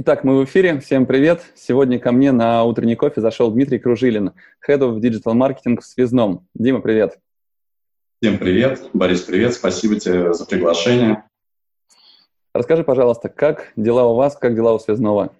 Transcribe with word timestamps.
Итак, 0.00 0.22
мы 0.22 0.38
в 0.38 0.44
эфире. 0.44 0.78
Всем 0.78 1.06
привет. 1.06 1.42
Сегодня 1.56 1.98
ко 1.98 2.12
мне 2.12 2.30
на 2.30 2.62
утренний 2.62 2.94
кофе 2.94 3.20
зашел 3.20 3.50
Дмитрий 3.50 3.80
Кружилин, 3.80 4.30
Head 4.64 4.78
of 4.78 5.00
Digital 5.00 5.34
Marketing 5.34 5.80
в 5.80 5.84
Связном. 5.84 6.46
Дима, 6.54 6.80
привет. 6.80 7.18
Всем 8.22 8.38
привет. 8.38 8.90
Борис, 8.92 9.22
привет. 9.22 9.54
Спасибо 9.54 9.98
тебе 9.98 10.32
за 10.34 10.46
приглашение. 10.46 11.24
Расскажи, 12.54 12.84
пожалуйста, 12.84 13.28
как 13.28 13.72
дела 13.74 14.06
у 14.06 14.14
вас, 14.14 14.36
как 14.36 14.54
дела 14.54 14.72
у 14.72 14.78
Связного? 14.78 15.32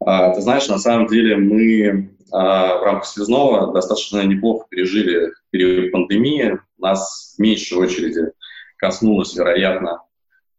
А, 0.00 0.32
ты 0.32 0.40
знаешь, 0.40 0.66
на 0.68 0.78
самом 0.78 1.06
деле 1.06 1.36
мы 1.36 2.16
а, 2.32 2.78
в 2.78 2.82
рамках 2.82 3.04
Связного 3.04 3.74
достаточно 3.74 4.24
неплохо 4.24 4.66
пережили 4.70 5.34
период 5.50 5.92
пандемии. 5.92 6.60
Нас 6.78 7.34
в 7.36 7.42
меньшей 7.42 7.76
очереди 7.76 8.32
коснулась, 8.78 9.36
вероятно, 9.36 10.00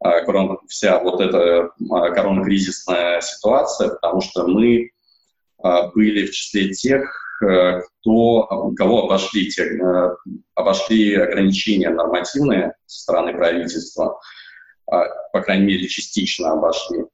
а, 0.01 0.57
вся 0.67 0.99
вот 0.99 1.19
эта 1.19 1.71
а, 1.89 2.09
коронакризисная 2.11 3.21
ситуация, 3.21 3.89
потому 3.89 4.21
что 4.21 4.47
мы 4.47 4.91
а, 5.61 5.87
были 5.89 6.25
в 6.25 6.31
числе 6.31 6.69
тех, 6.69 7.03
э, 7.43 7.81
кто, 7.81 8.73
кого 8.77 9.05
обошли, 9.05 9.49
те, 9.49 9.63
э, 9.63 10.15
обошли 10.55 11.15
ограничения 11.15 11.89
нормативные 11.89 12.73
со 12.85 13.01
стороны 13.01 13.33
правительства, 13.33 14.19
по 14.85 15.41
крайней 15.41 15.65
мере, 15.65 15.87
частично 15.87 16.53
обошли. 16.53 17.05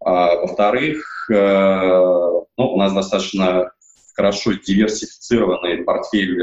Во-вторых, 0.00 1.28
э, 1.30 1.34
ну, 1.34 2.46
у 2.56 2.78
нас 2.78 2.94
достаточно 2.94 3.72
хорошо 4.14 4.52
диверсифицированный 4.52 5.78
портфель 5.84 6.38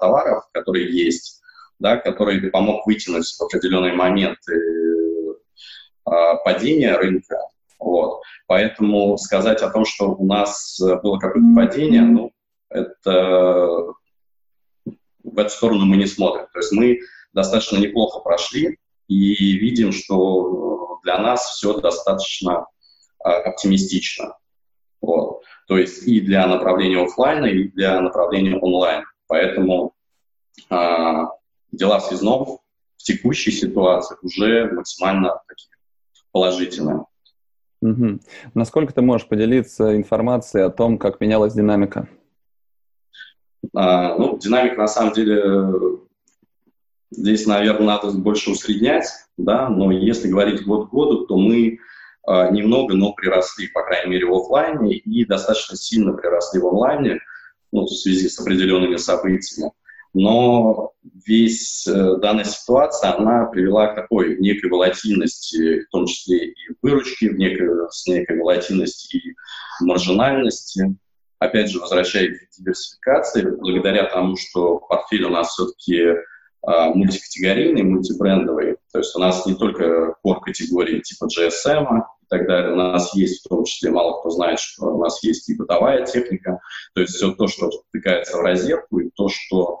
товаров, 0.00 0.44
которые 0.52 0.92
есть, 0.92 1.42
да, 1.80 1.96
который 1.96 2.50
помог 2.50 2.86
вытянуть 2.86 3.26
в 3.26 3.42
определенные 3.42 3.92
моменты 3.92 4.54
а, 4.54 4.91
падения 6.04 6.96
рынка. 6.96 7.38
Вот. 7.78 8.22
Поэтому 8.46 9.16
сказать 9.18 9.62
о 9.62 9.70
том, 9.70 9.84
что 9.84 10.12
у 10.12 10.24
нас 10.26 10.80
было 10.80 11.18
какое-то 11.18 11.54
падение, 11.56 12.02
ну, 12.02 12.32
это 12.68 13.92
в 15.22 15.38
эту 15.38 15.50
сторону 15.50 15.84
мы 15.84 15.96
не 15.96 16.06
смотрим. 16.06 16.46
То 16.52 16.58
есть 16.58 16.72
мы 16.72 17.00
достаточно 17.32 17.78
неплохо 17.78 18.20
прошли 18.20 18.78
и 19.08 19.52
видим, 19.58 19.92
что 19.92 21.00
для 21.02 21.18
нас 21.18 21.46
все 21.50 21.78
достаточно 21.80 22.66
а, 23.22 23.34
оптимистично. 23.36 24.36
Вот. 25.00 25.42
То 25.68 25.78
есть 25.78 26.06
и 26.06 26.20
для 26.20 26.46
направления 26.46 27.02
офлайна, 27.02 27.46
и 27.46 27.68
для 27.68 28.00
направления 28.00 28.56
онлайн. 28.58 29.04
Поэтому 29.26 29.94
а, 30.70 31.30
дела 31.70 32.00
связного 32.00 32.58
в 32.96 33.02
текущей 33.02 33.50
ситуации 33.50 34.16
уже 34.22 34.70
максимально 34.72 35.40
такие 35.48 35.70
положительным. 36.32 37.06
Угу. 37.82 38.20
Насколько 38.54 38.94
ты 38.94 39.02
можешь 39.02 39.28
поделиться 39.28 39.96
информацией 39.96 40.64
о 40.64 40.70
том, 40.70 40.98
как 40.98 41.20
менялась 41.20 41.54
динамика? 41.54 42.08
А, 43.74 44.16
ну, 44.16 44.38
динамика 44.38 44.76
на 44.76 44.88
самом 44.88 45.12
деле 45.12 46.00
здесь, 47.10 47.46
наверное, 47.46 47.86
надо 47.86 48.10
больше 48.12 48.50
усреднять, 48.50 49.08
да, 49.36 49.68
но 49.68 49.90
если 49.90 50.28
говорить 50.28 50.64
год 50.64 50.88
к 50.88 50.92
году, 50.92 51.26
то 51.26 51.36
мы 51.36 51.78
а, 52.24 52.50
немного, 52.50 52.94
но 52.94 53.12
приросли, 53.12 53.68
по 53.68 53.82
крайней 53.82 54.10
мере, 54.10 54.26
в 54.26 54.34
офлайне 54.34 54.94
и 54.96 55.24
достаточно 55.24 55.76
сильно 55.76 56.12
приросли 56.12 56.60
в 56.60 56.66
онлайне, 56.66 57.20
ну, 57.72 57.84
в 57.84 57.90
связи 57.90 58.28
с 58.28 58.38
определенными 58.38 58.96
событиями 58.96 59.72
но 60.14 60.92
весь 61.26 61.86
э, 61.86 62.16
данная 62.18 62.44
ситуация, 62.44 63.16
она 63.16 63.46
привела 63.46 63.88
к 63.88 63.94
такой 63.94 64.38
некой 64.38 64.70
волатильности, 64.70 65.84
в 65.84 65.90
том 65.90 66.06
числе 66.06 66.48
и 66.48 66.54
выручки, 66.82 67.28
в 67.28 67.38
некой, 67.38 67.68
с 67.90 68.06
некой 68.06 68.38
волатильности 68.38 69.16
и 69.16 69.34
маржинальности. 69.80 70.96
Опять 71.38 71.70
же, 71.70 71.80
возвращаясь 71.80 72.38
к 72.38 72.58
диверсификации, 72.58 73.42
благодаря 73.42 74.04
тому, 74.04 74.36
что 74.36 74.78
портфель 74.78 75.24
у 75.24 75.30
нас 75.30 75.48
все-таки 75.48 76.14
а, 76.64 76.94
мультикатегорийный, 76.94 77.82
мультибрендовый, 77.82 78.76
то 78.92 78.98
есть 79.00 79.16
у 79.16 79.18
нас 79.18 79.44
не 79.46 79.54
только 79.54 80.14
core-категории 80.24 81.00
типа 81.00 81.24
GSM 81.24 81.98
и 81.98 82.26
так 82.28 82.46
далее, 82.46 82.72
у 82.72 82.76
нас 82.76 83.12
есть 83.16 83.44
в 83.44 83.48
том 83.48 83.64
числе, 83.64 83.90
мало 83.90 84.20
кто 84.20 84.30
знает, 84.30 84.60
что 84.60 84.94
у 84.94 85.02
нас 85.02 85.20
есть 85.24 85.48
и 85.48 85.56
бытовая 85.56 86.06
техника, 86.06 86.60
то 86.94 87.00
есть 87.00 87.14
все 87.14 87.32
то, 87.32 87.48
что 87.48 87.70
втыкается 87.88 88.36
в 88.36 88.42
розетку, 88.42 89.00
и 89.00 89.10
то, 89.16 89.28
что 89.28 89.80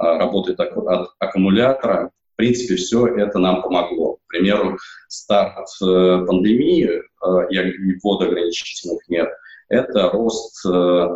работает 0.00 0.58
от 0.60 1.10
аккумулятора. 1.18 2.10
В 2.34 2.36
принципе, 2.36 2.76
все 2.76 3.06
это 3.06 3.38
нам 3.38 3.62
помогло. 3.62 4.16
К 4.16 4.28
примеру, 4.28 4.78
старт 5.08 5.68
э, 5.82 6.24
пандемии 6.26 6.88
э, 6.88 7.02
и 7.50 7.98
ввод 7.98 8.22
ограничительных 8.22 9.06
мер– 9.08 9.30
это 9.68 10.08
рост 10.10 10.64
э, 10.66 11.08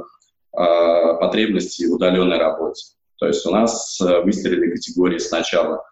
а, 0.56 1.14
потребностей 1.14 1.86
в 1.86 1.94
удаленной 1.94 2.38
работе. 2.38 2.84
То 3.18 3.26
есть 3.26 3.44
у 3.46 3.50
нас 3.50 3.98
выстрелили 4.00 4.70
категории 4.70 5.18
сначала 5.18 5.82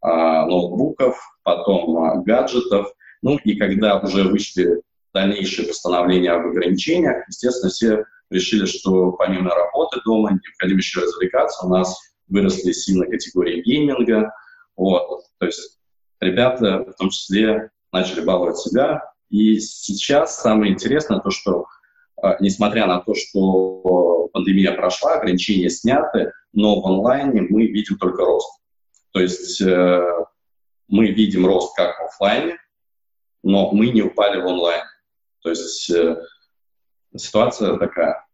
а, 0.00 0.44
ноутбуков, 0.46 1.16
потом 1.44 2.22
гаджетов, 2.24 2.92
ну 3.22 3.38
и 3.44 3.54
когда 3.54 3.98
уже 4.00 4.24
вышли 4.24 4.82
дальнейшие 5.14 5.68
постановления 5.68 6.32
об 6.32 6.46
ограничениях, 6.46 7.26
естественно, 7.28 7.70
все 7.70 8.04
решили, 8.30 8.66
что 8.66 9.12
помимо 9.12 9.54
работы 9.54 10.00
дома 10.04 10.32
необходимо 10.32 10.78
еще 10.78 11.00
развлекаться. 11.00 11.66
У 11.66 11.70
нас 11.70 11.96
выросли 12.32 12.72
сильно 12.72 13.06
категории 13.06 13.62
гейминга. 13.62 14.32
Вот. 14.76 15.24
То 15.38 15.46
есть 15.46 15.78
ребята 16.20 16.84
в 16.84 16.94
том 16.94 17.10
числе 17.10 17.70
начали 17.92 18.24
баловать 18.24 18.56
себя. 18.56 19.02
И 19.28 19.58
сейчас 19.60 20.40
самое 20.40 20.72
интересное 20.72 21.20
то, 21.20 21.30
что 21.30 21.66
а, 22.22 22.36
несмотря 22.40 22.86
на 22.86 23.00
то, 23.00 23.14
что 23.14 24.28
пандемия 24.32 24.72
прошла, 24.72 25.14
ограничения 25.14 25.70
сняты, 25.70 26.32
но 26.52 26.80
в 26.80 26.86
онлайне 26.86 27.42
мы 27.42 27.66
видим 27.66 27.98
только 27.98 28.24
рост. 28.24 28.60
То 29.12 29.20
есть 29.20 29.60
э, 29.60 30.24
мы 30.88 31.08
видим 31.08 31.46
рост 31.46 31.76
как 31.76 31.98
в 31.98 32.04
офлайне, 32.04 32.56
но 33.42 33.70
мы 33.72 33.90
не 33.90 34.02
упали 34.02 34.40
в 34.40 34.46
онлайн. 34.46 34.84
То 35.42 35.50
есть 35.50 35.90
э, 35.90 36.16
ситуация 37.16 37.76
такая. 37.76 38.26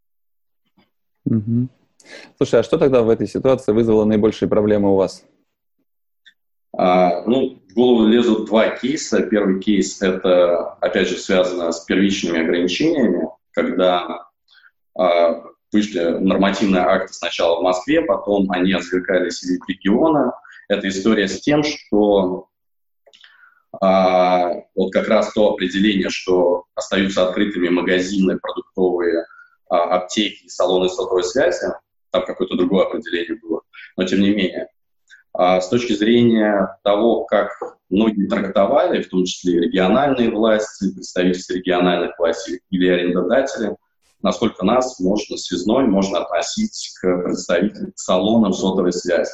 Mm-hmm. 1.28 1.69
Слушай, 2.37 2.61
а 2.61 2.63
что 2.63 2.79
тогда 2.79 3.03
в 3.03 3.11
этой 3.11 3.27
ситуации 3.27 3.73
вызвало 3.73 4.05
наибольшие 4.05 4.49
проблемы 4.49 4.93
у 4.93 4.97
вас? 4.97 5.25
А, 6.77 7.23
ну, 7.27 7.61
в 7.69 7.75
голову 7.75 8.07
лезут 8.07 8.47
два 8.47 8.69
кейса. 8.71 9.23
Первый 9.23 9.61
кейс– 9.61 10.01
это, 10.03 10.75
опять 10.81 11.09
же, 11.09 11.17
связано 11.17 11.73
с 11.73 11.81
первичными 11.81 12.41
ограничениями, 12.41 13.29
когда 13.53 14.29
а, 14.97 15.43
вышли 15.73 16.01
нормативные 16.01 16.83
акты 16.83 17.13
сначала 17.15 17.61
в 17.61 17.63
Москве, 17.63 18.03
потом 18.03 18.51
они 18.51 18.73
отвлекались 18.73 19.43
в 19.43 19.69
региона. 19.69 20.33
Это 20.69 20.89
история 20.89 21.29
с 21.29 21.41
тем, 21.41 21.63
что 21.63 22.49
а, 23.81 24.53
вот 24.75 24.93
как 24.93 25.09
раз 25.09 25.33
то 25.33 25.53
определение, 25.53 26.11
что 26.11 26.65
остаются 26.75 27.27
открытыми 27.27 27.69
магазины, 27.69 28.39
продуктовые, 28.39 29.27
а, 29.69 29.97
аптеки, 29.97 30.49
салоны 30.49 30.89
сотовой 30.89 31.25
связи, 31.25 31.66
там 32.10 32.25
какое-то 32.25 32.57
другое 32.57 32.87
определение 32.87 33.39
было, 33.41 33.63
но 33.97 34.05
тем 34.05 34.21
не 34.21 34.31
менее. 34.31 34.69
А 35.33 35.60
с 35.60 35.69
точки 35.69 35.93
зрения 35.93 36.78
того, 36.83 37.25
как 37.25 37.51
многие 37.91 38.27
трактовали, 38.27 39.03
в 39.03 39.09
том 39.09 39.25
числе 39.25 39.60
региональные 39.60 40.31
власти, 40.31 40.93
представители 40.93 41.59
региональных 41.59 42.19
властей 42.19 42.60
или 42.71 42.89
арендодатели, 42.89 43.77
насколько 44.22 44.65
нас 44.65 44.99
можно 44.99 45.37
связной 45.37 45.87
можно 45.87 46.21
относить 46.21 46.93
к 47.01 47.22
представителям, 47.22 47.93
к 47.93 47.99
салонам 47.99 48.53
сотовой 48.53 48.93
связи. 48.93 49.31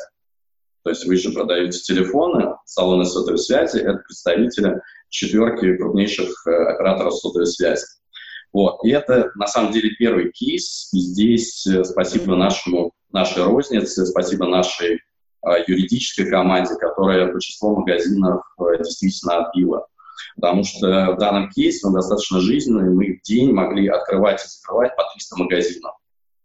То 0.83 0.91
есть 0.91 1.07
вы 1.07 1.17
же 1.17 1.33
продаете 1.33 1.79
телефоны, 1.79 2.57
салоны 2.67 3.07
сотовой 3.07 3.39
связи— 3.39 3.79
это 3.81 4.03
представители 4.07 4.83
четверки 5.09 5.77
крупнейших 5.77 6.47
э, 6.47 6.51
операторов 6.51 7.15
сотовой 7.15 7.47
связи. 7.47 7.87
Вот. 8.55 8.85
И 8.85 8.91
это, 8.91 9.33
на 9.35 9.49
самом 9.49 9.73
деле, 9.73 9.91
первый 9.99 10.31
кейс. 10.31 10.89
И 10.95 11.01
здесь 11.01 11.67
э, 11.67 11.83
спасибо 11.83 12.37
нашему, 12.37 12.93
нашей 13.13 13.43
рознице, 13.43 14.07
спасибо 14.07 14.47
нашей 14.47 14.95
э, 14.95 15.65
юридической 15.67 16.31
команде, 16.31 16.77
которая 16.77 17.33
большинство 17.33 17.75
магазинов 17.75 18.43
э, 18.61 18.79
действительно 18.79 19.47
отбила. 19.47 19.89
Потому 20.37 20.63
что 20.63 21.15
в 21.15 21.19
данном 21.19 21.51
кейсе 21.51 21.85
он 21.85 21.95
достаточно 21.95 22.41
жизненный. 22.41 22.91
Мы 22.91 23.19
в 23.19 23.27
день 23.27 23.53
могли 23.53 23.89
открывать 23.89 24.41
и 24.45 24.49
закрывать 24.49 24.95
по 24.95 25.03
300 25.15 25.37
магазинов 25.37 25.97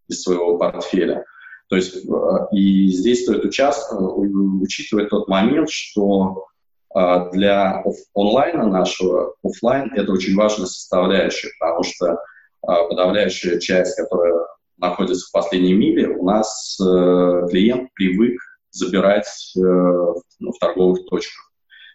из 0.08 0.24
своего 0.24 0.58
портфеля. 0.58 1.24
То 1.68 1.76
есть 1.76 1.96
э, 1.96 2.10
и 2.52 2.88
здесь 2.88 3.22
стоит 3.22 3.46
участвовать, 3.46 4.32
учитывать 4.64 5.10
тот 5.10 5.28
момент, 5.28 5.70
что 5.70 6.48
для 6.94 7.83
онлайна 8.15 8.65
нашего 8.65 9.36
офлайн 9.44 9.94
это 9.94 10.12
очень 10.12 10.36
важная 10.36 10.65
составляющая, 10.65 11.50
потому 11.59 11.83
что 11.83 12.07
э, 12.07 12.18
подавляющая 12.63 13.59
часть, 13.59 13.95
которая 13.95 14.33
находится 14.77 15.27
в 15.27 15.31
последней 15.31 15.74
миле, 15.74 16.07
у 16.07 16.25
нас 16.25 16.77
клиент 16.80 17.94
привык 17.94 18.41
забирать 18.71 19.27
ну, 19.56 20.51
в 20.51 20.57
торговых 20.59 21.06
точках. 21.09 21.51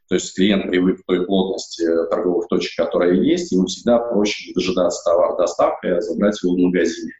То 0.08 0.16
есть 0.16 0.36
клиент 0.36 0.68
привык 0.68 1.00
к 1.00 1.06
той 1.06 1.24
плотности 1.24 1.84
торговых 2.10 2.46
точек, 2.48 2.76
которая 2.76 3.14
есть, 3.14 3.52
ему 3.52 3.66
всегда 3.66 3.98
проще 3.98 4.52
дожидаться 4.54 5.02
товар 5.02 5.36
доставкой, 5.38 5.96
а 5.96 6.00
забрать 6.02 6.40
его 6.42 6.54
в 6.54 6.58
магазине 6.58 7.12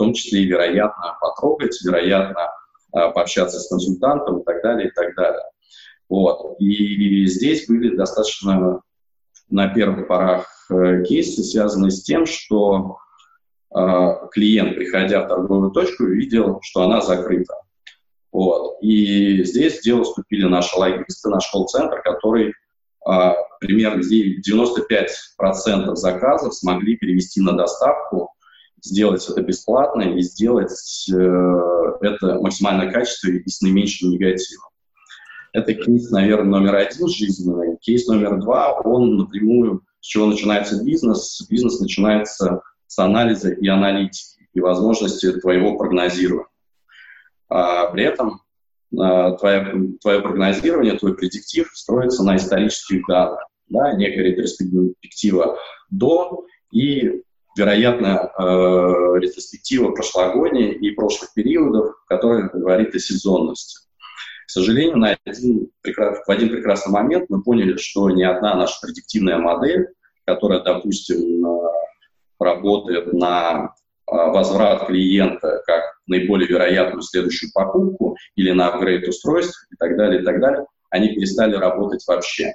том 0.00 0.14
числе 0.14 0.46
вероятно, 0.46 1.18
потрогать, 1.20 1.78
вероятно, 1.84 2.48
а, 2.92 3.10
пообщаться 3.10 3.60
с 3.60 3.68
консультантом 3.68 4.38
и 4.38 4.44
так 4.44 4.62
далее, 4.62 4.88
и 4.88 4.90
так 4.92 5.14
далее. 5.14 5.42
Вот. 6.10 6.60
И 6.60 7.24
здесь 7.26 7.66
были 7.68 7.96
достаточно 7.96 8.82
на 9.48 9.68
первых 9.68 10.08
порах 10.08 10.46
э, 10.68 11.04
кейсы, 11.04 11.42
связанные 11.44 11.92
с 11.92 12.02
тем, 12.02 12.26
что 12.26 12.98
э, 13.74 13.78
клиент, 14.32 14.74
приходя 14.74 15.24
в 15.24 15.28
торговую 15.28 15.70
точку, 15.70 16.04
видел, 16.06 16.58
что 16.62 16.82
она 16.82 17.00
закрыта. 17.00 17.54
Вот. 18.32 18.78
И 18.82 19.44
здесь 19.44 19.78
в 19.78 19.82
дело 19.82 20.02
вступили 20.02 20.46
наши 20.46 20.76
логисты, 20.76 21.28
наш 21.30 21.48
колл-центр, 21.50 22.02
который 22.02 22.48
э, 22.48 22.52
примерно 23.60 24.02
95% 24.02 25.94
заказов 25.94 26.54
смогли 26.54 26.96
перевести 26.96 27.40
на 27.40 27.52
доставку 27.52 28.32
сделать 28.82 29.28
это 29.28 29.42
бесплатно 29.42 30.02
и 30.02 30.22
сделать 30.22 31.08
э, 31.12 31.16
это 32.00 32.40
максимально 32.40 32.90
качественно 32.90 33.38
и 33.38 33.48
с 33.48 33.60
наименьшим 33.60 34.10
негативом. 34.10 34.69
Это 35.52 35.74
кейс, 35.74 36.10
наверное, 36.10 36.60
номер 36.60 36.76
один 36.76 37.08
жизненный. 37.08 37.76
Кейс 37.80 38.06
номер 38.06 38.38
два, 38.40 38.72
он 38.80 39.16
напрямую, 39.16 39.82
с 40.00 40.06
чего 40.06 40.26
начинается 40.26 40.82
бизнес. 40.84 41.44
Бизнес 41.48 41.80
начинается 41.80 42.62
с 42.86 42.98
анализа 42.98 43.50
и 43.50 43.66
аналитики, 43.68 44.48
и 44.54 44.60
возможности 44.60 45.32
твоего 45.40 45.76
прогнозирования. 45.76 46.46
А 47.48 47.86
при 47.90 48.04
этом 48.04 48.42
а, 48.96 49.32
твое, 49.32 49.92
твое 50.00 50.20
прогнозирование, 50.20 50.98
твой 50.98 51.16
предиктив 51.16 51.70
строится 51.74 52.22
на 52.22 52.36
исторических 52.36 53.06
данных. 53.06 53.40
Да, 53.68 53.92
некая 53.92 54.24
ретроспектива 54.24 55.56
до 55.90 56.44
и 56.72 57.22
вероятно, 57.56 58.30
э, 58.36 59.18
ретроспектива 59.20 59.90
прошлогодней 59.90 60.72
и 60.72 60.90
прошлых 60.92 61.32
периодов, 61.34 61.94
которая 62.08 62.48
говорит 62.48 62.94
о 62.94 62.98
сезонности. 62.98 63.89
К 64.50 64.52
сожалению, 64.52 64.96
на 64.96 65.16
один, 65.24 65.70
в 65.84 66.28
один 66.28 66.48
прекрасный 66.48 66.90
момент 66.90 67.26
мы 67.28 67.40
поняли, 67.40 67.76
что 67.76 68.10
ни 68.10 68.24
одна 68.24 68.56
наша 68.56 68.74
предиктивная 68.82 69.38
модель, 69.38 69.86
которая, 70.26 70.58
допустим, 70.58 71.46
э, 71.46 71.68
работает 72.40 73.12
на 73.12 73.66
э, 73.66 74.12
возврат 74.12 74.88
клиента 74.88 75.62
как 75.64 75.84
наиболее 76.08 76.48
вероятную 76.48 77.02
следующую 77.02 77.52
покупку 77.54 78.16
или 78.34 78.50
на 78.50 78.72
апгрейд 78.72 79.06
устройств 79.06 79.68
и 79.70 79.76
так 79.76 79.96
далее, 79.96 80.20
и 80.20 80.24
так 80.24 80.40
далее, 80.40 80.66
они 80.90 81.14
перестали 81.14 81.54
работать 81.54 82.04
вообще. 82.08 82.52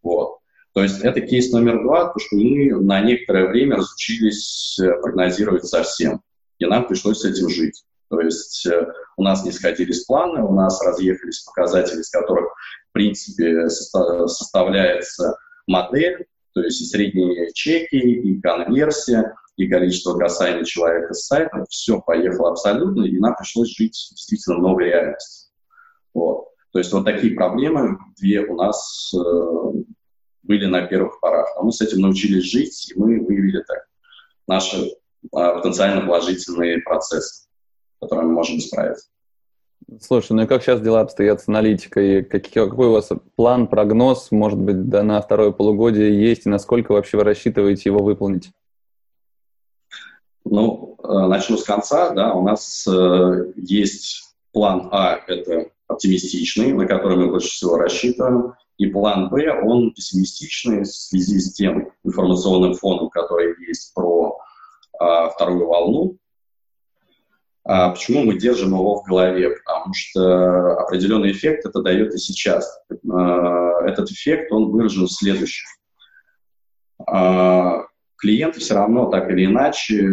Вот. 0.00 0.38
То 0.74 0.84
есть 0.84 1.00
это 1.00 1.20
кейс 1.22 1.50
номер 1.50 1.82
два, 1.82 2.12
то, 2.12 2.20
что 2.20 2.36
мы 2.36 2.70
на 2.70 3.00
некоторое 3.00 3.48
время 3.48 3.78
разучились 3.78 4.78
э, 4.78 4.92
прогнозировать 5.00 5.66
совсем, 5.66 6.20
и 6.60 6.66
нам 6.66 6.86
пришлось 6.86 7.22
с 7.22 7.24
этим 7.24 7.48
жить. 7.48 7.82
То 8.14 8.20
есть 8.20 8.66
э, 8.66 8.86
у 9.16 9.22
нас 9.22 9.44
не 9.44 9.52
сходились 9.52 10.04
планы, 10.04 10.42
у 10.42 10.52
нас 10.52 10.80
разъехались 10.84 11.40
показатели, 11.40 12.00
из 12.00 12.10
которых, 12.10 12.46
в 12.90 12.92
принципе, 12.92 13.68
составляется 13.68 15.36
модель, 15.66 16.26
то 16.52 16.62
есть 16.62 16.80
и 16.80 16.84
средние 16.84 17.52
чеки, 17.52 17.96
и 17.96 18.40
конверсия, 18.40 19.34
и 19.56 19.68
количество 19.68 20.16
касаний 20.18 20.64
человека 20.64 21.14
с 21.14 21.26
сайта, 21.26 21.64
все 21.68 22.00
поехало 22.00 22.50
абсолютно, 22.50 23.04
и 23.04 23.18
нам 23.18 23.34
пришлось 23.36 23.74
жить 23.76 24.08
действительно 24.12 24.58
новой 24.58 24.84
реальностью. 24.86 25.52
Вот. 26.12 26.48
То 26.72 26.78
есть 26.78 26.92
вот 26.92 27.04
такие 27.04 27.34
проблемы 27.34 27.98
две 28.18 28.40
у 28.40 28.56
нас 28.56 29.12
э, 29.14 29.82
были 30.42 30.66
на 30.66 30.86
первых 30.86 31.20
порах. 31.20 31.48
Но 31.56 31.64
мы 31.64 31.72
с 31.72 31.80
этим 31.80 32.00
научились 32.00 32.44
жить, 32.44 32.92
и 32.92 32.98
мы 32.98 33.24
выявили 33.24 33.62
так 33.62 33.86
наши 34.46 34.90
а, 35.32 35.54
потенциально 35.54 36.02
положительные 36.02 36.80
процессы, 36.80 37.43
с 38.04 38.08
которыми 38.08 38.28
мы 38.28 38.34
можем 38.34 38.60
справиться. 38.60 39.08
Слушай, 40.00 40.32
ну 40.32 40.42
и 40.42 40.46
как 40.46 40.62
сейчас 40.62 40.80
дела 40.80 41.00
обстоят 41.00 41.42
с 41.42 41.48
аналитикой? 41.48 42.24
Какой, 42.24 42.68
какой 42.68 42.86
у 42.88 42.92
вас 42.92 43.10
план, 43.36 43.66
прогноз, 43.66 44.30
может 44.30 44.58
быть, 44.58 44.88
да, 44.88 45.02
на 45.02 45.20
второе 45.20 45.50
полугодие 45.50 46.18
есть, 46.18 46.46
и 46.46 46.48
насколько 46.48 46.92
вообще 46.92 47.18
вы 47.18 47.24
рассчитываете 47.24 47.90
его 47.90 48.02
выполнить? 48.02 48.50
Ну, 50.44 50.96
э, 51.02 51.26
начну 51.26 51.56
с 51.56 51.64
конца, 51.64 52.10
да, 52.10 52.34
у 52.34 52.42
нас 52.42 52.86
э, 52.86 53.52
есть 53.56 54.34
план 54.52 54.88
А, 54.90 55.20
это 55.26 55.70
оптимистичный, 55.86 56.72
на 56.72 56.86
который 56.86 57.16
мы 57.16 57.28
больше 57.28 57.48
всего 57.48 57.76
рассчитываем. 57.76 58.54
И 58.76 58.86
план 58.86 59.28
Б, 59.28 59.62
он 59.62 59.92
пессимистичный 59.92 60.82
в 60.82 60.86
связи 60.86 61.38
с 61.38 61.52
тем 61.52 61.92
информационным 62.02 62.74
фоном, 62.74 63.08
который 63.08 63.54
есть 63.66 63.94
про 63.94 64.38
а, 64.98 65.28
вторую 65.30 65.66
волну. 65.66 66.16
А 67.66 67.90
почему 67.90 68.24
мы 68.24 68.38
держим 68.38 68.74
его 68.74 68.96
в 68.96 69.06
голове? 69.08 69.56
Потому 69.64 69.94
что 69.94 70.78
определенный 70.80 71.32
эффект 71.32 71.64
это 71.64 71.80
дает 71.80 72.14
и 72.14 72.18
сейчас. 72.18 72.78
А, 73.10 73.80
этот 73.86 74.10
эффект, 74.10 74.52
он 74.52 74.70
выражен 74.70 75.06
в 75.06 75.12
следующем. 75.12 75.66
А, 77.06 77.84
клиенты 78.16 78.60
все 78.60 78.74
равно 78.74 79.10
так 79.10 79.30
или 79.30 79.46
иначе 79.46 80.06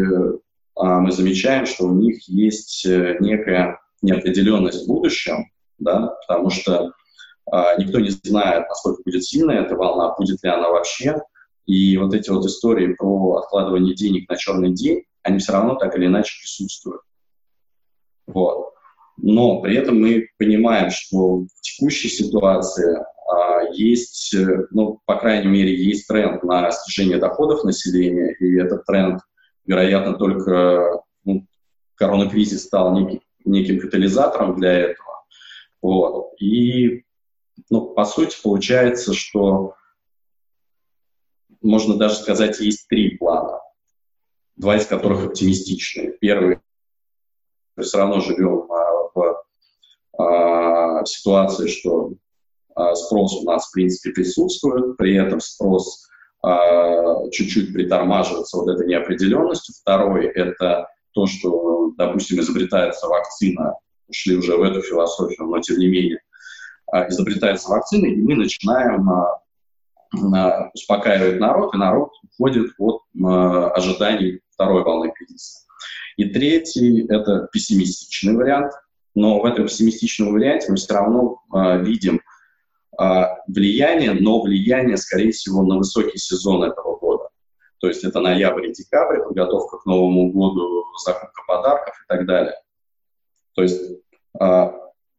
мы 0.77 1.11
замечаем, 1.11 1.65
что 1.65 1.85
у 1.85 1.93
них 1.93 2.27
есть 2.27 2.85
э, 2.85 3.17
некая 3.19 3.79
неопределенность 4.01 4.85
в 4.85 4.87
будущем, 4.87 5.51
да, 5.77 6.15
потому 6.25 6.49
что 6.49 6.93
никто 7.77 7.99
не 7.99 8.09
знает, 8.09 8.67
насколько 8.69 9.03
будет 9.03 9.23
сильная 9.23 9.61
эта 9.61 9.75
волна, 9.75 10.15
будет 10.17 10.41
ли 10.41 10.49
она 10.49 10.69
вообще. 10.69 11.17
И 11.65 11.97
вот 11.97 12.13
эти 12.13 12.29
вот 12.29 12.45
истории 12.45 12.93
про 12.93 13.35
откладывание 13.35 13.93
денег 13.93 14.29
на 14.29 14.37
черный 14.37 14.73
день, 14.73 15.03
они 15.23 15.39
все 15.39 15.51
равно 15.51 15.75
так 15.75 15.95
или 15.97 16.05
иначе 16.07 16.39
присутствуют. 16.41 17.01
Вот. 18.27 18.73
Но 19.17 19.61
при 19.61 19.77
этом 19.77 19.99
мы 19.99 20.29
понимаем, 20.37 20.89
что 20.89 21.41
в 21.41 21.61
текущей 21.61 22.09
ситуации 22.09 22.97
а, 23.29 23.63
есть, 23.71 24.35
ну, 24.71 24.99
по 25.05 25.15
крайней 25.17 25.47
мере, 25.47 25.75
есть 25.75 26.07
тренд 26.07 26.43
на 26.43 26.71
снижение 26.71 27.19
доходов 27.19 27.63
населения, 27.63 28.33
и 28.39 28.57
этот 28.57 28.85
тренд, 28.85 29.21
вероятно, 29.65 30.13
только 30.13 31.01
ну, 31.23 31.45
коронакризис 31.95 32.63
стал 32.63 32.97
некий, 32.97 33.21
неким 33.45 33.79
катализатором 33.79 34.55
для 34.55 34.71
этого. 34.71 35.23
Вот. 35.81 36.33
И 36.39 37.03
ну, 37.69 37.93
по 37.93 38.05
сути, 38.05 38.37
получается, 38.41 39.13
что 39.13 39.75
можно 41.61 41.95
даже 41.95 42.15
сказать, 42.15 42.59
есть 42.59 42.87
три 42.87 43.17
плана, 43.17 43.59
два 44.55 44.77
из 44.77 44.85
которых 44.85 45.27
оптимистичные. 45.27 46.11
Первый, 46.19 46.59
мы 47.75 47.83
все 47.83 47.97
равно 47.97 48.19
живем 48.19 48.71
а, 48.71 49.09
в 49.13 49.43
а, 50.17 51.05
ситуации, 51.05 51.67
что 51.67 52.13
а, 52.75 52.95
спрос 52.95 53.33
у 53.41 53.45
нас, 53.45 53.67
в 53.67 53.71
принципе, 53.73 54.11
присутствует, 54.11 54.97
при 54.97 55.15
этом 55.15 55.39
спрос 55.39 56.07
чуть-чуть 57.31 57.71
притормаживается 57.71 58.57
вот 58.57 58.67
этой 58.69 58.87
неопределенностью. 58.87 59.75
Второй– 59.79 60.25
это 60.35 60.87
то, 61.11 61.27
что, 61.27 61.91
допустим, 61.99 62.39
изобретается 62.39 63.05
вакцина, 63.05 63.75
ушли 64.07 64.37
уже 64.37 64.57
в 64.57 64.63
эту 64.63 64.81
философию, 64.81 65.45
но 65.45 65.59
тем 65.59 65.77
не 65.77 65.85
менее 65.85 66.19
изобретается 67.09 67.69
вакцина, 67.69 68.07
и 68.07 68.15
мы 68.15 68.33
начинаем 68.33 69.07
успокаивать 70.73 71.39
народ, 71.39 71.75
и 71.75 71.77
народ 71.77 72.09
уходит 72.23 72.71
от 72.79 73.03
ожиданий 73.77 74.41
второй 74.49 74.83
волны 74.83 75.13
кризиса. 75.15 75.67
И 76.21 76.25
третий– 76.25 77.07
это 77.09 77.49
пессимистичный 77.51 78.35
вариант, 78.35 78.73
но 79.15 79.39
в 79.39 79.45
этом 79.45 79.65
пессимистичном 79.65 80.33
варианте 80.33 80.67
мы 80.69 80.75
все 80.75 80.93
равно 80.93 81.41
видим 81.81 82.21
влияние, 83.47 84.13
но 84.13 84.39
влияние, 84.43 84.97
скорее 84.97 85.31
всего, 85.31 85.63
на 85.63 85.77
высокий 85.77 86.19
сезон 86.19 86.63
этого 86.63 86.97
года. 86.99 87.29
То 87.79 87.87
есть 87.87 88.03
это 88.03 88.19
ноябрь 88.19 88.67
и 88.67 88.71
декабрь, 88.71 89.23
подготовка 89.23 89.79
к 89.79 89.85
Новому 89.87 90.31
году, 90.31 90.85
закупка 91.03 91.41
подарков 91.47 91.95
и 92.03 92.07
так 92.07 92.27
далее. 92.27 92.53
То 93.55 93.63
есть 93.63 93.81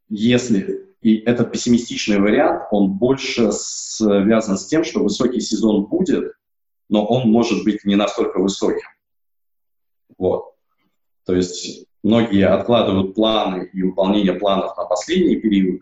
если 0.09 0.87
И 1.03 1.19
этот 1.19 1.51
пессимистичный 1.51 2.21
вариант, 2.21 2.63
он 2.71 2.93
больше 2.93 3.51
связан 3.53 4.57
с 4.57 4.67
тем, 4.67 4.85
что 4.85 5.03
высокий 5.03 5.41
сезон 5.41 5.87
будет, 5.87 6.35
но 6.89 7.05
он 7.05 7.29
может 7.29 7.65
быть 7.65 7.85
не 7.85 7.97
настолько 7.97 8.39
высоким. 8.39 8.87
Вот. 10.17 10.52
То 11.25 11.35
есть 11.35 11.87
многие 12.03 12.47
откладывают 12.47 13.15
планы 13.15 13.71
и 13.73 13.83
выполнение 13.83 14.35
планов 14.35 14.77
на 14.77 14.85
последний 14.85 15.37
период. 15.37 15.81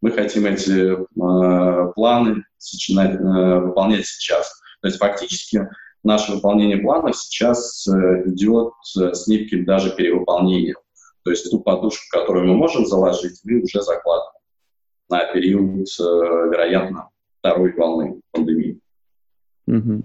Мы 0.00 0.12
хотим 0.12 0.46
эти 0.46 0.92
э, 0.92 1.92
планы 1.94 2.44
начинать, 2.72 3.14
э, 3.14 3.58
выполнять 3.60 4.06
сейчас. 4.06 4.60
То 4.80 4.88
есть 4.88 4.98
фактически 4.98 5.68
наше 6.04 6.32
выполнение 6.32 6.78
планов 6.78 7.16
сейчас 7.16 7.86
э, 7.88 8.22
идет 8.26 8.72
э, 9.00 9.12
с 9.12 9.26
неким 9.26 9.64
даже 9.64 9.94
перевыполнением. 9.94 10.76
То 11.24 11.30
есть 11.30 11.50
ту 11.50 11.60
подушку, 11.60 12.04
которую 12.10 12.46
мы 12.46 12.56
можем 12.56 12.86
заложить, 12.86 13.40
мы 13.44 13.60
уже 13.60 13.82
закладываем 13.82 14.38
на 15.08 15.24
период, 15.32 15.88
э, 16.00 16.02
вероятно, 16.02 17.08
второй 17.40 17.72
волны 17.74 18.20
пандемии. 18.30 18.80
Угу. 19.78 20.02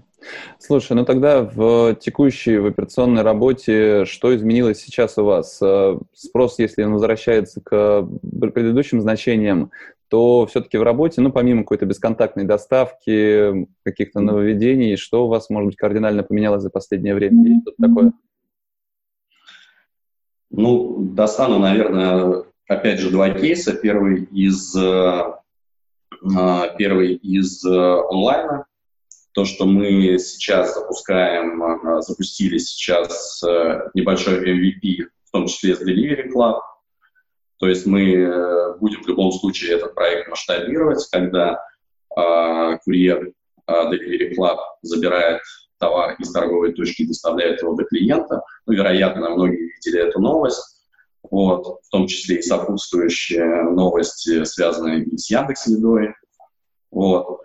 Слушай, 0.58 0.94
ну 0.94 1.04
тогда 1.04 1.42
в 1.42 1.94
текущей 1.96 2.58
в 2.58 2.66
операционной 2.66 3.22
работе 3.22 4.04
что 4.06 4.34
изменилось 4.34 4.80
сейчас 4.80 5.18
у 5.18 5.24
вас? 5.24 5.58
Э, 5.62 5.98
спрос, 6.14 6.58
если 6.58 6.82
он 6.82 6.92
возвращается 6.92 7.60
к 7.60 8.08
предыдущим 8.22 9.00
значениям, 9.00 9.70
то 10.08 10.46
все-таки 10.46 10.78
в 10.78 10.82
работе, 10.82 11.20
ну, 11.20 11.32
помимо 11.32 11.62
какой-то 11.62 11.86
бесконтактной 11.86 12.44
доставки, 12.44 13.66
каких-то 13.82 14.20
нововведений, 14.20 14.96
что 14.96 15.24
у 15.24 15.28
вас, 15.28 15.50
может 15.50 15.66
быть, 15.66 15.76
кардинально 15.76 16.22
поменялось 16.22 16.62
за 16.62 16.70
последнее 16.70 17.14
время? 17.14 17.48
Есть 17.48 17.62
что-то 17.62 17.88
такое? 17.88 18.12
Ну, 20.50 20.98
достану, 21.00 21.58
наверное, 21.58 22.44
опять 22.68 23.00
же, 23.00 23.10
два 23.10 23.30
кейса. 23.30 23.74
Первый 23.74 24.24
из, 24.24 24.76
э, 24.76 25.22
а, 26.36 26.68
первый 26.78 27.14
из 27.14 27.64
э, 27.64 27.70
онлайна. 27.70 28.66
То, 29.34 29.44
что 29.44 29.66
мы 29.66 30.18
сейчас 30.18 30.74
запускаем, 30.74 31.62
э, 31.62 32.02
запустили 32.02 32.58
сейчас 32.58 33.42
небольшой 33.94 34.38
MVP, 34.40 35.08
в 35.26 35.30
том 35.32 35.46
числе 35.46 35.76
с 35.76 35.82
Delivery 35.82 36.30
Club. 36.32 36.60
То 37.58 37.68
есть 37.68 37.86
мы 37.86 38.74
будем 38.78 39.02
в 39.02 39.08
любом 39.08 39.32
случае 39.32 39.76
этот 39.76 39.94
проект 39.94 40.28
масштабировать, 40.28 41.06
когда 41.10 41.58
э, 42.16 42.78
курьер 42.84 43.32
э, 43.66 43.72
Delivery 43.72 44.34
Club 44.36 44.58
забирает 44.82 45.40
товар 45.78 46.16
из 46.18 46.32
торговой 46.32 46.72
точки 46.72 47.02
и 47.02 47.06
доставляет 47.06 47.62
его 47.62 47.74
до 47.74 47.84
клиента. 47.84 48.42
Ну, 48.66 48.74
вероятно, 48.74 49.30
многие 49.30 49.72
видели 49.74 50.00
эту 50.00 50.20
новость 50.20 50.74
вот, 51.30 51.80
в 51.82 51.90
том 51.90 52.06
числе 52.06 52.36
и 52.36 52.42
сопутствующие 52.42 53.62
новости, 53.64 54.44
связанные 54.44 55.06
с 55.16 55.30
Яндекс.Едой. 55.30 56.14
Вот. 56.90 57.40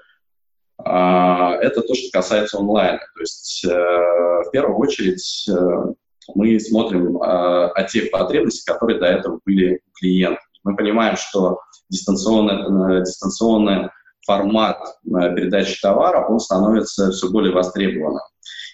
А, 0.85 1.55
это 1.55 1.81
то, 1.81 1.93
что 1.93 2.09
касается 2.11 2.57
онлайна. 2.57 2.99
То 2.99 3.21
есть, 3.21 3.65
э, 3.65 3.69
в 3.69 4.49
первую 4.51 4.77
очередь, 4.77 5.45
э, 5.49 5.93
мы 6.35 6.59
смотрим 6.59 7.17
э, 7.17 7.21
о 7.21 7.83
тех 7.83 8.11
потребностях, 8.11 8.75
которые 8.75 8.99
до 8.99 9.07
этого 9.07 9.39
были 9.45 9.75
у 9.75 9.91
клиентов. 9.99 10.43
Мы 10.63 10.75
понимаем, 10.75 11.15
что 11.17 11.59
дистанционный, 11.89 13.03
дистанционный 13.03 13.89
формат 14.25 14.77
передачи 15.03 15.81
товара, 15.81 16.27
он 16.27 16.39
становится 16.39 17.11
все 17.11 17.29
более 17.29 17.53
востребованным. 17.53 18.21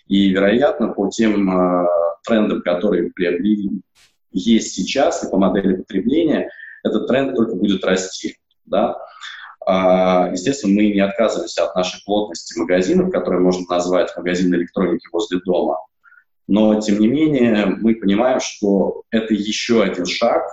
И, 0.07 0.29
вероятно, 0.29 0.89
по 0.89 1.07
тем 1.09 1.88
трендам, 2.25 2.62
которые 2.62 3.12
приобрели 3.12 3.81
есть 4.31 4.74
сейчас 4.74 5.24
и 5.24 5.29
по 5.29 5.38
модели 5.38 5.77
потребления, 5.77 6.50
этот 6.83 7.07
тренд 7.07 7.35
только 7.35 7.55
будет 7.55 7.85
расти. 7.85 8.35
Да? 8.65 8.97
А, 9.65 10.29
естественно, 10.31 10.74
мы 10.75 10.91
не 10.91 11.00
отказываемся 11.00 11.65
от 11.65 11.75
нашей 11.75 12.03
плотности 12.05 12.57
магазинов, 12.57 13.12
которые 13.12 13.41
можно 13.41 13.65
назвать 13.67 14.15
магазин 14.15 14.53
электроники 14.53 15.07
возле 15.12 15.39
дома. 15.43 15.79
Но, 16.48 16.79
тем 16.79 17.00
не 17.00 17.07
менее, 17.07 17.65
мы 17.65 17.95
понимаем, 17.95 18.39
что 18.39 19.03
это 19.10 19.34
еще 19.34 19.81
один 19.84 20.05
шаг 20.05 20.43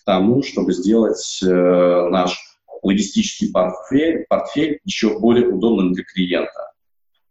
к 0.00 0.04
тому, 0.04 0.42
чтобы 0.42 0.72
сделать 0.72 1.40
э, 1.42 1.46
наш 1.46 2.38
логистический 2.82 3.52
портфель, 3.52 4.26
портфель 4.28 4.80
еще 4.84 5.18
более 5.18 5.48
удобным 5.48 5.92
для 5.92 6.04
клиента. 6.04 6.72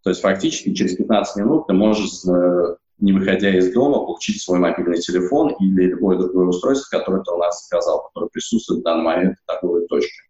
То 0.03 0.11
есть 0.11 0.21
фактически 0.21 0.73
через 0.73 0.95
15 0.95 1.35
минут 1.37 1.67
ты 1.67 1.73
можешь 1.73 2.23
э, 2.25 2.75
не 2.99 3.11
выходя 3.11 3.55
из 3.55 3.73
дома, 3.73 4.05
получить 4.05 4.41
свой 4.41 4.59
мобильный 4.59 4.99
телефон 4.99 5.53
или 5.59 5.87
любое 5.87 6.17
другое 6.17 6.47
устройство, 6.47 6.97
которое 6.97 7.23
ты 7.23 7.31
у 7.31 7.37
нас 7.37 7.65
сказал, 7.65 8.07
которое 8.07 8.29
присутствует 8.29 8.81
в 8.81 8.83
данный 8.83 9.03
момент 9.03 9.37
в 9.37 9.45
торговой 9.45 9.85
точке. 9.87 10.23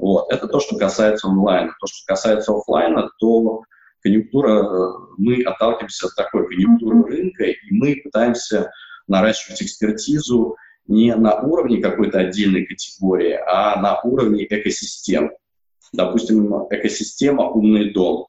Вот. 0.00 0.32
Это 0.32 0.48
то, 0.48 0.60
что 0.60 0.76
касается 0.76 1.28
онлайна. 1.28 1.74
То, 1.78 1.86
что 1.86 2.06
касается 2.06 2.52
офлайна, 2.52 3.10
то 3.18 3.64
конъюнктура, 4.02 4.64
э, 4.64 4.92
мы 5.18 5.42
отталкиваемся 5.42 6.06
от 6.06 6.14
такой 6.14 6.48
конъюнктуры 6.48 7.02
рынка, 7.04 7.44
и 7.44 7.56
мы 7.70 8.00
пытаемся 8.02 8.70
наращивать 9.06 9.62
экспертизу 9.62 10.56
не 10.86 11.14
на 11.14 11.40
уровне 11.40 11.82
какой-то 11.82 12.18
отдельной 12.18 12.64
категории, 12.64 13.38
а 13.46 13.80
на 13.80 14.00
уровне 14.00 14.46
экосистем. 14.48 15.32
Допустим, 15.92 16.50
экосистема 16.70 17.50
«Умный 17.50 17.92
дом». 17.92 18.26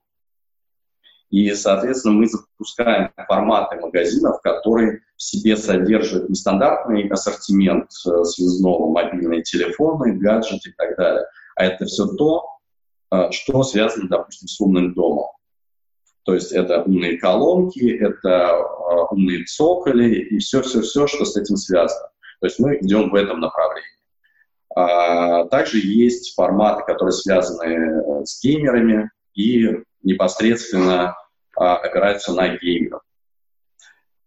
И, 1.29 1.53
соответственно, 1.53 2.15
мы 2.15 2.27
запускаем 2.27 3.11
форматы 3.15 3.77
магазинов, 3.77 4.41
которые 4.41 4.99
в 5.15 5.21
себе 5.21 5.55
содержат 5.55 6.27
нестандартный 6.27 7.07
ассортимент 7.07 7.89
э, 8.05 8.23
связного, 8.25 8.91
мобильные 8.91 9.41
телефоны, 9.41 10.17
гаджеты 10.17 10.71
и 10.71 10.73
так 10.73 10.97
далее, 10.97 11.23
а 11.61 11.65
это 11.65 11.85
все 11.85 12.07
то, 12.07 12.43
э, 13.11 13.31
что 13.31 13.61
связано, 13.63 14.09
допустим, 14.09 14.47
с 14.47 14.59
умным 14.59 14.93
домом. 14.93 15.27
То 16.23 16.33
есть 16.33 16.51
это 16.51 16.83
умные 16.83 17.17
колонки, 17.17 17.97
это 17.97 18.29
э, 18.29 18.95
умные 19.11 19.45
цоколи 19.45 20.15
и 20.15 20.39
все-все-все, 20.39 21.05
что 21.05 21.23
с 21.25 21.37
этим 21.37 21.57
связано. 21.57 22.09
То 22.39 22.47
есть 22.47 22.59
мы 22.59 22.77
идем 22.77 23.11
в 23.11 23.15
этом 23.15 23.39
направлении. 23.39 23.89
А 24.75 25.45
также 25.45 25.77
есть 25.79 26.33
форматы, 26.33 26.83
которые 26.85 27.11
связаны 27.11 28.25
с 28.25 28.41
геймерами 28.41 29.11
и 29.35 29.67
непосредственно 30.01 31.15
а, 31.55 31.77
опираются 31.77 32.33
на 32.33 32.57
геймеров. 32.57 33.01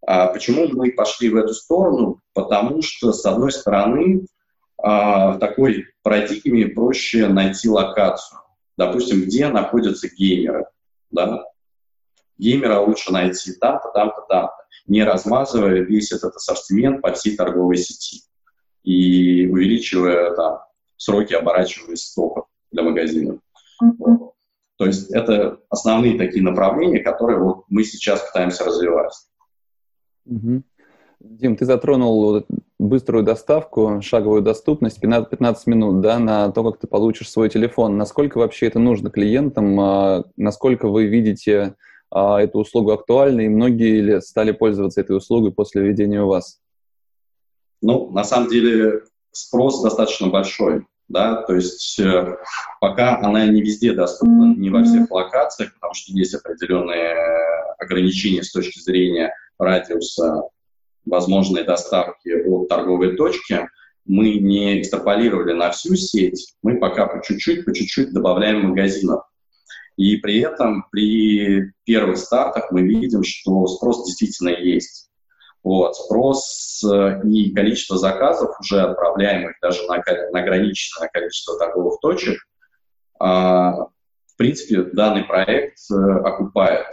А 0.05 0.27
почему 0.27 0.67
мы 0.67 0.91
пошли 0.91 1.29
в 1.29 1.35
эту 1.35 1.53
сторону? 1.53 2.19
Потому 2.33 2.81
что, 2.83 3.11
с 3.11 3.25
одной 3.25 3.51
стороны, 3.51 4.21
а, 4.21 4.25
в 4.77 5.37
такой 5.39 5.85
парадигме 6.03 6.67
проще 6.67 7.27
найти 7.27 7.69
локацию. 7.69 8.39
Допустим, 8.77 9.21
где 9.21 9.47
находятся 9.47 10.09
геймеры. 10.09 10.65
Да? 11.11 11.45
Геймера 12.37 12.79
лучше 12.79 13.13
найти 13.13 13.53
там-то, 13.53 13.89
там-то, 13.93 14.21
там-то, 14.27 14.53
не 14.87 15.03
размазывая 15.03 15.81
весь 15.81 16.11
этот 16.11 16.35
ассортимент 16.35 17.01
по 17.01 17.13
всей 17.13 17.37
торговой 17.37 17.77
сети 17.77 18.23
и 18.83 19.47
увеличивая 19.47 20.35
там, 20.35 20.59
сроки 20.97 21.33
оборачивания 21.33 21.95
стоков 21.95 22.47
для 22.71 22.83
магазинов. 22.83 23.39
Mm-hmm. 23.81 24.31
То 24.77 24.85
есть 24.85 25.09
это 25.11 25.61
основные 25.69 26.17
такие 26.17 26.43
направления, 26.43 26.99
которые 26.99 27.39
вот 27.39 27.63
мы 27.69 27.83
сейчас 27.83 28.21
пытаемся 28.21 28.65
развивать. 28.65 29.13
Угу. 30.25 30.63
Дим, 31.21 31.55
ты 31.55 31.65
затронул 31.65 32.45
быструю 32.77 33.23
доставку, 33.23 34.01
шаговую 34.01 34.41
доступность, 34.41 34.99
15 34.99 35.67
минут, 35.67 36.01
да, 36.01 36.19
на 36.19 36.51
то, 36.51 36.63
как 36.63 36.79
ты 36.79 36.87
получишь 36.87 37.29
свой 37.29 37.49
телефон. 37.49 37.97
Насколько 37.97 38.37
вообще 38.37 38.67
это 38.67 38.79
нужно 38.79 39.09
клиентам? 39.09 39.79
А, 39.79 40.23
насколько 40.35 40.87
вы 40.87 41.05
видите 41.05 41.75
а, 42.11 42.41
эту 42.41 42.59
услугу 42.59 42.91
актуальной? 42.91 43.45
И 43.45 43.49
многие 43.49 44.01
ли 44.01 44.21
стали 44.21 44.51
пользоваться 44.51 45.01
этой 45.01 45.15
услугой 45.15 45.51
после 45.51 45.83
введения 45.83 46.21
у 46.21 46.27
вас? 46.27 46.59
Ну, 47.81 48.11
на 48.11 48.23
самом 48.23 48.49
деле 48.49 49.03
спрос 49.31 49.81
достаточно 49.81 50.27
большой 50.27 50.85
да, 51.07 51.43
то 51.43 51.53
есть 51.53 51.99
э, 51.99 52.37
пока 52.81 53.19
она 53.19 53.45
не 53.45 53.61
везде 53.61 53.93
доступна, 53.93 54.55
не 54.55 54.69
во 54.69 54.83
всех 54.83 55.11
локациях, 55.11 55.73
потому 55.75 55.93
что 55.93 56.11
есть 56.13 56.33
определенные 56.33 57.15
ограничения 57.77 58.43
с 58.43 58.51
точки 58.51 58.79
зрения 58.79 59.33
радиуса 59.59 60.43
возможной 61.05 61.63
доставки 61.63 62.29
от 62.29 62.67
торговой 62.67 63.15
точки, 63.15 63.67
мы 64.05 64.35
не 64.35 64.81
экстраполировали 64.81 65.53
на 65.53 65.71
всю 65.71 65.95
сеть, 65.95 66.55
мы 66.61 66.77
пока 66.77 67.07
по 67.07 67.23
чуть-чуть, 67.25 67.65
по 67.65 67.73
чуть-чуть 67.73 68.13
добавляем 68.13 68.69
магазинов. 68.69 69.23
И 69.97 70.17
при 70.17 70.39
этом 70.39 70.85
при 70.91 71.71
первых 71.85 72.17
стартах 72.17 72.71
мы 72.71 72.81
видим, 72.81 73.23
что 73.23 73.65
спрос 73.67 74.05
действительно 74.05 74.49
есть. 74.49 75.09
Вот, 75.63 75.95
спрос 75.95 76.83
э, 76.83 77.21
и 77.27 77.51
количество 77.51 77.97
заказов, 77.97 78.51
уже 78.59 78.81
отправляемых 78.81 79.55
даже 79.61 79.81
на, 79.87 80.03
на 80.31 80.39
ограниченное 80.41 81.09
количество 81.11 81.57
торговых 81.57 81.99
точек, 82.01 82.37
а, 83.19 83.71
в 83.71 84.37
принципе, 84.37 84.83
данный 84.83 85.23
проект 85.23 85.79
э, 85.91 85.95
окупает. 85.95 86.85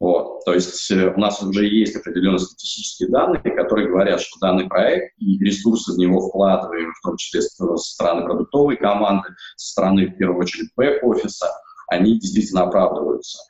Вот. 0.00 0.42
То 0.46 0.54
есть 0.54 0.90
э, 0.90 1.12
у 1.14 1.18
нас 1.18 1.42
уже 1.42 1.66
есть 1.66 1.94
определенные 1.94 2.38
статистические 2.38 3.10
данные, 3.10 3.42
которые 3.42 3.88
говорят, 3.88 4.22
что 4.22 4.40
данный 4.40 4.66
проект 4.66 5.14
и 5.18 5.38
ресурсы 5.38 5.92
в 5.92 5.98
него 5.98 6.26
вкладываем, 6.26 6.94
в 6.94 7.00
том 7.02 7.18
числе 7.18 7.42
со 7.42 7.76
стороны 7.76 8.24
продуктовой 8.24 8.78
команды, 8.78 9.28
со 9.56 9.72
стороны, 9.72 10.06
в 10.06 10.16
первую 10.16 10.40
очередь, 10.40 10.70
бэк-офиса, 10.74 11.48
они 11.88 12.18
действительно 12.18 12.62
оправдываются. 12.62 13.42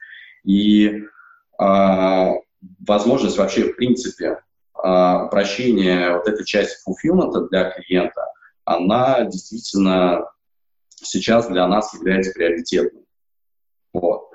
И 0.45 0.89
э, 0.89 2.31
возможность 2.81 3.39
вообще, 3.39 3.73
в 3.73 3.77
принципе, 3.77 4.41
э, 4.83 5.29
прощения 5.31 6.17
вот 6.17 6.27
этой 6.27 6.45
части 6.45 6.77
fulfillment 6.85 7.49
для 7.49 7.71
клиента, 7.71 8.27
она 8.65 9.23
действительно 9.23 10.27
сейчас 10.97 11.47
для 11.47 11.69
нас 11.69 11.95
является 11.95 12.33
приоритетной. 12.33 13.05
Вот. 13.93 14.31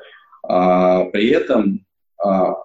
А, 0.48 1.06
при 1.06 1.30
этом 1.30 1.85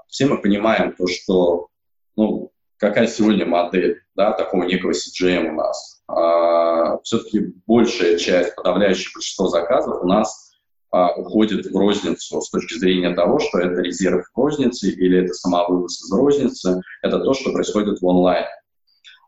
все 0.08 0.26
мы 0.26 0.40
понимаем 0.40 0.92
то, 0.92 1.06
что 1.06 1.68
ну, 2.16 2.50
какая 2.80 3.06
сегодня 3.06 3.46
модель 3.46 4.02
да, 4.16 4.32
такого 4.32 4.64
некого 4.64 4.92
CGM 4.92 5.50
у 5.50 5.52
нас. 5.52 6.02
А, 6.08 6.98
все-таки 7.02 7.54
большая 7.66 8.18
часть, 8.18 8.56
подавляющее 8.56 9.10
большинство 9.14 9.48
заказов 9.48 10.02
у 10.02 10.06
нас 10.06 10.52
а, 10.90 11.12
уходит 11.12 11.66
в 11.66 11.76
розницу 11.76 12.40
с 12.40 12.50
точки 12.50 12.78
зрения 12.78 13.14
того, 13.14 13.38
что 13.38 13.58
это 13.58 13.80
резерв 13.80 14.26
в 14.32 14.36
рознице 14.36 14.90
или 14.90 15.24
это 15.24 15.34
самовывоз 15.34 16.02
из 16.02 16.12
розницы, 16.12 16.80
это 17.02 17.20
то, 17.20 17.34
что 17.34 17.52
происходит 17.52 18.00
в 18.00 18.06
онлайн. 18.06 18.46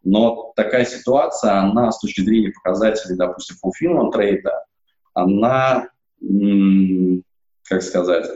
Но 0.02 0.52
такая 0.56 0.84
ситуация, 0.84 1.60
она 1.60 1.92
с 1.92 2.00
точки 2.00 2.22
зрения 2.22 2.50
показателей, 2.50 3.16
допустим, 3.16 3.56
fulfillment 3.64 4.10
трейда, 4.10 4.64
она, 5.14 5.88
как 7.68 7.82
сказать, 7.82 8.26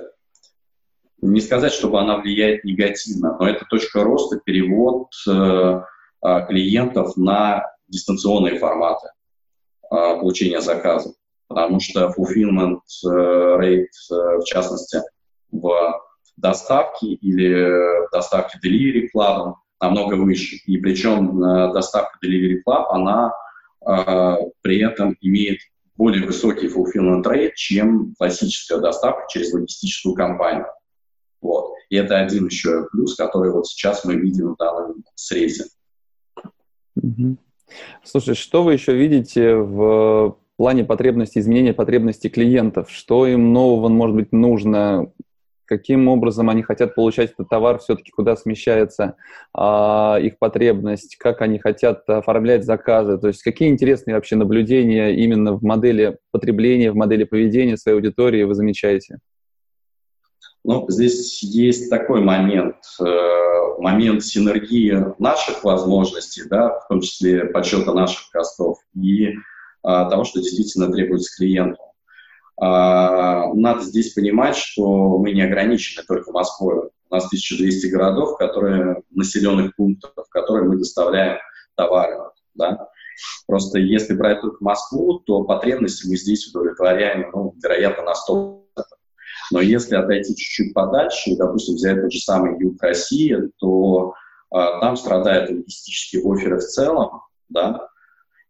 не 1.23 1.41
сказать, 1.41 1.73
чтобы 1.73 2.01
она 2.01 2.19
влияет 2.19 2.65
негативно, 2.65 3.37
но 3.39 3.49
это 3.49 3.65
точка 3.69 4.05
роста, 4.05 4.39
перевод 4.45 5.09
э, 5.29 5.31
э, 5.33 6.47
клиентов 6.47 7.17
на 7.17 7.67
дистанционные 7.89 8.59
форматы 8.59 9.09
э, 9.09 10.19
получения 10.21 10.61
заказов. 10.61 11.15
Потому 11.49 11.81
что 11.81 12.13
fulfillment 12.17 12.81
э, 13.05 13.09
rate, 13.09 13.87
э, 14.11 14.39
в 14.39 14.45
частности, 14.45 15.01
в 15.51 16.01
доставке 16.37 17.07
или 17.07 18.11
доставке 18.13 18.59
delivery 18.63 19.09
club 19.15 19.55
намного 19.81 20.15
выше. 20.15 20.57
И 20.67 20.77
причем 20.79 21.41
доставка 21.73 22.19
delivery 22.25 22.59
club, 22.67 22.87
она 22.91 23.33
при 24.63 24.81
этом 24.81 25.17
имеет 25.21 25.61
более 25.97 26.27
высокий 26.27 26.67
fulfillment 26.67 27.23
rate, 27.23 27.53
чем 27.55 28.15
классическая 28.19 28.81
доставка 28.81 29.25
через 29.29 29.53
логистическую 29.53 30.15
компанию. 30.15 30.67
И 31.89 31.97
это 31.97 32.19
один 32.19 32.47
еще 32.47 32.89
плюс, 32.91 33.15
который 33.15 33.53
вот 33.53 33.67
сейчас 33.67 34.05
мы 34.05 34.17
видим 34.17 34.55
в 34.55 34.57
данном 34.57 35.05
срезе. 35.15 35.65
Слушай, 38.05 38.35
что 38.35 38.63
вы 38.63 38.75
еще 38.75 38.95
видите 38.95 39.55
в 39.55 40.39
плане 40.57 40.85
потребностей, 40.85 41.41
изменения 41.41 41.75
потребностей 41.75 42.29
клиентов? 42.29 42.91
Что 42.91 43.27
им 43.27 43.53
нового, 43.53 43.89
может 43.89 44.17
быть, 44.17 44.33
нужно? 44.33 45.13
Каким 45.65 46.07
образом 46.07 46.49
они 46.49 46.63
хотят 46.63 46.95
получать 46.95 47.33
этот 47.33 47.49
товар, 47.49 47.81
все-таки 47.81 48.13
куда 48.13 48.37
смещается 48.37 49.17
а, 49.53 50.17
их 50.23 50.39
потребность, 50.39 51.17
как 51.17 51.43
они 51.43 51.59
хотят 51.59 52.09
оформлять 52.09 52.65
заказы? 52.65 53.19
То 53.19 53.27
есть 53.27 53.43
какие 53.43 53.69
интересные 53.69 54.15
вообще 54.15 54.37
наблюдения 54.37 55.17
именно 55.17 55.55
в 55.55 55.65
модели 55.65 56.19
потребления, 56.31 56.93
в 56.93 56.95
модели 56.95 57.25
поведения 57.25 57.77
своей 57.77 57.97
аудитории 57.97 58.45
вы 58.45 58.55
замечаете? 58.55 59.19
Ну, 60.69 60.85
здесь 60.89 61.45
есть 61.45 61.89
такой 61.91 62.21
момент, 62.21 62.75
э, 62.99 63.79
момент 63.79 64.25
синергии 64.25 65.15
наших 65.23 65.63
возможностей, 65.63 66.43
да, 66.51 66.81
в 66.81 66.89
том 66.89 67.03
числе 67.03 67.45
подсчета 67.45 67.95
наших 67.95 68.29
костов, 68.31 68.79
и 69.01 69.35
а, 69.85 70.11
того, 70.11 70.25
что 70.25 70.41
действительно 70.41 70.91
требуется 70.91 71.37
клиенту. 71.37 71.81
А, 72.61 73.55
надо 73.55 73.83
здесь 73.83 74.13
понимать, 74.13 74.57
что 74.57 75.19
мы 75.19 75.31
не 75.31 75.43
ограничены 75.43 76.05
только 76.05 76.33
Москвой. 76.33 76.91
У 77.11 77.15
нас 77.15 77.27
1200 77.27 77.87
городов, 77.87 78.37
которые, 78.37 79.05
населенных 79.11 79.77
пунктов, 79.77 80.11
в 80.17 80.29
которые 80.31 80.69
мы 80.69 80.79
доставляем 80.79 81.39
товары. 81.77 82.19
Да? 82.55 82.89
Просто 83.47 83.79
если 83.79 84.15
брать 84.15 84.41
только 84.41 84.57
Москву, 84.65 85.21
то 85.21 85.45
потребности 85.45 86.09
мы 86.09 86.17
здесь 86.17 86.49
удовлетворяем, 86.49 87.31
ну, 87.33 87.55
вероятно, 87.63 88.03
на 88.03 88.15
100%. 88.15 88.66
Но 89.53 89.61
если 89.61 89.95
отойти 89.95 90.35
чуть-чуть 90.35 90.75
подальше, 90.75 91.37
допустим, 91.37 91.75
взять 91.75 92.01
тот 92.01 92.13
же 92.13 92.21
самый 92.21 92.59
юг 92.59 92.83
России, 92.83 93.37
то 93.59 94.15
а, 94.51 94.81
там 94.81 94.97
страдают 94.97 95.51
логистические 95.51 96.23
оферы 96.25 96.59
в 96.59 96.65
целом, 96.65 97.23
да, 97.49 97.89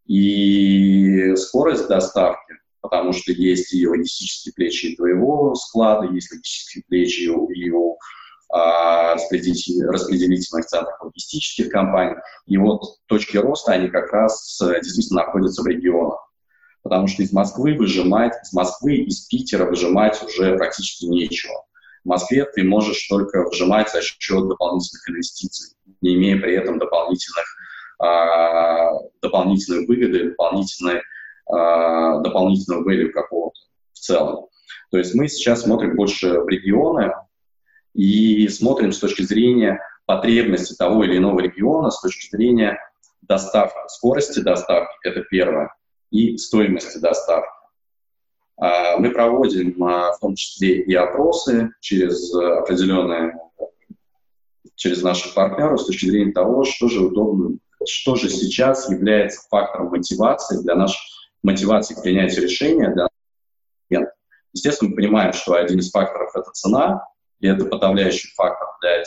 и 0.07 1.35
скорость 1.37 1.89
доставки, 1.89 2.55
потому 2.81 3.13
что 3.13 3.33
есть 3.33 3.75
и 3.75 3.87
логистические 3.87 4.55
плечи 4.55 4.87
и 4.87 4.97
твоего 4.97 5.55
склада, 5.55 6.13
есть 6.13 6.31
логистические 6.33 6.85
плечи 6.89 7.23
и 7.23 7.29
у, 7.29 7.49
и 7.49 7.71
у 7.71 7.99
а, 8.49 9.15
распределительных 9.15 10.67
центров 10.67 11.01
логистических 11.01 11.69
компаний. 11.71 12.17
И 12.47 12.57
вот 12.57 12.83
точки 13.07 13.37
роста, 13.37 13.73
они 13.73 13.89
как 13.89 14.13
раз 14.13 14.61
э, 14.63 14.81
действительно 14.81 15.25
находятся 15.25 15.63
в 15.63 15.67
регионах 15.67 16.26
потому 16.87 17.09
что 17.09 17.25
из 17.25 17.33
Москвы 17.33 17.75
выжимать, 17.75 18.33
из 18.45 18.53
Москвы, 18.53 18.99
из 18.99 19.27
Питера 19.27 19.67
выжимать 19.67 20.23
уже 20.23 20.57
практически 20.57 21.07
нечего. 21.07 21.65
В 22.05 22.09
Москве 22.09 22.45
ты 22.45 22.63
можешь 22.63 23.09
только 23.09 23.43
выжимать 23.43 23.91
за 23.91 24.03
счет 24.03 24.47
дополнительных 24.47 25.09
инвестиций, 25.09 25.77
не 26.01 26.15
имея 26.15 26.41
при 26.41 26.55
этом 26.55 26.79
дополнительных, 26.79 27.45
э, 28.01 29.09
дополнительной 29.21 29.85
выгоды, 29.87 30.31
дополнительной, 30.31 30.99
э, 30.99 32.23
дополнительного 32.23 32.89
value 32.89 33.09
какого-то 33.09 33.59
в 33.93 33.99
целом. 33.99 34.47
То 34.93 34.99
есть 34.99 35.13
мы 35.17 35.27
сейчас 35.27 35.63
смотрим 35.63 35.97
больше 35.97 36.39
в 36.39 36.49
регионы 36.49 37.13
и 37.95 38.47
смотрим 38.47 38.93
с 38.93 39.01
точки 39.01 39.23
зрения 39.23 39.81
потребности 40.05 40.77
того 40.77 41.03
или 41.03 41.17
иного 41.17 41.41
региона, 41.41 41.91
с 41.91 42.01
точки 42.01 42.31
зрения 42.31 42.79
доставки, 43.23 43.77
скорости 43.89 44.39
доставки, 44.39 44.95
это 45.03 45.23
первое 45.23 45.71
и 46.11 46.37
стоимости 46.37 46.99
доставки. 46.99 47.49
А, 48.59 48.97
мы 48.97 49.11
проводим 49.11 49.83
а, 49.85 50.13
в 50.13 50.21
том 50.21 50.35
числе 50.35 50.81
и 50.83 50.95
опросы 50.95 51.71
через 51.81 52.35
определенные, 52.35 53.35
через 54.75 55.03
наших 55.03 55.35
партнеров 55.35 55.81
с 55.81 55.87
точки 55.87 56.07
зрения 56.07 56.33
того, 56.33 56.65
что 56.65 56.89
же 56.89 57.05
удобно, 57.05 57.59
что 57.87 58.17
же 58.17 58.29
сейчас 58.29 58.89
является 58.91 59.47
фактором 59.49 59.89
мотивации 59.89 60.63
для 60.63 60.75
нашей 60.75 61.01
мотивации 61.43 61.95
к 61.95 62.05
решения 62.05 62.93
для 62.93 63.09
клиента. 63.89 64.13
Естественно, 64.53 64.91
мы 64.91 64.97
понимаем, 64.97 65.33
что 65.33 65.55
один 65.55 65.79
из 65.79 65.91
факторов– 65.91 66.31
это 66.35 66.51
цена, 66.53 67.05
и 67.41 67.47
это 67.47 67.67
подавляющий 67.67 68.31
фактор 68.35 68.69
для 68.81 69.03
90% 69.03 69.05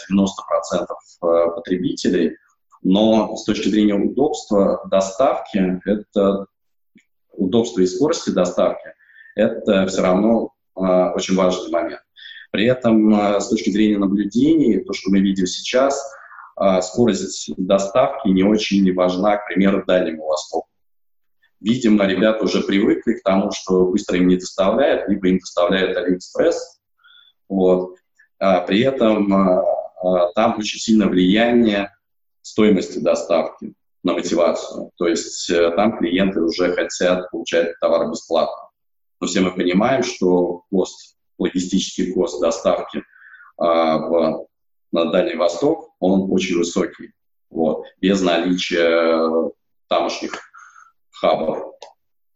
э, 1.23 1.51
потребителей, 1.55 2.37
но 2.83 3.35
с 3.35 3.43
точки 3.43 3.67
зрения 3.67 3.95
удобства 3.95 4.87
доставки 4.89 5.81
это 5.85 6.45
удобства 7.39 7.81
и 7.81 7.87
скорости 7.87 8.29
доставки, 8.29 8.93
это 9.35 9.87
все 9.87 10.01
равно 10.01 10.53
э, 10.75 10.81
очень 10.81 11.35
важный 11.35 11.71
момент. 11.71 12.01
При 12.51 12.65
этом 12.65 13.13
э, 13.13 13.39
с 13.39 13.49
точки 13.49 13.69
зрения 13.69 13.97
наблюдений, 13.97 14.83
то, 14.83 14.93
что 14.93 15.11
мы 15.11 15.19
видим 15.19 15.45
сейчас, 15.45 16.01
э, 16.59 16.81
скорость 16.81 17.53
доставки 17.57 18.27
не 18.27 18.43
очень 18.43 18.93
важна, 18.93 19.37
к 19.37 19.47
примеру, 19.47 19.83
Дальнему 19.85 20.25
Востоку. 20.27 20.67
Видимо, 21.61 22.05
ребята 22.05 22.45
уже 22.45 22.61
привыкли 22.61 23.13
к 23.13 23.23
тому, 23.23 23.51
что 23.51 23.85
быстро 23.85 24.17
им 24.17 24.27
не 24.27 24.37
доставляют, 24.37 25.09
либо 25.09 25.27
им 25.27 25.39
доставляют 25.39 25.97
Алиэкспресс. 25.97 26.79
Вот. 27.49 27.97
А 28.39 28.61
при 28.61 28.79
этом 28.81 29.33
а, 29.33 29.63
а, 30.01 30.31
там 30.33 30.57
очень 30.57 30.79
сильное 30.79 31.07
влияние 31.07 31.93
стоимости 32.41 32.99
доставки 32.99 33.73
на 34.03 34.13
мотивацию. 34.13 34.91
То 34.97 35.07
есть 35.07 35.49
э, 35.49 35.71
там 35.71 35.97
клиенты 35.97 36.41
уже 36.41 36.73
хотят 36.73 37.29
получать 37.31 37.77
товар 37.79 38.09
бесплатно. 38.09 38.69
Но 39.19 39.27
все 39.27 39.41
мы 39.41 39.51
понимаем, 39.51 40.03
что 40.03 40.63
кост, 40.71 41.17
логистический 41.37 42.13
кост 42.13 42.39
доставки 42.39 43.03
а, 43.57 43.97
в, 43.97 44.47
на 44.91 45.11
Дальний 45.11 45.35
Восток, 45.35 45.93
он 45.99 46.31
очень 46.31 46.57
высокий. 46.57 47.11
Вот, 47.49 47.85
без 47.99 48.21
наличия 48.21 49.51
тамошних 49.87 50.39
хабов 51.11 51.73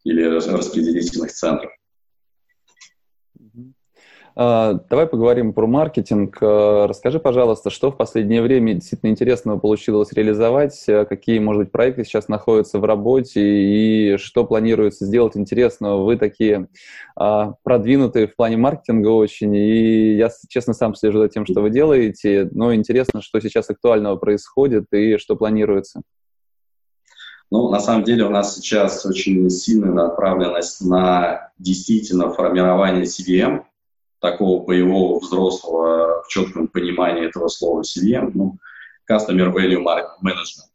или 0.02 0.24
распределительных 0.24 1.32
центров. 1.32 1.72
Давай 4.36 5.06
поговорим 5.06 5.52
про 5.52 5.66
маркетинг. 5.68 6.38
А, 6.40 6.88
расскажи, 6.88 7.20
пожалуйста, 7.20 7.70
что 7.70 7.92
в 7.92 7.96
последнее 7.96 8.42
время 8.42 8.74
действительно 8.74 9.10
интересного 9.10 9.58
получилось 9.58 10.12
реализовать, 10.12 10.84
а, 10.88 11.04
какие, 11.04 11.38
может 11.38 11.62
быть, 11.62 11.72
проекты 11.72 12.04
сейчас 12.04 12.26
находятся 12.26 12.80
в 12.80 12.84
работе 12.84 13.40
и 13.40 14.16
что 14.16 14.44
планируется 14.44 15.06
сделать 15.06 15.36
интересного. 15.36 16.04
Вы 16.04 16.16
такие 16.16 16.68
продвинутые 17.14 18.26
в 18.26 18.34
плане 18.34 18.56
маркетинга 18.56 19.08
очень, 19.08 19.54
и 19.54 20.16
я, 20.16 20.30
честно, 20.48 20.74
сам 20.74 20.96
слежу 20.96 21.20
за 21.20 21.28
тем, 21.28 21.46
что 21.46 21.60
вы 21.60 21.70
делаете, 21.70 22.48
но 22.50 22.74
интересно, 22.74 23.22
что 23.22 23.38
сейчас 23.38 23.70
актуального 23.70 24.16
происходит 24.16 24.86
и 24.92 25.16
что 25.16 25.36
планируется. 25.36 26.02
Ну, 27.52 27.70
на 27.70 27.78
самом 27.78 28.02
деле 28.02 28.24
у 28.24 28.30
нас 28.30 28.56
сейчас 28.56 29.06
очень 29.06 29.48
сильная 29.48 29.92
направленность 29.92 30.84
на 30.84 31.52
действительно 31.56 32.30
формирование 32.30 33.04
CVM, 33.04 33.62
такого 34.24 34.64
боевого 34.64 35.20
взрослого 35.20 36.22
в 36.22 36.28
четком 36.28 36.68
понимании 36.68 37.26
этого 37.26 37.48
слова 37.48 37.82
CVM, 37.82 38.30
ну, 38.32 38.56
Customer 39.10 39.52
Value 39.52 39.84
Management, 39.84 40.72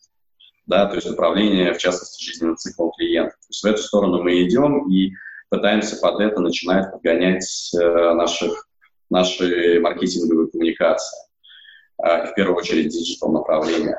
да, 0.67 0.85
то 0.85 0.93
есть 0.93 1.09
управление, 1.09 1.73
в 1.73 1.79
частности, 1.79 2.23
жизненным 2.23 2.57
циклом 2.57 2.91
клиента. 2.91 3.31
То 3.31 3.47
есть 3.49 3.63
в 3.63 3.65
эту 3.65 3.81
сторону 3.81 4.21
мы 4.21 4.43
идем 4.43 4.87
и 4.91 5.13
пытаемся 5.49 5.97
под 5.99 6.19
это 6.21 6.41
начинать 6.41 6.91
подгонять 6.91 7.73
э, 7.73 8.13
наших, 8.13 8.67
наши 9.09 9.79
маркетинговые 9.79 10.51
коммуникации, 10.51 11.17
э, 12.03 12.27
в 12.27 12.35
первую 12.35 12.55
очередь 12.55 12.89
digital 12.89 13.31
направления. 13.31 13.97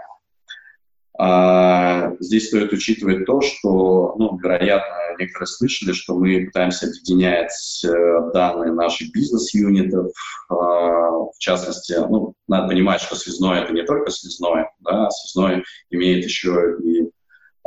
А, 1.23 2.17
здесь 2.19 2.49
стоит 2.49 2.73
учитывать 2.73 3.27
то, 3.27 3.43
что, 3.43 4.15
ну, 4.17 4.39
вероятно, 4.39 4.97
некоторые 5.19 5.49
слышали, 5.49 5.93
что 5.93 6.15
мы 6.15 6.47
пытаемся 6.47 6.87
объединять 6.87 7.85
э, 7.85 8.31
данные 8.33 8.73
наших 8.73 9.13
бизнес-юнитов. 9.13 10.13
А, 10.49 10.55
в 10.55 11.35
частности, 11.39 11.93
ну, 12.09 12.33
надо 12.49 12.69
понимать, 12.69 13.03
что 13.03 13.17
Связной — 13.17 13.65
это 13.65 13.75
не 13.75 13.83
только 13.83 14.11
Связной, 14.11 14.71
да, 14.81 15.11
Связной 15.11 15.63
имеет 15.91 16.25
еще 16.25 16.79
и 16.83 17.11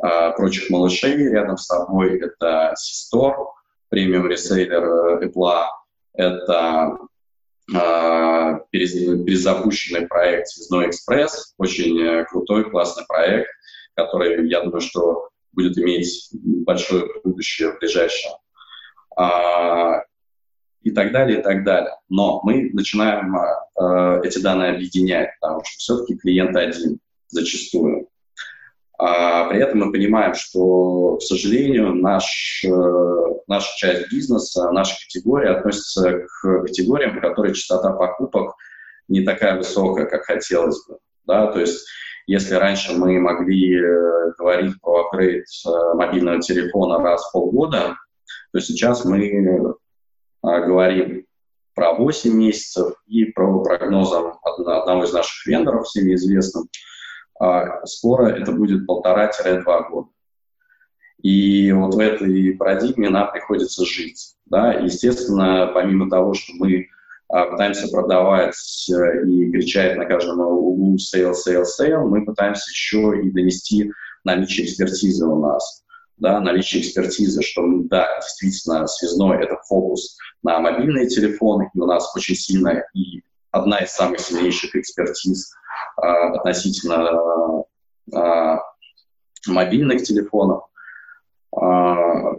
а, 0.02 0.32
прочих 0.32 0.72
малышей 0.72 1.16
рядом 1.16 1.58
с 1.58 1.68
собой. 1.68 2.20
Это 2.20 2.74
Систор, 2.76 3.36
премиум 3.90 4.26
ресейлер 4.26 5.22
Apple, 5.24 5.66
это 6.16 6.54
а, 6.54 6.98
перезапущенный 8.72 10.08
проект 10.08 10.50
«Связной 10.50 10.90
экспресс», 10.90 11.54
очень 11.58 12.00
э, 12.00 12.26
крутой, 12.26 12.70
классный 12.70 13.06
проект, 13.08 13.50
который, 13.96 14.48
я 14.50 14.62
думаю, 14.62 14.82
что 14.82 15.30
будет 15.54 15.78
иметь 15.78 16.30
большое 16.34 17.08
будущее 17.24 17.72
в 17.72 17.80
ближайшем. 17.80 18.32
А, 19.16 20.02
и 20.82 20.92
так 20.92 21.12
далее, 21.12 21.40
и 21.40 21.44
так 21.44 21.64
далее. 21.64 21.96
Но 22.10 22.42
мы 22.44 22.72
начинаем 22.74 23.36
а, 23.36 24.20
эти 24.24 24.40
данные 24.40 24.72
объединять, 24.72 25.30
потому 25.40 25.64
что 25.64 25.78
все-таки 25.78 26.18
клиент 26.18 26.56
один 26.56 27.00
зачастую. 27.28 28.10
А 28.98 29.50
при 29.50 29.60
этом 29.60 29.80
мы 29.80 29.92
понимаем, 29.92 30.36
что, 30.36 31.18
к 31.18 31.22
сожалению, 31.22 31.96
наш, 31.96 32.64
э, 32.64 32.70
наша 33.48 33.78
часть 33.78 34.12
бизнеса, 34.12 34.72
наша 34.72 34.96
категория 35.04 35.50
относится 35.50 36.20
к 36.20 36.62
категориям, 36.62 37.18
в 37.18 37.22
которой 37.22 37.54
частота 37.54 37.92
покупок 37.94 38.56
не 39.08 39.22
такая 39.22 39.58
высокая, 39.58 40.06
как 40.06 40.24
хотелось 40.24 40.86
бы. 40.88 41.00
Да? 41.26 41.48
То 41.48 41.60
есть 41.60 41.86
если 42.28 42.54
раньше 42.54 42.94
мы 42.94 43.20
могли 43.20 43.80
э, 43.80 44.32
говорить 44.38 44.80
про 44.80 45.08
апгрейд 45.08 45.46
э, 45.66 45.94
мобильного 45.96 46.40
телефона 46.40 47.00
раз 47.00 47.28
в 47.28 47.32
полгода, 47.34 47.96
то 48.52 48.60
сейчас 48.60 49.04
мы 49.06 49.74
говорим 50.44 51.26
про 51.74 51.94
8 51.94 52.32
месяцев 52.34 52.94
и 53.08 53.26
про 53.26 53.64
прогнозом 53.64 54.34
одного 54.44 55.06
из 55.06 55.14
наших 55.14 55.48
вендоров, 55.48 55.88
всеми 55.88 56.14
известным, 56.14 56.68
скоро 57.86 58.28
это 58.28 58.52
будет 58.52 58.86
полтора-два 58.86 59.90
года. 59.90 60.10
И 61.22 61.72
вот 61.72 61.96
в 61.96 62.00
этой 62.00 62.54
парадигме 62.54 63.10
нам 63.10 63.32
приходится 63.32 63.86
жить. 63.86 64.36
Да? 64.46 64.74
Естественно, 64.74 65.72
помимо 65.74 66.10
того, 66.10 66.34
что 66.34 66.54
мы 66.56 66.88
а, 67.30 67.46
пытаемся 67.46 67.88
продавать 67.88 68.56
э, 68.92 69.26
и 69.26 69.52
кричать 69.52 69.98
на 69.98 70.06
каждом 70.06 70.42
углу 70.42 70.98
sale, 70.98 71.34
sale, 71.34 71.64
sale, 71.64 72.06
мы 72.08 72.26
пытаемся 72.26 72.70
еще 72.70 73.22
и 73.24 73.32
донести 73.32 73.92
наличие 74.24 74.68
экспертизы 74.68 75.26
у 75.26 75.40
нас. 75.40 75.84
Да, 76.18 76.40
наличие 76.40 76.84
экспертизы, 76.84 77.42
что, 77.42 77.64
да, 77.86 78.08
действительно, 78.20 78.86
связной— 78.86 79.38
это 79.44 79.58
фокус 79.68 80.18
на 80.44 80.60
мобильные 80.60 81.08
телефоны, 81.08 81.72
и 81.74 81.80
у 81.80 81.86
нас 81.86 82.16
очень 82.16 82.36
сильная 82.36 82.88
и 82.94 83.24
одна 83.50 83.80
из 83.80 83.92
самых 83.92 84.20
сильнейших 84.20 84.76
экспертиз 84.76 85.52
а, 85.52 85.63
относительно 85.98 87.66
а, 88.14 88.60
мобильных 89.48 90.04
телефонов, 90.04 90.64
а, 91.56 92.34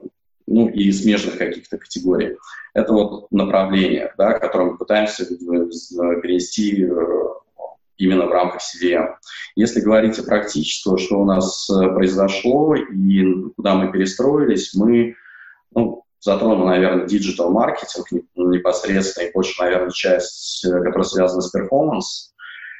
ну 0.46 0.68
и 0.68 0.92
смежных 0.92 1.38
каких-то 1.38 1.78
категорий. 1.78 2.36
Это 2.74 2.92
вот 2.92 3.30
направление, 3.30 4.12
да, 4.18 4.38
которое 4.38 4.72
мы 4.72 4.78
пытаемся 4.78 5.24
перенести 5.26 6.84
э, 6.84 7.24
именно 7.96 8.26
в 8.26 8.32
рамках 8.32 8.60
CVM. 8.60 9.14
Если 9.54 9.80
говорить 9.80 10.18
о 10.18 10.24
практическом, 10.24 10.98
что 10.98 11.20
у 11.20 11.24
нас 11.24 11.70
э, 11.70 11.88
произошло 11.94 12.74
и 12.74 13.50
куда 13.56 13.74
мы 13.76 13.92
перестроились, 13.92 14.74
мы 14.74 15.14
ну, 15.74 16.04
затронул, 16.20 16.66
наверное, 16.66 17.06
digital 17.06 17.50
маркетинг 17.52 18.06
непосредственно 18.34 19.28
и 19.28 19.32
больше, 19.32 19.62
наверное, 19.62 19.90
часть, 19.90 20.64
э, 20.64 20.70
которая 20.82 21.04
связана 21.04 21.42
с 21.42 21.50
перформанс. 21.50 22.33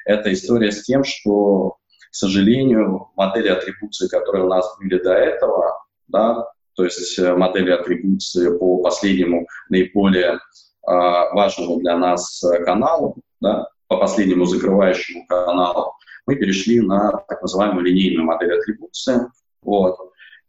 Это 0.05 0.33
история 0.33 0.73
с 0.73 0.83
тем, 0.83 1.05
что, 1.05 1.77
к 2.11 2.15
сожалению, 2.15 3.11
модели 3.17 3.49
атрибуции, 3.49 4.09
которые 4.09 4.45
у 4.45 4.49
нас 4.49 4.67
были 4.79 5.03
до 5.03 5.13
этого, 5.15 5.79
да, 6.09 6.47
то 6.75 6.85
есть 6.85 7.19
э, 7.19 7.35
модели 7.35 7.71
атрибуции 7.71 8.57
по 8.57 8.83
последнему 8.83 9.47
наиболее 9.69 10.35
э, 10.35 10.39
важному 10.87 11.79
для 11.81 11.97
нас 11.97 12.43
каналу, 12.65 13.17
да, 13.41 13.69
по 13.87 13.97
последнему 13.99 14.45
закрывающему 14.45 15.27
каналу, 15.27 15.95
мы 16.27 16.37
перешли 16.37 16.81
на 16.81 17.13
так 17.29 17.43
называемую 17.43 17.85
линейную 17.85 18.25
модель 18.25 18.59
атрибуции. 18.59 19.21
Вот 19.63 19.99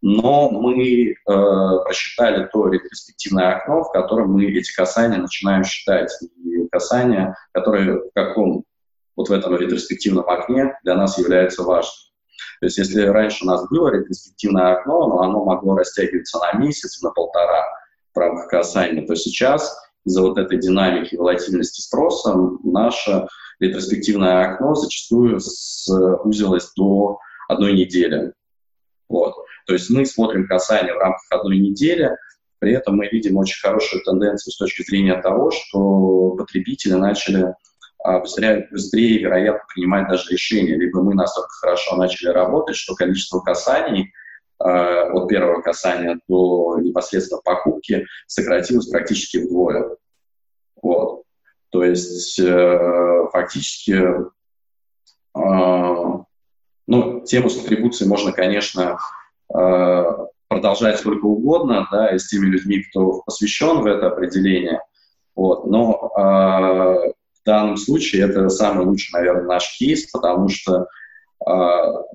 но 0.08 0.52
мы 0.52 1.14
э, 1.14 1.16
просчитали 1.26 2.48
то 2.54 2.68
ретроспективное 2.68 3.56
окно, 3.56 3.84
в 3.84 3.92
котором 3.92 4.34
мы 4.34 4.46
эти 4.46 4.72
касания 4.72 5.18
начинаем 5.18 5.64
считать. 5.64 6.12
И 6.44 6.68
касания, 6.68 7.36
которые 7.54 8.02
в 8.02 8.12
каком 8.14 8.66
вот 9.16 9.30
в 9.30 9.32
этом 9.32 9.56
ретроспективном 9.56 10.28
окне 10.30 10.78
для 10.84 10.96
нас 10.96 11.18
являются 11.18 11.64
важными. 11.64 12.06
То 12.60 12.66
есть 12.68 12.78
если 12.78 13.02
раньше 13.02 13.44
у 13.44 13.48
нас 13.48 13.68
было 13.70 13.90
ретроспективное 13.90 14.74
окно, 14.74 15.08
но 15.08 15.22
оно 15.22 15.44
могло 15.44 15.78
растягиваться 15.78 16.40
на 16.40 16.60
месяц, 16.60 17.02
на 17.02 17.12
полтора 17.12 17.66
в 18.14 18.18
рамках 18.18 18.50
касания, 18.50 19.06
то 19.06 19.16
сейчас 19.16 19.78
из-за 20.06 20.22
вот 20.22 20.38
этой 20.38 20.60
динамики 20.60 21.16
волатильности 21.16 21.82
спроса 21.82 22.36
наше 22.64 23.28
ретроспективное 23.60 24.54
окно 24.54 24.76
зачастую 24.76 25.40
сузилось 25.40 26.72
до 26.76 27.20
одной 27.48 27.74
недели. 27.74 28.34
Вот. 29.10 29.36
То 29.68 29.74
есть 29.74 29.90
мы 29.90 30.06
смотрим 30.06 30.48
касание 30.48 30.94
в 30.94 31.00
рамках 31.00 31.26
одной 31.30 31.58
недели, 31.58 32.16
при 32.60 32.74
этом 32.74 32.96
мы 32.96 33.08
видим 33.08 33.38
очень 33.38 33.60
хорошую 33.62 34.04
тенденцию 34.04 34.54
с 34.54 34.58
точки 34.58 34.84
зрения 34.84 35.22
того, 35.22 35.52
что 35.52 36.32
потребители 36.32 36.94
начали 36.94 37.54
быстрее, 38.20 38.68
быстрее, 38.72 39.20
вероятно, 39.20 39.64
принимать 39.74 40.08
даже 40.08 40.32
решения. 40.32 40.76
Либо 40.76 41.02
мы 41.02 41.16
настолько 41.16 41.50
хорошо 41.50 41.96
начали 41.96 42.30
работать, 42.30 42.76
что 42.76 42.94
количество 42.94 43.40
касаний 43.40 44.14
а, 44.60 45.10
от 45.12 45.28
первого 45.28 45.62
касания 45.62 46.20
до 46.28 46.78
непосредственно 46.80 47.42
покупки 47.44 48.06
сократилось 48.28 48.88
практически 48.88 49.38
вдвое. 49.38 49.98
Вот. 50.82 51.24
То 51.72 51.84
есть 51.84 52.40
э, 52.40 53.28
фактически 53.34 53.92
э, 55.36 56.24
ну, 56.88 57.22
тему 57.26 57.50
с 57.50 57.66
атрибуцией 57.66 58.08
можно, 58.08 58.32
конечно, 58.32 58.98
продолжать 60.48 61.00
сколько 61.00 61.26
угодно, 61.26 61.88
да, 61.92 62.14
и 62.14 62.20
с 62.20 62.28
теми 62.28 62.46
людьми, 62.46 62.84
кто 62.84 63.24
посвящен 63.24 63.82
в 63.82 63.86
это 63.88 64.08
определение. 64.08 64.80
Вот. 65.36 65.66
Но 65.66 67.16
в 67.46 67.48
данном 67.48 67.78
случае 67.78 68.24
это 68.24 68.50
самый 68.50 68.88
лучший, 68.88 69.14
наверное, 69.14 69.44
наш 69.44 69.78
кейс, 69.78 70.10
потому 70.10 70.50
что, 70.50 70.88
э, 71.46 71.52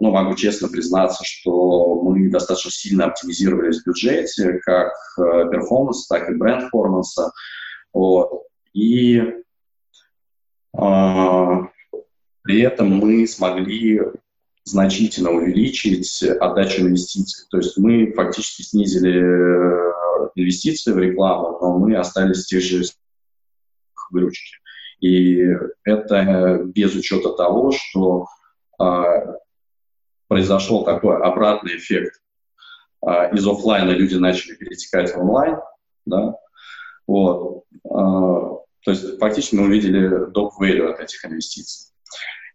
ну, 0.01 0.11
могу 0.11 0.35
честно 0.35 0.67
признаться, 0.67 1.23
что 1.25 2.03
мы 2.03 2.29
достаточно 2.31 2.73
сильно 2.73 3.05
оптимизировались 3.05 3.81
в 3.81 3.87
бюджете, 3.87 4.55
как 4.65 4.93
э, 5.19 5.49
перформанс, 5.53 6.09
так 6.09 6.29
и 6.29 6.35
бренд-форманса. 6.35 7.31
Вот. 7.93 8.43
И 8.73 9.19
э, 9.19 9.33
при 12.43 12.61
этом 12.61 12.89
мы 12.89 13.25
смогли 13.29 14.01
значительно 14.65 15.31
увеличить 15.31 16.25
отдачу 16.25 16.83
инвестиций. 16.83 17.47
То 17.53 17.59
есть 17.59 17.79
мы 17.79 18.13
фактически 18.15 18.63
снизили 18.63 19.21
э, 19.21 19.93
инвестиции 20.35 20.91
в 20.91 20.99
рекламу, 20.99 21.57
но 21.61 21.79
мы 21.79 21.95
остались 21.95 22.47
в 22.47 22.49
тех 22.49 22.63
же 22.63 22.83
выручки. 24.11 24.57
И 25.01 25.43
это 25.85 26.61
без 26.65 26.95
учета 26.95 27.31
того, 27.31 27.73
что 27.73 28.27
а, 28.79 29.37
произошел 30.29 30.85
такой 30.85 31.17
обратный 31.17 31.77
эффект. 31.77 32.21
А, 33.05 33.27
из 33.27 33.47
офлайна 33.47 33.91
люди 33.91 34.17
начали 34.17 34.55
перетекать 34.55 35.15
в 35.15 35.19
онлайн, 35.19 35.59
да, 36.07 36.37
вот. 37.07 37.65
А, 37.89 38.61
то 38.83 38.91
есть 38.91 39.19
фактически 39.19 39.55
мы 39.55 39.65
увидели 39.65 40.31
доп. 40.31 40.53
value 40.61 40.91
от 40.91 41.01
этих 41.01 41.25
инвестиций. 41.25 41.91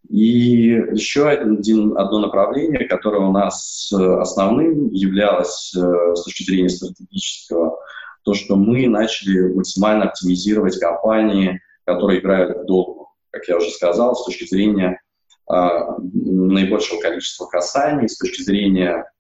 И 0.10 0.69
еще 0.93 1.27
один, 1.27 1.97
одно 1.97 2.19
направление, 2.19 2.88
которое 2.88 3.21
у 3.27 3.31
нас 3.31 3.91
э, 3.91 4.19
основным 4.19 4.91
являлось 4.91 5.73
э, 5.75 6.15
с 6.15 6.23
точки 6.23 6.43
зрения 6.43 6.69
стратегического, 6.69 7.79
то, 8.23 8.34
что 8.34 8.55
мы 8.55 8.88
начали 8.88 9.53
максимально 9.53 10.05
оптимизировать 10.05 10.79
компании, 10.79 11.60
которые 11.86 12.19
играют 12.19 12.58
в 12.58 12.65
долгу, 12.65 13.10
как 13.32 13.48
я 13.48 13.58
уже 13.58 13.69
сказал, 13.69 14.15
с 14.15 14.26
точки 14.26 14.45
зрения 14.45 15.02
а, 15.48 15.98
наибольшего 16.00 17.00
количества 17.00 17.45
касаний, 17.45 18.10
с 18.10 18.17
точки 18.17 18.41
зрения 18.41 19.12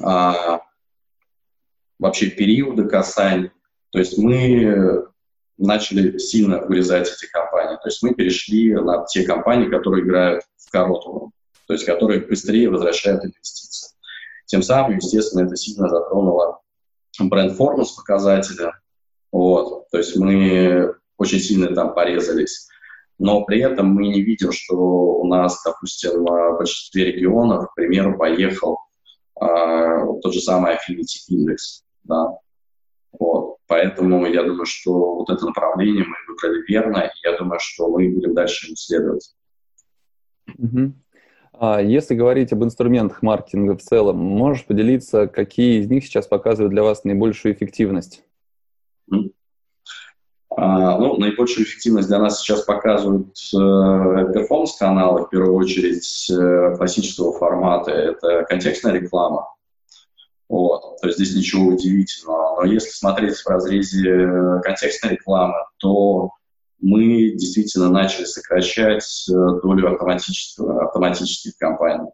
а, 0.00 0.60
вообще 1.98 2.30
периода 2.30 2.84
касаний. 2.84 3.50
То 3.90 3.98
есть 3.98 4.16
мы 4.18 5.06
начали 5.58 6.18
сильно 6.18 6.60
вырезать 6.60 7.08
эти 7.08 7.30
компании. 7.30 7.76
То 7.76 7.88
есть 7.88 8.02
мы 8.02 8.14
перешли 8.14 8.74
на 8.74 9.04
те 9.04 9.24
компании, 9.24 9.68
которые 9.68 10.04
играют 10.04 10.44
в 10.56 10.70
короткую, 10.70 11.32
то 11.66 11.74
есть 11.74 11.84
которые 11.84 12.20
быстрее 12.20 12.70
возвращают 12.70 13.24
инвестиции. 13.24 13.90
Тем 14.46 14.62
самым, 14.62 14.96
естественно, 14.96 15.46
это 15.46 15.56
сильно 15.56 15.88
затронуло 15.88 16.60
бренд-формус 17.18 17.92
показателя. 17.92 18.78
Вот. 19.30 19.88
То 19.90 19.98
есть 19.98 20.16
мы 20.16 20.94
очень 21.22 21.38
сильно 21.38 21.74
там 21.74 21.94
порезались. 21.94 22.68
Но 23.18 23.44
при 23.44 23.60
этом 23.60 23.86
мы 23.88 24.08
не 24.08 24.22
видим, 24.22 24.50
что 24.52 24.74
у 24.74 25.26
нас, 25.26 25.62
допустим, 25.64 26.24
в 26.24 26.56
большинстве 26.58 27.12
регионов, 27.12 27.70
к 27.70 27.74
примеру, 27.74 28.18
поехал 28.18 28.78
э, 29.40 29.44
тот 30.22 30.34
же 30.34 30.40
самый 30.40 30.72
Affinity 30.72 31.30
Index. 31.30 31.84
Да? 32.02 32.36
Вот. 33.18 33.58
Поэтому 33.68 34.26
я 34.26 34.42
думаю, 34.42 34.66
что 34.66 35.14
вот 35.14 35.30
это 35.30 35.46
направление 35.46 36.04
мы 36.04 36.16
выбрали 36.28 36.64
верно, 36.66 36.98
и 36.98 37.28
я 37.28 37.38
думаю, 37.38 37.60
что 37.60 37.88
мы 37.88 38.08
будем 38.08 38.34
дальше 38.34 38.68
им 38.68 38.76
следовать. 38.76 39.34
Угу. 40.58 40.92
А 41.52 41.80
если 41.80 42.14
говорить 42.14 42.52
об 42.52 42.64
инструментах 42.64 43.22
маркетинга 43.22 43.76
в 43.76 43.82
целом, 43.82 44.18
можешь 44.18 44.66
поделиться, 44.66 45.28
какие 45.28 45.80
из 45.80 45.88
них 45.88 46.04
сейчас 46.04 46.26
показывают 46.26 46.72
для 46.72 46.82
вас 46.82 47.04
наибольшую 47.04 47.54
эффективность? 47.54 48.24
Ну, 50.56 51.16
наибольшую 51.16 51.64
эффективность 51.64 52.08
для 52.08 52.18
нас 52.18 52.40
сейчас 52.40 52.62
показывают 52.62 53.36
э, 53.54 54.32
перформанс-каналы, 54.32 55.24
в 55.24 55.30
первую 55.30 55.54
очередь 55.54 56.30
э, 56.30 56.76
классического 56.76 57.32
формата. 57.38 57.90
Это 57.90 58.44
контекстная 58.48 58.92
реклама. 58.92 59.48
Вот. 60.48 61.00
То 61.00 61.08
есть 61.08 61.18
здесь 61.18 61.36
ничего 61.36 61.68
удивительного. 61.68 62.56
Но 62.60 62.64
если 62.70 62.90
смотреть 62.90 63.36
в 63.36 63.46
разрезе 63.46 64.10
э, 64.10 64.60
контекстной 64.62 65.12
рекламы, 65.12 65.54
то 65.78 66.30
мы 66.80 67.30
действительно 67.36 67.88
начали 67.88 68.24
сокращать 68.24 69.04
долю 69.28 69.92
автоматических, 69.92 70.64
автоматических 70.64 71.56
компаний. 71.56 72.10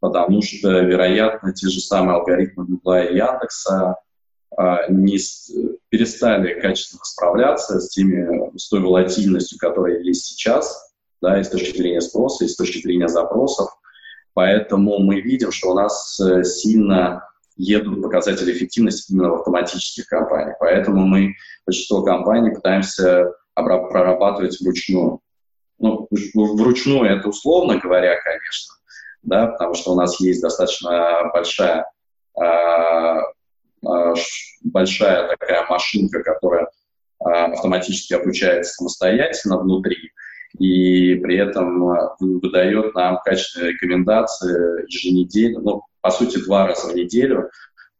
Потому 0.00 0.40
что, 0.40 0.80
вероятно, 0.80 1.52
те 1.52 1.68
же 1.68 1.80
самые 1.80 2.16
алгоритмы 2.16 2.64
Google 2.64 2.94
и 2.94 3.16
Яндекса 3.16 3.90
а, 3.90 3.96
не 4.88 5.18
перестали 5.88 6.60
качественно 6.60 7.04
справляться 7.04 7.80
с, 7.80 7.88
теми, 7.88 8.56
с 8.58 8.68
той 8.68 8.80
волатильностью, 8.80 9.58
которая 9.58 10.00
есть 10.00 10.26
сейчас, 10.26 10.92
да, 11.20 11.40
и 11.40 11.44
с 11.44 11.48
точки 11.48 11.76
зрения 11.76 12.00
спроса, 12.00 12.44
и 12.44 12.48
с 12.48 12.56
точки 12.56 12.82
зрения 12.82 13.08
запросов. 13.08 13.70
Поэтому 14.34 14.98
мы 14.98 15.20
видим, 15.20 15.52
что 15.52 15.70
у 15.70 15.74
нас 15.74 16.18
э, 16.20 16.44
сильно 16.44 17.28
едут 17.56 18.02
показатели 18.02 18.52
эффективности 18.52 19.12
именно 19.12 19.30
в 19.30 19.34
автоматических 19.34 20.06
компаниях. 20.06 20.56
Поэтому 20.60 21.06
мы 21.06 21.34
большинство 21.66 22.02
компаний 22.02 22.54
пытаемся 22.54 23.32
прорабатывать 23.54 24.60
вручную. 24.60 25.20
Ну, 25.78 26.08
вручную 26.34 27.10
это 27.10 27.28
условно 27.28 27.78
говоря, 27.78 28.16
конечно, 28.22 28.74
да, 29.22 29.46
потому 29.48 29.74
что 29.74 29.92
у 29.92 29.94
нас 29.94 30.20
есть 30.20 30.40
достаточно 30.40 31.30
большая, 31.32 31.86
э, 32.40 33.20
большая 34.62 35.28
такая 35.28 35.66
машинка, 35.68 36.22
которая 36.22 36.64
э, 36.64 37.28
автоматически 37.28 38.14
обучается 38.14 38.74
самостоятельно 38.74 39.58
внутри, 39.58 40.12
и 40.58 41.14
при 41.16 41.36
этом 41.36 41.80
выдает 42.18 42.94
нам 42.94 43.20
качественные 43.24 43.72
рекомендации 43.72 44.84
еженедельно, 44.86 45.60
ну, 45.60 45.82
по 46.00 46.10
сути, 46.10 46.42
два 46.44 46.66
раза 46.66 46.88
в 46.88 46.94
неделю 46.94 47.50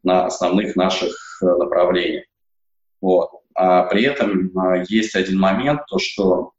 на 0.03 0.27
основных 0.27 0.77
наших 0.77 1.15
э, 1.43 1.47
направлениях. 1.47 2.25
Вот. 3.01 3.31
А 3.55 3.85
при 3.85 4.05
этом 4.05 4.53
есть 4.89 5.15
один 5.15 5.39
момент, 5.39 5.83
то 5.89 5.99
что, 5.99 6.53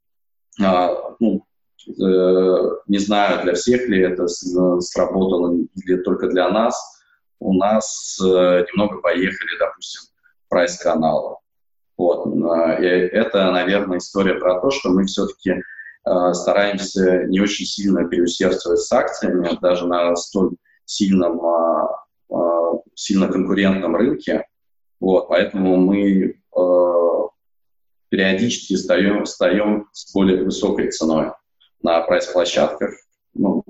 ну, 0.60 1.46
э, 1.88 2.70
не 2.88 2.98
знаю, 2.98 3.44
для 3.44 3.54
всех 3.54 3.88
ли 3.88 4.02
это 4.02 4.28
сработало 4.28 5.56
или 5.76 5.98
только 5.98 6.28
для 6.28 6.50
нас, 6.50 7.01
у 7.42 7.54
нас 7.54 8.18
э, 8.24 8.26
немного 8.72 9.02
поехали, 9.02 9.60
допустим, 9.60 10.02
прайс-каналы. 10.48 11.38
Вот. 11.98 12.28
И 12.80 12.86
это, 12.86 13.52
наверное, 13.52 13.98
история 13.98 14.36
про 14.36 14.62
то, 14.62 14.72
что 14.72 14.90
мы 14.90 15.06
все-таки 15.06 15.62
стараемся 16.34 17.26
не 17.26 17.40
очень 17.40 17.66
сильно 17.66 18.08
переусердствовать 18.08 18.80
с 18.80 18.92
акциями, 18.92 19.60
даже 19.62 19.86
на 19.86 20.16
столь 20.16 20.56
сильном, 20.86 21.40
сильно 22.96 23.28
конкурентном 23.28 23.96
рынке. 23.96 24.48
Вот, 25.00 25.28
поэтому 25.28 25.78
мы 25.78 26.42
периодически 28.10 28.76
встаем, 28.76 29.26
встаем 29.26 29.88
с 29.92 30.12
более 30.12 30.44
высокой 30.44 30.90
ценой 30.90 31.34
на 31.84 32.02
прайс-площадках, 32.02 32.96
ну, 33.36 33.64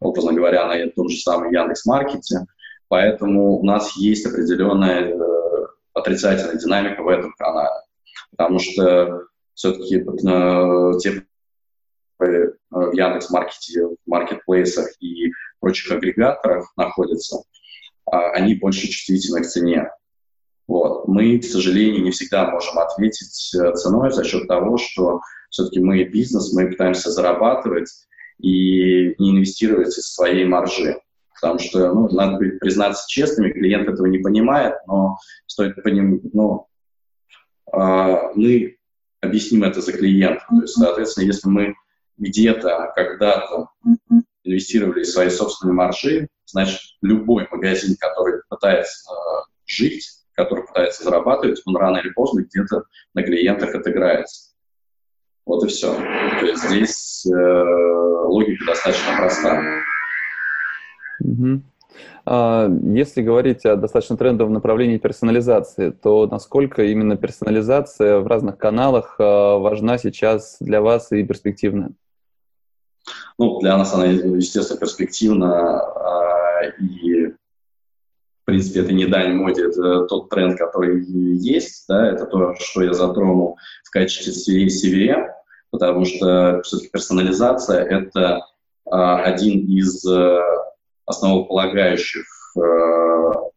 образно 0.00 0.32
говоря, 0.32 0.66
на 0.66 0.90
том 0.90 1.08
же 1.08 1.16
самом 1.16 1.52
Яндекс.Маркете. 1.52 2.46
Поэтому 2.90 3.52
у 3.56 3.64
нас 3.64 3.96
есть 3.96 4.26
определенная 4.26 5.14
э, 5.14 5.66
отрицательная 5.94 6.56
динамика 6.56 7.04
в 7.04 7.08
этом 7.08 7.32
канале. 7.38 7.84
Потому 8.32 8.58
что 8.58 9.26
все-таки 9.54 9.98
э, 9.98 10.98
те 10.98 11.22
э, 12.18 12.52
в 12.70 12.92
Яндекс.Маркете, 12.92 13.86
в 13.86 13.96
маркетплейсах 14.06 14.88
и 14.98 15.30
прочих 15.60 15.92
агрегаторах 15.92 16.72
находятся, 16.76 17.44
а, 18.06 18.32
они 18.32 18.56
больше 18.56 18.88
чувствительны 18.88 19.42
к 19.42 19.46
цене. 19.46 19.88
Вот. 20.66 21.06
Мы, 21.06 21.38
к 21.38 21.44
сожалению, 21.44 22.02
не 22.02 22.10
всегда 22.10 22.50
можем 22.50 22.76
ответить 22.80 23.54
э, 23.54 23.72
ценой 23.74 24.10
за 24.10 24.24
счет 24.24 24.48
того, 24.48 24.78
что 24.78 25.20
все-таки 25.48 25.78
мы 25.78 26.02
бизнес, 26.02 26.52
мы 26.52 26.68
пытаемся 26.68 27.12
зарабатывать 27.12 27.88
и 28.40 29.14
не 29.20 29.30
инвестировать 29.30 29.96
из 29.96 30.12
своей 30.12 30.44
маржи. 30.44 31.00
Потому 31.40 31.58
что, 31.58 31.92
ну, 31.94 32.08
надо 32.10 32.38
признаться 32.60 33.04
честными, 33.08 33.52
клиент 33.52 33.88
этого 33.88 34.06
не 34.06 34.18
понимает, 34.18 34.74
но 34.86 35.18
стоит 35.46 35.82
понимать, 35.82 36.20
ну, 36.32 36.66
э, 37.72 38.18
мы 38.34 38.76
объясним 39.20 39.64
это 39.64 39.80
за 39.80 39.92
клиента. 39.92 40.44
То 40.48 40.60
есть, 40.60 40.74
соответственно, 40.74 41.24
если 41.24 41.48
мы 41.48 41.74
где-то, 42.18 42.92
когда-то 42.94 43.68
инвестировали 44.44 45.04
свои 45.04 45.30
собственные 45.30 45.74
маржи, 45.74 46.28
значит, 46.46 46.80
любой 47.02 47.46
магазин, 47.50 47.96
который 47.98 48.42
пытается 48.48 49.10
э, 49.10 49.42
жить, 49.66 50.06
который 50.32 50.66
пытается 50.66 51.04
зарабатывать, 51.04 51.62
он 51.64 51.76
рано 51.76 51.98
или 51.98 52.10
поздно 52.10 52.42
где-то 52.42 52.84
на 53.14 53.22
клиентах 53.22 53.74
отыграется. 53.74 54.52
Вот 55.46 55.64
и 55.64 55.68
все. 55.68 55.94
То 55.94 56.46
есть 56.46 56.68
здесь 56.68 57.26
э, 57.26 57.64
логика 58.26 58.64
достаточно 58.66 59.16
простая. 59.16 59.82
Угу. 61.20 61.62
Если 62.94 63.22
говорить 63.22 63.66
о 63.66 63.76
достаточно 63.76 64.16
трендовом 64.16 64.52
направлении 64.52 64.98
персонализации, 64.98 65.90
то 65.90 66.26
насколько 66.26 66.82
именно 66.84 67.16
персонализация 67.16 68.20
в 68.20 68.26
разных 68.26 68.58
каналах 68.58 69.16
э, 69.18 69.22
важна 69.22 69.98
сейчас 69.98 70.56
для 70.60 70.80
вас 70.80 71.10
и 71.10 71.24
перспективна? 71.24 71.92
Ну, 73.38 73.58
для 73.60 73.76
нас 73.76 73.94
она, 73.94 74.06
естественно, 74.06 74.78
перспективна, 74.78 75.80
а, 75.80 76.60
и, 76.78 77.28
в 77.28 77.34
принципе, 78.44 78.80
это 78.80 78.92
не 78.92 79.06
дань 79.06 79.34
моде, 79.34 79.66
это 79.66 80.04
тот 80.04 80.28
тренд, 80.28 80.58
который 80.58 81.02
есть, 81.04 81.86
да, 81.88 82.06
это 82.06 82.26
то, 82.26 82.54
что 82.58 82.82
я 82.82 82.92
затронул 82.92 83.56
в 83.82 83.90
качестве 83.90 84.66
CVM, 84.66 85.28
потому 85.70 86.04
что 86.04 86.60
все-таки 86.64 86.90
персонализация— 86.90 87.82
это 87.84 88.44
а, 88.90 89.22
один 89.22 89.66
из 89.66 90.06
а, 90.06 90.42
основополагающих, 91.10 92.24
а, 92.56 92.60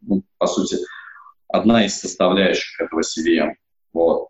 ну, 0.01 0.23
по 0.37 0.47
сути, 0.47 0.77
одна 1.47 1.85
из 1.85 1.99
составляющих 1.99 2.79
этого 2.79 3.01
CVM. 3.01 3.53
Вот. 3.93 4.27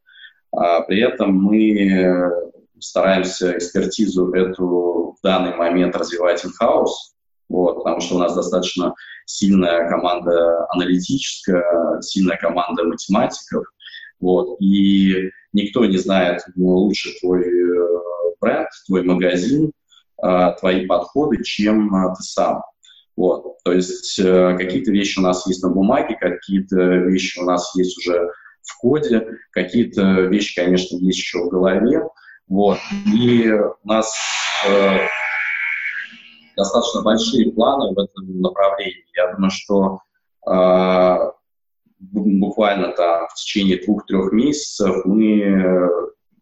А 0.51 0.81
при 0.81 1.01
этом 1.01 1.35
мы 1.35 2.31
стараемся 2.79 3.57
экспертизу 3.57 4.31
эту 4.33 5.15
в 5.17 5.23
данный 5.23 5.55
момент 5.55 5.95
развивать 5.95 6.43
in-house, 6.43 7.13
вот, 7.49 7.75
потому 7.77 8.01
что 8.01 8.15
у 8.15 8.19
нас 8.19 8.35
достаточно 8.35 8.93
сильная 9.25 9.89
команда 9.89 10.65
аналитическая, 10.69 12.01
сильная 12.01 12.37
команда 12.37 12.83
математиков, 12.83 13.65
вот, 14.19 14.57
и 14.59 15.29
никто 15.53 15.85
не 15.85 15.97
знает 15.97 16.41
лучше 16.55 17.11
твой 17.19 17.43
э, 17.43 17.87
бренд, 18.41 18.67
твой 18.87 19.03
магазин, 19.03 19.71
э, 20.23 20.55
твои 20.59 20.85
подходы, 20.85 21.43
чем 21.43 21.93
э, 21.93 22.13
ты 22.15 22.23
сам. 22.23 22.61
Вот. 23.15 23.57
То 23.63 23.71
есть 23.71 24.15
какие-то 24.17 24.91
вещи 24.91 25.19
у 25.19 25.21
нас 25.21 25.45
есть 25.47 25.63
на 25.63 25.69
бумаге, 25.69 26.17
какие-то 26.19 26.77
вещи 26.77 27.39
у 27.39 27.43
нас 27.43 27.75
есть 27.75 27.97
уже 27.97 28.31
в 28.63 28.77
коде, 28.79 29.27
какие-то 29.51 30.21
вещи, 30.21 30.55
конечно, 30.55 30.95
есть 30.97 31.19
еще 31.19 31.39
в 31.39 31.49
голове. 31.49 32.01
Вот. 32.47 32.77
И 33.13 33.49
у 33.51 33.87
нас 33.87 34.13
э, 34.67 35.07
достаточно 36.55 37.01
большие 37.01 37.51
планы 37.51 37.93
в 37.93 37.99
этом 37.99 38.41
направлении. 38.41 39.05
Я 39.15 39.33
думаю, 39.33 39.51
что 39.51 39.99
э, 40.49 41.31
буквально 41.99 42.91
там 42.93 43.27
в 43.27 43.33
течение 43.35 43.83
двух-трех 43.83 44.31
месяцев 44.31 45.05
мы, 45.05 45.39
э, 45.39 45.89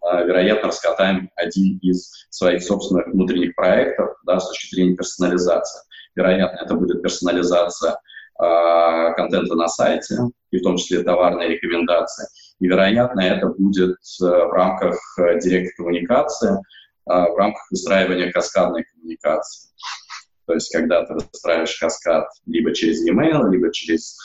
вероятно, 0.01 0.67
раскатаем 0.67 1.29
один 1.35 1.77
из 1.79 2.27
своих 2.29 2.63
собственных 2.63 3.07
внутренних 3.07 3.55
проектов 3.55 4.15
да, 4.25 4.39
с 4.39 4.47
точки 4.47 4.75
зрения 4.75 4.95
персонализации. 4.95 5.81
Вероятно, 6.15 6.57
это 6.57 6.75
будет 6.75 7.01
персонализация 7.01 7.91
э, 8.39 9.13
контента 9.15 9.55
на 9.55 9.67
сайте, 9.67 10.17
и 10.51 10.57
в 10.59 10.63
том 10.63 10.77
числе 10.77 11.03
товарные 11.03 11.49
рекомендации. 11.49 12.27
И, 12.59 12.67
вероятно, 12.67 13.21
это 13.21 13.47
будет 13.47 13.95
э, 13.95 14.25
в 14.25 14.51
рамках 14.51 14.97
э, 15.19 15.39
директ-коммуникации, 15.39 16.57
в 17.03 17.35
рамках 17.35 17.63
выстраивания 17.71 18.31
каскадной 18.31 18.83
коммуникации. 18.83 19.71
То 20.45 20.53
есть, 20.53 20.71
когда 20.71 21.03
ты 21.03 21.15
выстраиваешь 21.15 21.77
каскад 21.79 22.27
либо 22.45 22.73
через 22.75 23.03
e-mail, 23.03 23.49
либо 23.49 23.73
через 23.73 24.17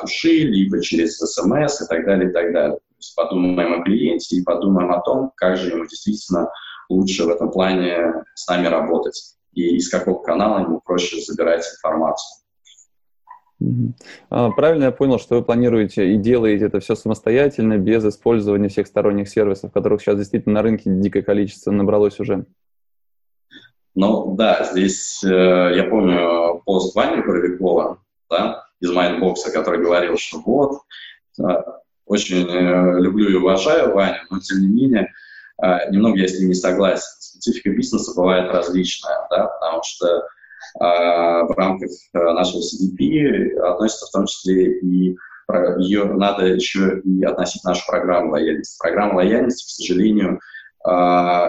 пуши, 0.00 0.28
либо 0.28 0.82
через 0.82 1.16
смс 1.16 1.80
и 1.80 1.86
так 1.88 2.04
далее, 2.04 2.28
и 2.28 2.32
так 2.32 2.52
далее. 2.52 2.76
То 2.76 2.96
есть 2.98 3.14
подумаем 3.16 3.80
о 3.80 3.82
клиенте 3.82 4.36
и 4.36 4.44
подумаем 4.44 4.92
о 4.92 5.00
том, 5.00 5.32
как 5.36 5.56
же 5.56 5.70
ему 5.70 5.86
действительно 5.86 6.50
лучше 6.90 7.24
в 7.24 7.30
этом 7.30 7.50
плане 7.50 8.24
с 8.34 8.46
нами 8.46 8.66
работать 8.66 9.35
и 9.56 9.76
из 9.76 9.88
какого 9.88 10.22
канала 10.22 10.60
ему 10.60 10.80
проще 10.84 11.20
забирать 11.20 11.64
информацию. 11.66 12.42
А, 14.28 14.50
правильно 14.50 14.84
я 14.84 14.90
понял, 14.92 15.18
что 15.18 15.36
вы 15.36 15.42
планируете 15.42 16.12
и 16.12 16.18
делаете 16.18 16.66
это 16.66 16.78
все 16.78 16.94
самостоятельно, 16.94 17.78
без 17.78 18.04
использования 18.04 18.68
всех 18.68 18.86
сторонних 18.86 19.28
сервисов, 19.28 19.72
которых 19.72 20.02
сейчас 20.02 20.18
действительно 20.18 20.56
на 20.56 20.62
рынке 20.62 20.90
дикое 20.90 21.22
количество 21.22 21.70
набралось 21.70 22.20
уже? 22.20 22.44
Ну 23.94 24.34
да, 24.36 24.68
здесь 24.70 25.24
э, 25.24 25.28
я 25.28 25.84
помню 25.84 26.60
пост 26.66 26.94
Вани 26.94 27.22
Боровикова, 27.22 27.98
да, 28.28 28.66
из 28.78 28.92
Mindbox 28.92 29.37
а, 29.37 29.50
который 29.50 29.82
говорил, 29.82 30.18
что 30.18 30.42
вот, 30.44 30.82
да, 31.38 31.80
очень 32.04 32.46
э, 32.46 33.00
люблю 33.00 33.30
и 33.30 33.34
уважаю 33.36 33.94
Ваню, 33.94 34.18
но 34.30 34.38
тем 34.38 34.60
не 34.60 34.68
менее 34.68 35.12
э, 35.62 35.90
немного 35.90 36.18
я 36.18 36.28
с 36.28 36.38
ним 36.38 36.48
не 36.48 36.54
согласен. 36.54 37.06
Специфика 37.36 37.70
бизнеса 37.70 38.12
бывает 38.16 38.50
различная, 38.50 39.26
да, 39.30 39.46
потому 39.46 39.82
что 39.84 40.06
э, 40.06 40.22
в 40.80 41.54
рамках 41.56 41.90
э, 41.90 42.18
нашего 42.18 42.60
CDP 42.60 43.58
относится 43.58 44.06
в 44.06 44.10
том 44.10 44.26
числе 44.26 44.78
и 44.80 45.16
ее 45.78 46.04
надо 46.04 46.46
еще 46.46 47.00
и 47.04 47.22
относить 47.22 47.62
нашу 47.62 47.86
программу 47.86 48.32
лояльности. 48.32 48.78
Программа 48.80 49.16
лояльности, 49.16 49.64
к 49.64 49.68
сожалению, 49.68 50.40
э, 50.84 50.90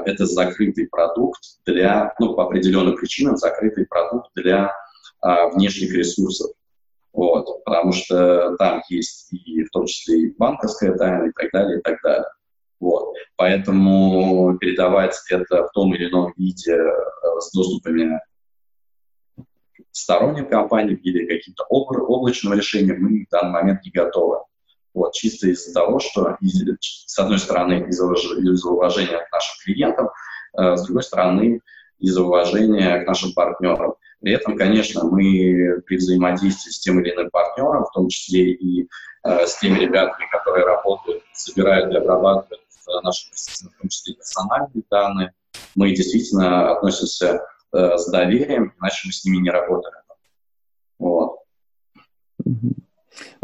это 0.05 0.25
закрытый 0.25 0.87
продукт 0.87 1.41
для, 1.65 2.13
ну, 2.19 2.35
по 2.35 2.43
определенным 2.43 2.95
причинам, 2.95 3.37
закрытый 3.37 3.85
продукт 3.85 4.29
для 4.35 4.71
э, 5.23 5.49
внешних 5.53 5.93
ресурсов. 5.93 6.51
Вот, 7.13 7.63
потому 7.63 7.93
что 7.93 8.55
там 8.57 8.83
есть 8.89 9.33
и 9.33 9.63
в 9.63 9.69
том 9.71 9.87
числе 9.87 10.19
и 10.19 10.35
банковская 10.37 10.93
тайна 10.93 11.29
и 11.29 11.31
так 11.31 11.51
далее, 11.51 11.79
и 11.79 11.81
так 11.81 11.99
далее. 12.03 12.27
Вот. 12.79 13.15
Поэтому 13.35 14.57
передавать 14.59 15.15
это 15.29 15.67
в 15.67 15.71
том 15.71 15.93
или 15.95 16.09
ином 16.09 16.33
виде 16.37 16.73
э, 16.73 17.39
с 17.39 17.51
доступами 17.51 18.19
сторонних 19.91 20.49
компаний 20.49 20.93
или 20.95 21.25
каким-то 21.25 21.63
облачным 21.69 22.53
решением 22.53 23.01
мы 23.01 23.25
в 23.25 23.29
данный 23.31 23.51
момент 23.51 23.83
не 23.83 23.91
готовы. 23.91 24.39
Вот, 24.93 25.13
чисто 25.13 25.47
из-за 25.47 25.73
того, 25.73 25.99
что, 25.99 26.37
с 26.79 27.19
одной 27.19 27.37
стороны, 27.37 27.85
из-за 27.87 28.69
уважения 28.69 29.19
к 29.19 29.31
нашим 29.31 29.55
клиентам, 29.63 30.09
э, 30.57 30.75
с 30.75 30.83
другой 30.85 31.03
стороны, 31.03 31.61
из-за 31.99 32.23
уважения 32.23 33.03
к 33.03 33.07
нашим 33.07 33.33
партнерам. 33.33 33.93
При 34.21 34.33
этом, 34.33 34.57
конечно, 34.57 35.03
мы 35.03 35.81
при 35.85 35.97
взаимодействии 35.97 36.71
с 36.71 36.79
тем 36.79 36.99
или 36.99 37.13
иным 37.13 37.29
партнером, 37.29 37.85
в 37.85 37.91
том 37.91 38.07
числе 38.07 38.51
и 38.53 38.87
э, 39.23 39.45
с 39.45 39.59
теми 39.59 39.79
ребятами, 39.79 40.25
которые 40.31 40.65
работают, 40.65 41.23
собирают 41.33 41.93
и 41.93 41.97
обрабатывают 41.97 42.66
наши, 43.03 43.27
в 43.31 43.79
том 43.79 43.89
числе 43.89 44.15
персональные 44.15 44.83
данные, 44.89 45.33
мы 45.75 45.93
действительно 45.93 46.71
относимся 46.71 47.41
э, 47.73 47.97
с 47.97 48.09
доверием, 48.09 48.73
иначе 48.79 49.07
мы 49.07 49.11
с 49.11 49.25
ними 49.25 49.37
не 49.37 49.49
работаем. 49.49 50.03
Вот. 50.99 51.39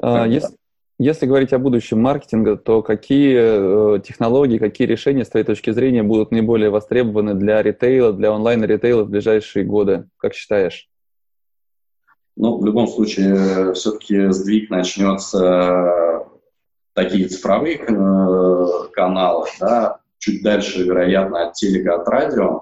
Uh, 0.01 0.29
если, 0.29 0.56
если 0.99 1.25
говорить 1.25 1.53
о 1.53 1.60
будущем 1.60 2.01
маркетинга, 2.01 2.56
то 2.56 2.82
какие 2.82 3.97
э, 3.97 3.99
технологии, 3.99 4.58
какие 4.58 4.88
решения, 4.88 5.25
с 5.25 5.29
твоей 5.29 5.45
точки 5.45 5.71
зрения, 5.71 6.03
будут 6.03 6.32
наиболее 6.32 6.69
востребованы 6.69 7.34
для 7.34 7.62
ритейла, 7.62 8.13
для 8.13 8.32
онлайн-ритейла 8.32 9.03
в 9.03 9.10
ближайшие 9.10 9.65
годы? 9.65 10.08
Как 10.17 10.34
считаешь? 10.34 10.88
Ну, 12.36 12.58
в 12.58 12.65
любом 12.65 12.88
случае, 12.88 13.73
все-таки 13.73 14.29
сдвиг 14.32 14.69
начнется 14.69 15.39
э, 15.39 16.12
такие 16.93 17.27
цифровые 17.27 17.77
э, 17.77 18.89
каналы, 18.93 19.47
да, 19.60 19.99
чуть 20.17 20.43
дальше, 20.43 20.84
вероятно, 20.84 21.47
от 21.47 21.53
телека, 21.53 21.95
от 21.95 22.08
радио. 22.08 22.62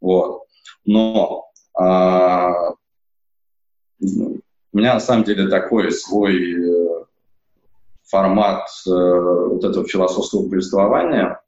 Вот. 0.00 0.42
Но 0.84 1.46
а, 1.78 2.72
у 4.00 4.78
меня 4.78 4.94
на 4.94 5.00
самом 5.00 5.24
деле 5.24 5.48
такой 5.48 5.92
свой 5.92 7.06
формат 8.12 8.68
э, 8.86 8.90
вот 8.90 9.64
этого 9.64 9.86
философского 9.86 10.48
повествования, 10.48 11.40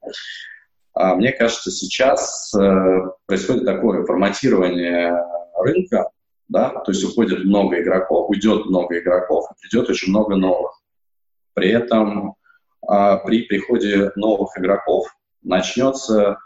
а 0.95 1.15
мне 1.15 1.33
кажется, 1.33 1.71
сейчас 1.71 2.55
э, 2.55 3.01
происходит 3.27 3.67
такое 3.67 4.05
форматирование 4.07 5.13
рынка, 5.59 6.09
да, 6.49 6.71
то 6.71 6.91
есть 6.91 7.05
уходит 7.05 7.45
много 7.45 7.83
игроков, 7.83 8.31
уйдет 8.31 8.65
много 8.67 8.99
игроков, 8.99 9.47
придет 9.61 9.91
очень 9.91 10.11
много 10.11 10.37
новых. 10.37 10.81
При 11.55 11.71
этом 11.71 12.35
э, 12.89 13.19
при 13.25 13.43
приходе 13.43 14.13
новых 14.17 14.59
игроков 14.59 15.07
начнется, 15.43 16.39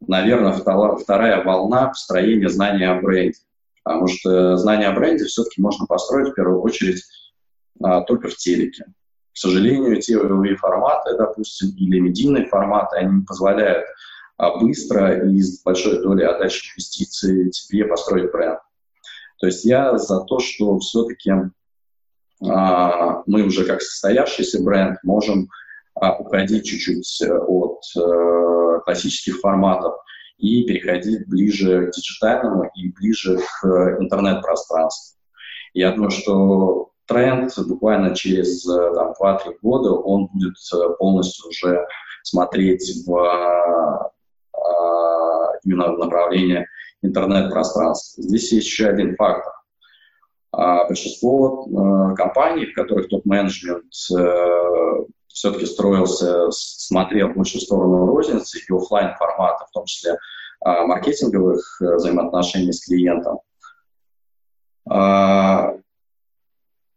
наверное, 0.00 0.52
втора, 0.52 0.96
вторая 0.96 1.44
волна 1.44 1.88
построения 1.88 2.48
знания 2.48 2.90
о 2.90 3.00
бренде. 3.00 3.38
Потому 3.82 4.08
что 4.08 4.56
знание 4.56 4.88
о 4.88 4.92
бренде 4.92 5.24
все-таки 5.24 5.60
можно 5.60 5.86
построить 5.86 6.30
в 6.30 6.34
первую 6.34 6.62
очередь 6.62 7.02
а, 7.82 8.00
только 8.02 8.28
в 8.28 8.36
телеке. 8.36 8.84
К 9.32 9.36
сожалению, 9.36 10.00
те 10.00 10.16
форматы, 10.56 11.16
допустим, 11.18 11.70
или 11.76 11.98
медийные 11.98 12.46
форматы, 12.46 12.96
они 12.96 13.16
не 13.16 13.24
позволяют 13.24 13.84
а, 14.38 14.56
быстро 14.56 15.28
и 15.28 15.40
с 15.40 15.62
большой 15.62 16.02
долей 16.02 16.24
отдачи 16.24 16.72
инвестиций 16.72 17.50
тебе 17.50 17.84
построить 17.84 18.30
бренд. 18.30 18.60
То 19.40 19.46
есть 19.46 19.64
я 19.64 19.98
за 19.98 20.20
то, 20.20 20.38
что 20.38 20.78
все-таки 20.78 21.30
а, 21.30 21.50
мы 22.40 23.42
уже 23.42 23.64
как 23.64 23.80
состоявшийся 23.80 24.62
бренд 24.62 24.98
можем 25.02 25.48
а, 25.94 26.16
уходить 26.18 26.66
чуть-чуть 26.66 27.22
э, 27.22 27.32
от 27.32 27.80
а, 27.96 28.80
классических 28.80 29.38
форматов 29.38 29.94
и 30.38 30.64
переходить 30.64 31.28
ближе 31.28 31.86
к 31.86 31.94
диджитальному 31.94 32.68
и 32.74 32.90
ближе 32.92 33.38
к 33.38 33.66
интернет-пространству. 34.00 35.16
Я 35.72 35.92
думаю, 35.92 36.10
что 36.10 36.90
тренд 37.06 37.52
буквально 37.68 38.14
через 38.14 38.68
э, 38.68 38.94
там, 38.94 39.14
2-3 39.20 39.54
года 39.62 39.92
он 39.92 40.26
будет 40.32 40.56
э, 40.74 40.96
полностью 40.98 41.48
уже 41.48 41.86
смотреть 42.24 43.06
в 43.06 43.16
а, 43.16 44.10
именно 45.62 45.92
в 45.92 45.98
направлении 45.98 46.66
интернет-пространства. 47.02 48.22
Здесь 48.22 48.50
есть 48.52 48.66
еще 48.66 48.88
один 48.88 49.14
фактор. 49.14 49.52
А, 50.56 50.84
большинство 50.86 51.66
э, 51.66 52.14
компаний, 52.16 52.66
в 52.66 52.74
которых 52.74 53.08
топ-менеджмент 53.08 53.92
все-таки 55.28 55.66
строился, 55.66 56.50
смотрел 56.50 57.32
в 57.34 57.44
сторону 57.46 58.06
розницы 58.06 58.58
и 58.58 58.72
офлайн 58.72 59.16
формата, 59.16 59.66
в 59.68 59.70
том 59.72 59.84
числе 59.84 60.16
а, 60.60 60.86
маркетинговых 60.86 61.80
взаимоотношений 61.80 62.72
с 62.72 62.84
клиентом, 62.84 63.40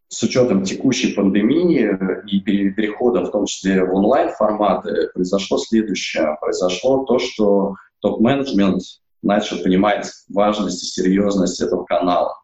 с 0.09 0.23
учетом 0.23 0.63
текущей 0.63 1.13
пандемии 1.13 1.97
и 2.27 2.39
перехода, 2.41 3.23
в 3.23 3.31
том 3.31 3.45
числе 3.45 3.83
в 3.83 3.93
онлайн-форматы, 3.93 5.09
произошло 5.13 5.57
следующее. 5.57 6.37
Произошло 6.41 7.05
то, 7.05 7.17
что 7.17 7.75
топ-менеджмент 8.01 8.81
начал 9.21 9.61
понимать 9.63 10.09
важность 10.29 10.83
и 10.83 10.87
серьезность 10.87 11.61
этого 11.61 11.85
канала. 11.85 12.35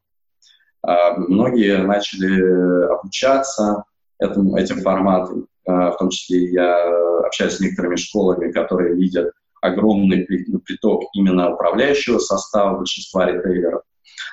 А, 0.86 1.15
многие 1.17 1.77
начали 1.77 2.91
обучаться 2.91 3.86
этому, 4.19 4.57
этим 4.57 4.81
форматам, 4.81 5.47
а, 5.65 5.91
в 5.91 5.97
том 5.97 6.09
числе 6.09 6.51
я 6.51 7.25
общаюсь 7.25 7.53
с 7.53 7.59
некоторыми 7.59 7.95
школами, 7.95 8.51
которые 8.51 8.95
видят 8.95 9.31
огромный 9.61 10.25
приток 10.25 11.03
именно 11.13 11.53
управляющего 11.53 12.19
состава 12.19 12.77
большинства 12.77 13.25
ритейлеров. 13.25 13.84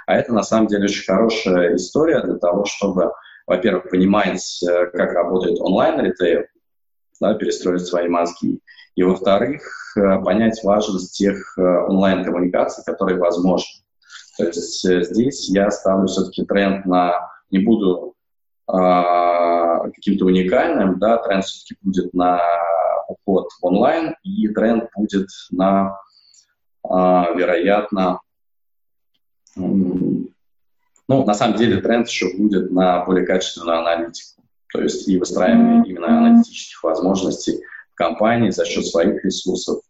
А 0.07 0.17
это 0.17 0.33
на 0.33 0.43
самом 0.43 0.67
деле 0.67 0.85
очень 0.85 1.05
хорошая 1.05 1.77
история 1.77 2.21
для 2.23 2.37
того, 2.37 2.65
чтобы, 2.65 3.13
во-первых, 3.47 3.91
понимать, 3.91 4.61
э, 4.69 4.87
как 4.87 5.13
работает 5.13 5.61
онлайн-ритейл, 5.61 6.43
да, 7.21 7.35
перестроить 7.35 7.87
свои 7.87 8.09
мозги, 8.09 8.61
и, 8.97 9.03
во-вторых, 9.05 9.63
э, 9.97 10.01
понять 10.25 10.63
важность 10.65 11.17
тех 11.17 11.57
э, 11.57 11.63
онлайн-коммуникаций, 11.63 12.83
которые 12.85 13.19
возможны. 13.19 13.83
То 14.41 14.47
есть 14.47 14.83
здесь 14.83 15.49
я 15.51 15.71
ставлю 15.71 16.07
все-таки 16.07 16.45
тренд 16.45 16.87
на, 16.87 17.31
не 17.51 17.59
буду 17.59 18.15
а, 18.67 19.89
каким-то 19.91 20.25
уникальным, 20.27 20.99
да, 20.99 21.19
тренд 21.19 21.45
все-таки 21.45 21.77
будет 21.83 22.15
на 22.15 22.41
уход 23.09 23.49
в 23.61 23.67
онлайн, 23.67 24.15
и 24.23 24.49
тренд 24.49 24.89
будет 24.97 25.29
на, 25.51 25.97
а, 26.83 27.33
вероятно, 27.35 28.21
ну, 29.57 30.29
на 31.09 31.35
самом 31.35 31.57
деле 31.57 31.81
тренд 31.81 32.09
еще 32.09 32.37
будет 32.37 32.71
на 32.71 33.05
более 33.05 33.27
качественную 33.27 33.81
аналитику, 33.81 34.43
то 34.73 34.81
есть 34.81 35.09
и 35.09 35.19
выстраивание 35.19 35.85
именно 35.85 36.19
аналитических 36.19 36.83
возможностей 36.85 37.61
в 37.93 37.97
компании 37.97 38.51
за 38.51 38.65
счет 38.65 38.87
своих 38.87 39.25
ресурсов, 39.25 39.83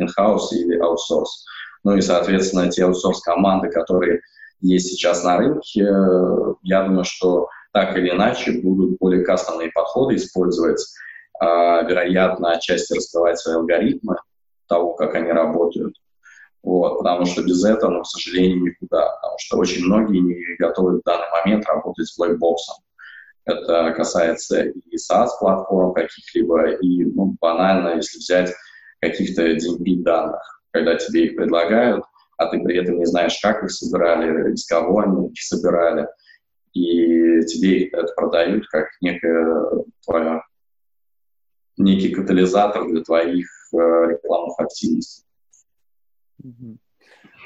in-house 0.00 0.52
или 0.52 0.78
аутсорс. 0.78 1.44
Ну 1.84 1.96
и, 1.96 2.00
соответственно, 2.00 2.70
те 2.70 2.84
аутсорс-команды, 2.84 3.70
которые 3.70 4.20
есть 4.60 4.88
сейчас 4.88 5.24
на 5.24 5.38
рынке, 5.38 5.86
я 6.62 6.82
думаю, 6.82 7.04
что 7.04 7.48
так 7.72 7.96
или 7.96 8.10
иначе 8.10 8.60
будут 8.60 8.98
более 8.98 9.24
кастомные 9.24 9.70
подходы 9.70 10.16
использовать, 10.16 10.84
а, 11.40 11.82
вероятно, 11.82 12.52
отчасти 12.52 12.94
раскрывать 12.94 13.38
свои 13.38 13.54
алгоритмы 13.56 14.16
того, 14.66 14.94
как 14.94 15.14
они 15.14 15.30
работают. 15.30 15.94
Вот, 16.62 16.98
потому 16.98 17.24
что 17.24 17.42
без 17.42 17.64
этого, 17.64 17.90
ну, 17.90 18.02
к 18.02 18.06
сожалению, 18.06 18.62
никуда. 18.62 19.08
Потому 19.16 19.38
что 19.38 19.58
очень 19.58 19.84
многие 19.84 20.18
не 20.18 20.56
готовы 20.58 20.98
в 20.98 21.02
данный 21.04 21.30
момент 21.30 21.66
работать 21.66 22.08
с 22.08 22.18
блэкбоксом. 22.18 22.76
Это 23.44 23.92
касается 23.92 24.64
и 24.64 24.96
SaaS-платформ 24.96 25.94
каких-либо, 25.94 26.72
и 26.72 27.04
ну, 27.04 27.36
банально, 27.40 27.94
если 27.96 28.18
взять 28.18 28.52
каких-то 29.00 29.46
DMP 29.52 30.02
данных, 30.02 30.57
когда 30.72 30.96
тебе 30.96 31.26
их 31.26 31.36
предлагают, 31.36 32.04
а 32.36 32.46
ты 32.46 32.60
при 32.62 32.76
этом 32.76 32.98
не 32.98 33.06
знаешь, 33.06 33.38
как 33.42 33.64
их 33.64 33.70
собирали, 33.70 34.52
из 34.52 34.66
кого 34.66 35.00
они 35.00 35.28
их 35.28 35.42
собирали, 35.42 36.06
и 36.72 37.40
тебе 37.46 37.86
это 37.86 38.12
продают 38.14 38.66
как 38.68 38.88
некое 39.00 39.84
твое, 40.04 40.42
некий 41.76 42.14
катализатор 42.14 42.86
для 42.86 43.02
твоих 43.02 43.46
э, 43.72 43.76
рекламных 43.76 44.58
активностей. 44.58 45.24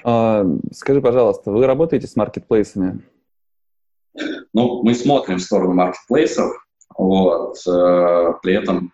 А, 0.04 0.44
скажи, 0.72 1.00
пожалуйста, 1.00 1.50
вы 1.50 1.66
работаете 1.66 2.06
с 2.06 2.16
маркетплейсами? 2.16 3.02
Ну, 4.52 4.82
мы 4.82 4.94
смотрим 4.94 5.38
в 5.38 5.42
сторону 5.42 5.74
маркетплейсов, 5.74 6.52
вот, 6.96 7.56
э, 7.66 8.32
при 8.42 8.54
этом 8.54 8.92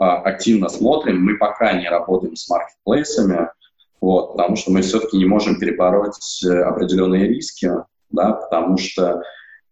э, 0.00 0.04
активно 0.04 0.68
смотрим. 0.68 1.22
Мы 1.24 1.36
пока 1.36 1.78
не 1.78 1.88
работаем 1.88 2.34
с 2.34 2.48
маркетплейсами, 2.48 3.50
вот, 4.00 4.32
потому 4.32 4.56
что 4.56 4.70
мы 4.70 4.82
все-таки 4.82 5.16
не 5.16 5.24
можем 5.24 5.58
перебороть 5.58 6.42
э, 6.44 6.62
определенные 6.62 7.26
риски, 7.26 7.70
да, 8.10 8.32
потому 8.32 8.76
что 8.76 9.22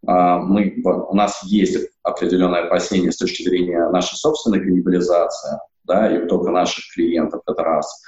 э, 0.07 0.13
мы, 0.43 0.81
у 0.85 1.15
нас 1.15 1.43
есть 1.45 1.91
определенное 2.03 2.65
опасение 2.65 3.13
с 3.13 3.17
точки 3.17 3.45
зрения 3.45 3.89
нашей 3.91 4.17
собственной 4.17 4.61
каннибализации, 4.61 5.59
да, 5.85 6.15
и 6.15 6.27
только 6.27 6.51
наших 6.51 6.85
клиентов, 6.95 7.43
это 7.47 7.63
раз. 7.63 8.03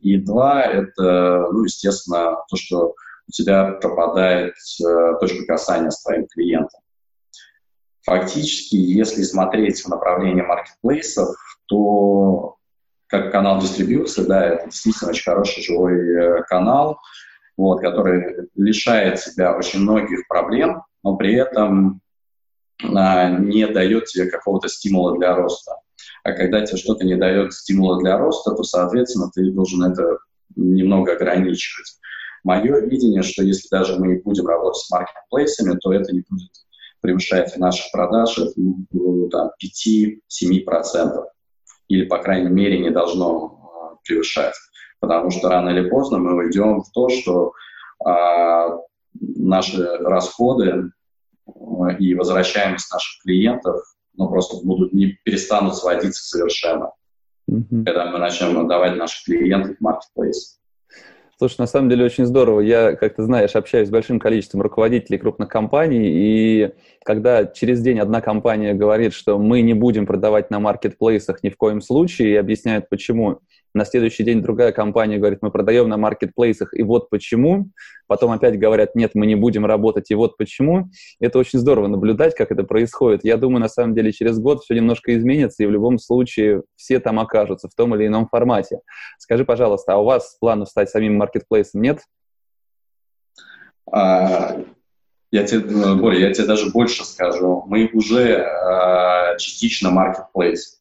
И 0.00 0.16
два, 0.16 0.62
это, 0.62 1.48
ну, 1.52 1.64
естественно, 1.64 2.36
то, 2.48 2.56
что 2.56 2.94
у 3.28 3.32
тебя 3.32 3.72
пропадает 3.80 4.54
э, 4.84 5.14
точка 5.20 5.46
касания 5.46 5.90
с 5.90 6.02
твоим 6.02 6.26
клиентом. 6.26 6.80
Фактически, 8.04 8.76
если 8.76 9.22
смотреть 9.22 9.82
в 9.82 9.88
направлении 9.88 10.42
маркетплейсов, 10.42 11.36
то 11.66 12.56
как 13.10 13.32
канал 13.32 13.60
дистрибьюции, 13.60 14.22
да, 14.22 14.46
это 14.46 14.66
действительно 14.66 15.10
очень 15.10 15.24
хороший 15.24 15.62
живой 15.62 15.94
э, 15.94 16.42
канал, 16.44 17.00
вот, 17.56 17.80
который 17.80 18.48
лишает 18.54 19.20
тебя 19.20 19.56
очень 19.56 19.80
многих 19.80 20.26
проблем, 20.28 20.82
но 21.02 21.16
при 21.16 21.34
этом 21.34 22.00
а, 22.82 23.28
не 23.28 23.66
дает 23.66 24.06
тебе 24.06 24.30
какого-то 24.30 24.68
стимула 24.68 25.18
для 25.18 25.34
роста. 25.34 25.74
А 26.22 26.32
когда 26.32 26.64
тебе 26.64 26.78
что-то 26.78 27.04
не 27.04 27.16
дает 27.16 27.52
стимула 27.52 27.98
для 27.98 28.16
роста, 28.16 28.52
то, 28.52 28.62
соответственно, 28.62 29.30
ты 29.34 29.50
должен 29.50 29.82
это 29.82 30.18
немного 30.56 31.12
ограничивать. 31.12 31.98
Мое 32.44 32.80
видение, 32.80 33.22
что 33.22 33.42
если 33.42 33.68
даже 33.70 33.98
мы 33.98 34.20
будем 34.24 34.46
работать 34.46 34.82
с 34.82 34.90
маркетплейсами, 34.90 35.76
то 35.78 35.92
это 35.92 36.12
не 36.12 36.22
будет 36.28 36.50
превышать 37.00 37.56
наших 37.56 37.90
продаж 37.92 38.38
там, 39.30 39.50
5-7%. 39.62 41.24
Или, 41.90 42.04
по 42.06 42.18
крайней 42.18 42.50
мере, 42.50 42.78
не 42.78 42.90
должно 42.90 43.58
э, 43.92 43.96
превышать. 44.04 44.54
Потому 45.00 45.30
что 45.30 45.48
рано 45.48 45.70
или 45.70 45.88
поздно 45.88 46.18
мы 46.18 46.36
уйдем 46.36 46.82
в 46.82 46.90
то, 46.92 47.08
что 47.08 47.52
э, 48.06 48.78
наши 49.20 49.84
расходы 49.98 50.92
э, 51.46 51.50
и 51.98 52.14
возвращаемость 52.14 52.92
наших 52.92 53.22
клиентов 53.24 53.82
ну, 54.16 54.28
просто 54.28 54.64
будут 54.64 54.92
не 54.92 55.18
перестанут 55.24 55.74
сводиться 55.74 56.22
совершенно, 56.22 56.92
mm-hmm. 57.50 57.84
когда 57.84 58.12
мы 58.12 58.18
начнем 58.18 58.56
отдавать 58.60 58.96
наших 58.96 59.24
клиентов 59.24 59.76
в 59.76 59.80
маркетплейс. 59.80 60.59
Слушай, 61.40 61.60
на 61.60 61.66
самом 61.66 61.88
деле 61.88 62.04
очень 62.04 62.26
здорово. 62.26 62.60
Я, 62.60 62.94
как 62.96 63.14
ты 63.14 63.22
знаешь, 63.22 63.56
общаюсь 63.56 63.88
с 63.88 63.90
большим 63.90 64.18
количеством 64.18 64.60
руководителей 64.60 65.16
крупных 65.16 65.48
компаний, 65.48 66.02
и 66.04 66.72
когда 67.02 67.46
через 67.46 67.80
день 67.80 67.98
одна 67.98 68.20
компания 68.20 68.74
говорит, 68.74 69.14
что 69.14 69.38
мы 69.38 69.62
не 69.62 69.72
будем 69.72 70.04
продавать 70.04 70.50
на 70.50 70.60
маркетплейсах 70.60 71.42
ни 71.42 71.48
в 71.48 71.56
коем 71.56 71.80
случае, 71.80 72.32
и 72.32 72.36
объясняют 72.36 72.90
почему, 72.90 73.40
на 73.74 73.84
следующий 73.84 74.24
день 74.24 74.42
другая 74.42 74.72
компания 74.72 75.18
говорит, 75.18 75.40
мы 75.42 75.50
продаем 75.50 75.88
на 75.88 75.96
маркетплейсах, 75.96 76.74
и 76.74 76.82
вот 76.82 77.08
почему. 77.10 77.70
Потом 78.06 78.32
опять 78.32 78.58
говорят, 78.58 78.94
нет, 78.94 79.12
мы 79.14 79.26
не 79.26 79.36
будем 79.36 79.64
работать, 79.64 80.10
и 80.10 80.14
вот 80.14 80.36
почему. 80.36 80.90
Это 81.20 81.38
очень 81.38 81.58
здорово 81.58 81.86
наблюдать, 81.86 82.34
как 82.34 82.50
это 82.50 82.64
происходит. 82.64 83.24
Я 83.24 83.36
думаю, 83.36 83.60
на 83.60 83.68
самом 83.68 83.94
деле, 83.94 84.12
через 84.12 84.38
год 84.38 84.62
все 84.62 84.74
немножко 84.74 85.16
изменится, 85.16 85.62
и 85.62 85.66
в 85.66 85.70
любом 85.70 85.98
случае 85.98 86.62
все 86.76 86.98
там 86.98 87.20
окажутся 87.20 87.68
в 87.68 87.74
том 87.74 87.94
или 87.94 88.06
ином 88.06 88.28
формате. 88.28 88.80
Скажи, 89.18 89.44
пожалуйста, 89.44 89.94
а 89.94 89.98
у 89.98 90.04
вас 90.04 90.36
планов 90.40 90.68
стать 90.68 90.90
самим 90.90 91.16
маркетплейсом 91.16 91.82
нет? 91.82 92.00
А, 93.92 94.60
я 95.30 95.44
тебе, 95.44 95.94
Боря, 95.94 96.18
я 96.18 96.32
тебе 96.32 96.46
даже 96.46 96.70
больше 96.70 97.04
скажу. 97.04 97.64
Мы 97.66 97.88
уже 97.92 98.42
а, 98.42 99.36
частично 99.36 99.90
маркетплейс. 99.90 100.79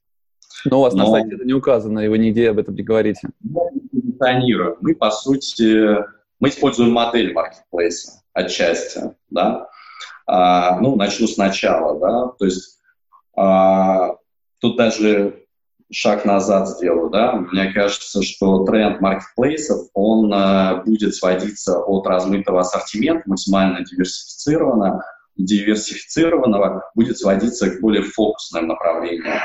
Но 0.66 0.80
у 0.80 0.82
вас 0.84 0.94
Но... 0.94 1.06
на 1.06 1.12
сайте 1.12 1.36
это 1.36 1.46
не 1.46 1.54
указано, 1.54 2.00
и 2.00 2.08
вы 2.08 2.18
нигде 2.18 2.50
об 2.50 2.60
этом 2.60 2.76
не 2.76 2.84
говорите. 2.84 3.30
Мы 3.42 3.62
позиционируем. 3.92 4.76
Мы, 4.82 4.96
по 4.96 5.12
сути, 5.12 5.98
мы 6.40 6.50
используем 6.50 6.92
модель 6.92 7.34
маркетплейса 7.34 8.24
отчасти, 8.34 9.16
да. 9.30 9.68
А, 10.26 10.80
ну, 10.80 10.96
начну 10.96 11.28
сначала, 11.28 12.00
да. 12.00 12.28
То 12.38 12.46
есть 12.46 12.80
а, 13.36 14.16
тут 14.60 14.78
даже 14.78 15.46
шаг 15.92 16.26
назад 16.26 16.70
сделаю, 16.70 17.10
да. 17.10 17.34
Мне 17.34 17.72
кажется, 17.72 18.22
что 18.22 18.64
тренд 18.66 19.02
маркетплейсов, 19.02 19.88
он 19.94 20.32
а, 20.34 20.84
будет 20.86 21.16
сводиться 21.16 21.80
от 21.80 22.06
размытого 22.06 22.62
ассортимента, 22.62 23.24
максимально 23.26 23.84
диверсифицированного, 23.84 25.04
диверсифицированного 25.38 26.92
будет 26.96 27.18
сводиться 27.18 27.70
к 27.70 27.82
более 27.82 28.04
фокусным 28.04 28.68
направлениям. 28.68 29.40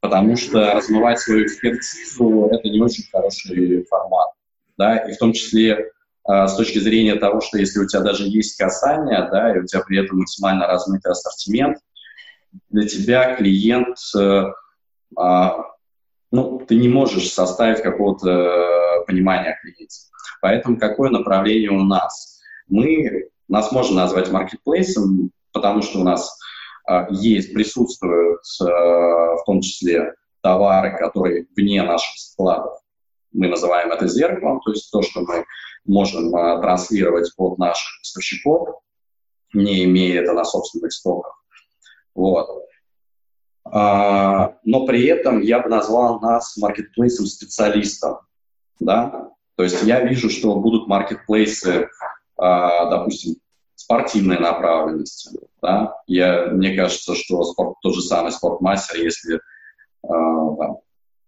Потому 0.00 0.36
что 0.36 0.72
размывать 0.72 1.18
свою 1.18 1.44
экспертизу– 1.44 2.48
это 2.52 2.68
не 2.68 2.80
очень 2.80 3.04
хороший 3.10 3.84
формат. 3.84 4.30
Да? 4.76 4.98
И 4.98 5.14
в 5.14 5.18
том 5.18 5.32
числе 5.32 5.90
э, 6.28 6.46
с 6.46 6.54
точки 6.54 6.78
зрения 6.78 7.16
того, 7.16 7.40
что 7.40 7.58
если 7.58 7.80
у 7.80 7.86
тебя 7.86 8.02
даже 8.02 8.24
есть 8.24 8.58
касание, 8.58 9.28
да, 9.30 9.56
и 9.56 9.60
у 9.60 9.64
тебя 9.64 9.82
при 9.82 9.98
этом 9.98 10.18
максимально 10.18 10.66
размытый 10.66 11.12
ассортимент, 11.12 11.78
для 12.70 12.86
тебя 12.86 13.34
клиент, 13.36 13.96
э, 14.16 14.44
э, 15.18 15.48
ну, 16.30 16.58
ты 16.66 16.76
не 16.76 16.88
можешь 16.88 17.30
составить 17.30 17.82
какого-то 17.82 19.04
понимания 19.06 19.52
о 19.52 19.60
клиенте. 19.60 20.00
Поэтому 20.40 20.78
какое 20.78 21.10
направление 21.10 21.70
у 21.70 21.82
нас? 21.82 22.40
Мы, 22.68 23.30
нас 23.48 23.72
можно 23.72 23.96
назвать 23.96 24.30
маркетплейсом, 24.30 25.30
потому 25.52 25.82
что 25.82 26.00
у 26.00 26.04
нас 26.04 26.28
а, 26.30 26.46
есть, 27.10 27.52
присутствуют 27.52 28.42
а, 28.60 29.36
в 29.36 29.44
том 29.44 29.60
числе 29.60 30.14
товары, 30.42 30.96
которые 30.96 31.46
вне 31.56 31.82
наших 31.82 32.16
складов. 32.16 32.80
Мы 33.32 33.48
называем 33.48 33.90
это 33.90 34.06
зеркалом, 34.06 34.60
то 34.60 34.70
есть 34.70 34.90
то, 34.90 35.02
что 35.02 35.20
мы 35.22 35.44
можем 35.84 36.34
а, 36.34 36.60
транслировать 36.60 37.30
от 37.36 37.58
наших 37.58 37.88
поставщиков, 38.00 38.80
не 39.52 39.84
имея 39.84 40.22
это 40.22 40.32
на 40.32 40.44
собственных 40.44 40.92
стоках. 40.92 41.42
Вот. 42.14 42.48
Но 43.64 44.86
при 44.86 45.06
этом 45.06 45.40
я 45.40 45.58
бы 45.58 45.68
назвал 45.68 46.20
нас 46.20 46.56
маркетплейсом 46.56 47.26
специалистом. 47.26 48.18
Да? 48.78 49.30
То 49.56 49.64
есть 49.64 49.82
я 49.82 50.00
вижу, 50.00 50.30
что 50.30 50.54
будут 50.56 50.86
маркетплейсы, 50.86 51.88
допустим, 52.36 53.36
спортивной 53.76 54.38
направленности. 54.38 55.30
Да? 55.62 55.94
Я, 56.06 56.46
мне 56.46 56.74
кажется, 56.74 57.14
что 57.14 57.44
спорт, 57.44 57.76
тот 57.82 57.94
же 57.94 58.02
самый 58.02 58.32
спортмастер, 58.32 59.00
если 59.00 59.36
э, 59.36 59.38
там, 60.02 60.78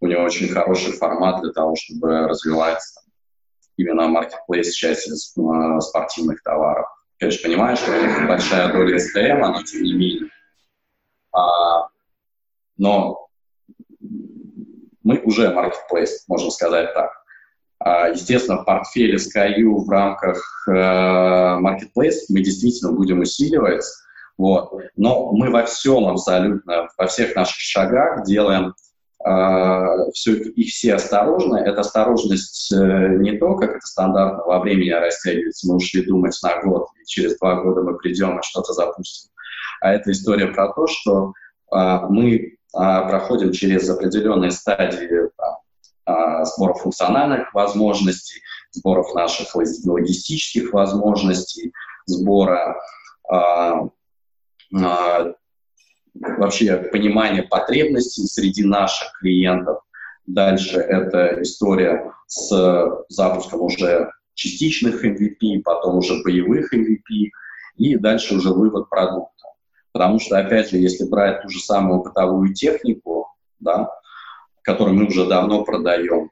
у 0.00 0.06
него 0.06 0.22
очень 0.22 0.48
хороший 0.48 0.92
формат 0.92 1.42
для 1.42 1.52
того, 1.52 1.76
чтобы 1.76 2.26
развивать 2.26 2.82
там, 2.94 3.04
именно 3.76 4.08
маркетплейс 4.08 4.72
части 4.72 5.10
э, 5.10 5.80
спортивных 5.80 6.42
товаров. 6.42 6.86
Конечно, 7.18 7.48
понимаю, 7.48 7.76
что 7.76 7.92
это 7.92 8.26
большая 8.26 8.72
доля 8.72 8.98
СТМ, 8.98 9.40
но 9.40 9.62
тем 9.62 9.82
не 9.82 9.92
менее. 9.92 10.30
А, 11.32 11.88
но 12.76 13.28
мы 15.02 15.20
уже 15.20 15.50
маркетплейс, 15.52 16.24
можно 16.28 16.50
сказать 16.50 16.94
так. 16.94 17.17
А, 17.80 18.08
естественно, 18.08 18.58
в 18.58 18.64
портфеле 18.64 19.16
Sky 19.16 19.62
в 19.62 19.88
рамках 19.88 20.66
э, 20.68 20.72
Marketplace 20.72 22.26
мы 22.28 22.42
действительно 22.42 22.92
будем 22.92 23.20
усиливать, 23.20 23.84
вот. 24.36 24.72
но 24.96 25.32
мы 25.32 25.50
во 25.50 25.64
всем 25.64 26.06
абсолютно, 26.06 26.88
во 26.96 27.06
всех 27.06 27.36
наших 27.36 27.58
шагах 27.58 28.24
делаем 28.24 28.74
э, 29.24 30.10
все, 30.12 30.32
их 30.32 30.68
все 30.70 30.94
осторожно. 30.94 31.56
Эта 31.56 31.82
осторожность 31.82 32.72
э, 32.72 33.16
не 33.18 33.38
то, 33.38 33.54
как 33.54 33.70
это 33.76 33.86
стандартно 33.86 34.42
во 34.44 34.58
времени 34.58 34.90
растягивается, 34.90 35.68
мы 35.68 35.76
ушли 35.76 36.04
думать 36.04 36.36
на 36.42 36.60
год, 36.62 36.88
и 37.00 37.06
через 37.06 37.38
два 37.38 37.62
года 37.62 37.82
мы 37.82 37.96
придем 37.96 38.40
и 38.40 38.42
что-то 38.42 38.72
запустим. 38.72 39.30
А 39.80 39.92
это 39.92 40.10
история 40.10 40.48
про 40.48 40.72
то, 40.72 40.88
что 40.88 41.32
мы 41.70 42.56
проходим 42.72 43.52
через 43.52 43.88
определенные 43.88 44.50
стадии 44.50 45.28
сборов 46.44 46.80
функциональных 46.82 47.52
возможностей, 47.54 48.40
сборов 48.70 49.14
наших 49.14 49.54
логистических 49.54 50.72
возможностей, 50.72 51.72
сбора 52.06 52.76
а, 53.30 53.88
а, 54.74 55.32
вообще 56.14 56.76
понимания 56.76 57.42
потребностей 57.42 58.26
среди 58.26 58.64
наших 58.64 59.12
клиентов. 59.18 59.82
Дальше 60.26 60.78
это 60.78 61.42
история 61.42 62.12
с 62.26 63.04
запуском 63.08 63.62
уже 63.62 64.10
частичных 64.34 65.04
MVP, 65.04 65.62
потом 65.64 65.98
уже 65.98 66.22
боевых 66.22 66.72
MVP, 66.72 67.30
и 67.76 67.96
дальше 67.96 68.36
уже 68.36 68.50
вывод 68.50 68.88
продукта. 68.88 69.48
Потому 69.92 70.20
что, 70.20 70.38
опять 70.38 70.70
же, 70.70 70.76
если 70.76 71.08
брать 71.08 71.42
ту 71.42 71.48
же 71.48 71.58
самую 71.60 72.02
бытовую 72.02 72.54
технику, 72.54 73.28
да, 73.58 73.90
который 74.68 74.92
мы 74.92 75.06
уже 75.06 75.26
давно 75.26 75.64
продаем. 75.64 76.30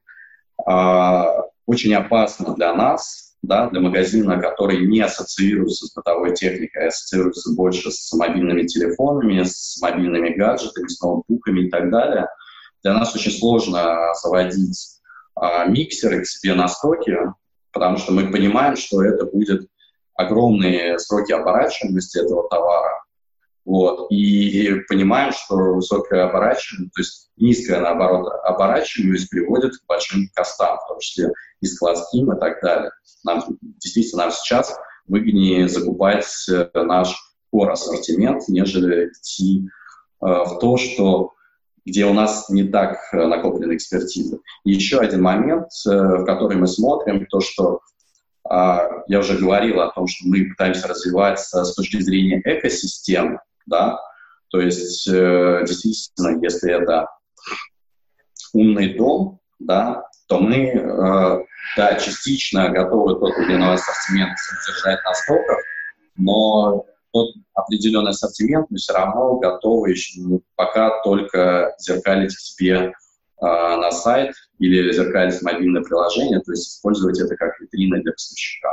А, 0.67 1.45
очень 1.65 1.95
опасно 1.95 2.55
для 2.55 2.75
нас, 2.75 3.35
да, 3.41 3.71
для 3.71 3.81
магазина, 3.81 4.39
который 4.39 4.87
не 4.87 5.01
ассоциируется 5.01 5.87
с 5.87 5.95
бытовой 5.95 6.35
техникой, 6.35 6.85
а 6.85 6.89
ассоциируется 6.89 7.55
больше 7.55 7.91
с 7.91 8.13
мобильными 8.13 8.67
телефонами, 8.67 9.43
с 9.43 9.81
мобильными 9.81 10.35
гаджетами, 10.37 10.87
с 10.87 11.01
ноутбуками 11.01 11.61
и 11.61 11.71
так 11.71 11.91
далее. 11.91 12.29
Для 12.83 12.93
нас 12.93 13.15
очень 13.15 13.33
сложно 13.33 14.13
заводить 14.23 15.01
а, 15.35 15.65
миксеры 15.65 16.21
к 16.21 16.27
себе 16.27 16.55
на 16.55 16.69
стоке, 16.69 17.33
потому 17.73 17.97
что 17.97 18.13
мы 18.13 18.31
понимаем, 18.31 18.77
что 18.77 19.03
это 19.03 19.25
будет 19.25 19.67
огромные 20.15 20.99
сроки 20.99 21.33
оборачиваемости 21.33 22.19
этого 22.19 22.49
товара, 22.51 22.96
вот. 23.67 24.11
И 24.11 24.81
понимаем, 24.89 25.33
что 25.33 25.57
высокая 25.75 26.29
оборачиваемость, 26.29 26.95
то 26.95 27.01
есть 27.01 27.31
низкая, 27.37 27.81
наоборот, 27.81 28.33
оборачиваемость 28.45 29.29
приводит 29.29 29.77
к 29.77 29.87
большим 29.89 30.29
костам, 30.35 30.79
в 30.79 30.87
том 30.87 31.01
числе 31.01 31.33
и 31.61 31.67
складским 31.67 32.33
и 32.33 32.39
так 32.39 32.63
далее. 32.63 32.93
Нам, 33.25 33.43
действительно, 33.61 34.23
нам 34.23 34.31
сейчас 34.31 34.73
выгоднее 35.09 35.69
закупать 35.69 36.27
э, 36.49 36.69
наш 36.75 37.17
core 37.53 37.71
ассортимент, 37.71 38.47
нежели 38.49 39.09
идти 39.09 39.65
э, 39.65 40.27
в 40.27 40.59
то, 40.61 40.77
что 40.77 41.33
где 41.85 42.07
у 42.07 42.13
нас 42.13 42.49
не 42.49 42.65
так 42.65 42.99
э, 43.13 43.27
накоплена 43.27 43.75
экспертиза. 43.75 44.39
И 44.65 44.71
еще 44.71 44.99
один 44.99 45.23
момент, 45.23 45.67
э, 45.89 45.91
в 45.91 46.25
который 46.25 46.57
мы 46.57 46.69
смотрим, 46.69 47.27
то, 47.27 47.41
что 47.41 47.81
э, 48.49 48.79
я 49.09 49.19
уже 49.19 49.37
говорил 49.37 49.81
о 49.81 49.91
том, 49.91 50.07
что 50.07 50.29
мы 50.29 50.51
пытаемся 50.51 50.87
развиваться 50.87 51.65
с 51.65 51.75
точки 51.75 52.01
зрения 52.01 52.41
экосистем, 52.45 53.41
да, 53.67 53.99
то 54.51 54.61
есть 54.61 55.09
э, 55.09 55.65
действительно, 55.67 56.43
если 56.43 56.73
это 56.73 57.09
умный 58.53 58.95
дом, 58.95 59.41
да, 59.59 60.05
то 60.29 60.39
мы, 60.39 60.57
э, 60.57 61.45
да, 61.77 61.95
частично 61.97 62.71
готовы 62.71 63.19
тот 63.19 63.37
или 63.39 63.55
иной 63.55 63.75
ассортимент 63.75 64.39
содержать 64.39 65.05
на 65.05 65.15
стоках, 65.15 65.59
но 66.17 66.87
тот 67.13 67.35
определенный 67.55 68.11
ассортимент 68.11 68.67
мы 68.71 68.79
все 68.79 68.93
равно 68.93 69.39
готовы 69.39 69.91
еще 69.91 70.21
пока 70.55 71.03
только 71.03 71.75
зеркалить 71.79 72.33
себе 72.33 72.75
э, 72.77 72.93
на 73.41 73.91
сайт 73.91 74.35
или 74.59 74.93
зеркалить 74.93 75.43
мобильное 75.43 75.83
приложение, 75.83 76.41
то 76.41 76.53
есть 76.53 76.69
использовать 76.69 77.21
это 77.21 77.37
как 77.37 77.59
витрина 77.61 78.01
для 78.01 78.13
поставщика. 78.13 78.71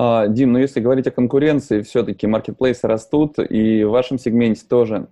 А, 0.00 0.28
Дим, 0.28 0.52
ну 0.52 0.60
если 0.60 0.78
говорить 0.78 1.08
о 1.08 1.10
конкуренции, 1.10 1.82
все-таки 1.82 2.28
маркетплейсы 2.28 2.86
растут, 2.86 3.40
и 3.40 3.82
в 3.82 3.90
вашем 3.90 4.16
сегменте 4.16 4.62
тоже. 4.68 5.08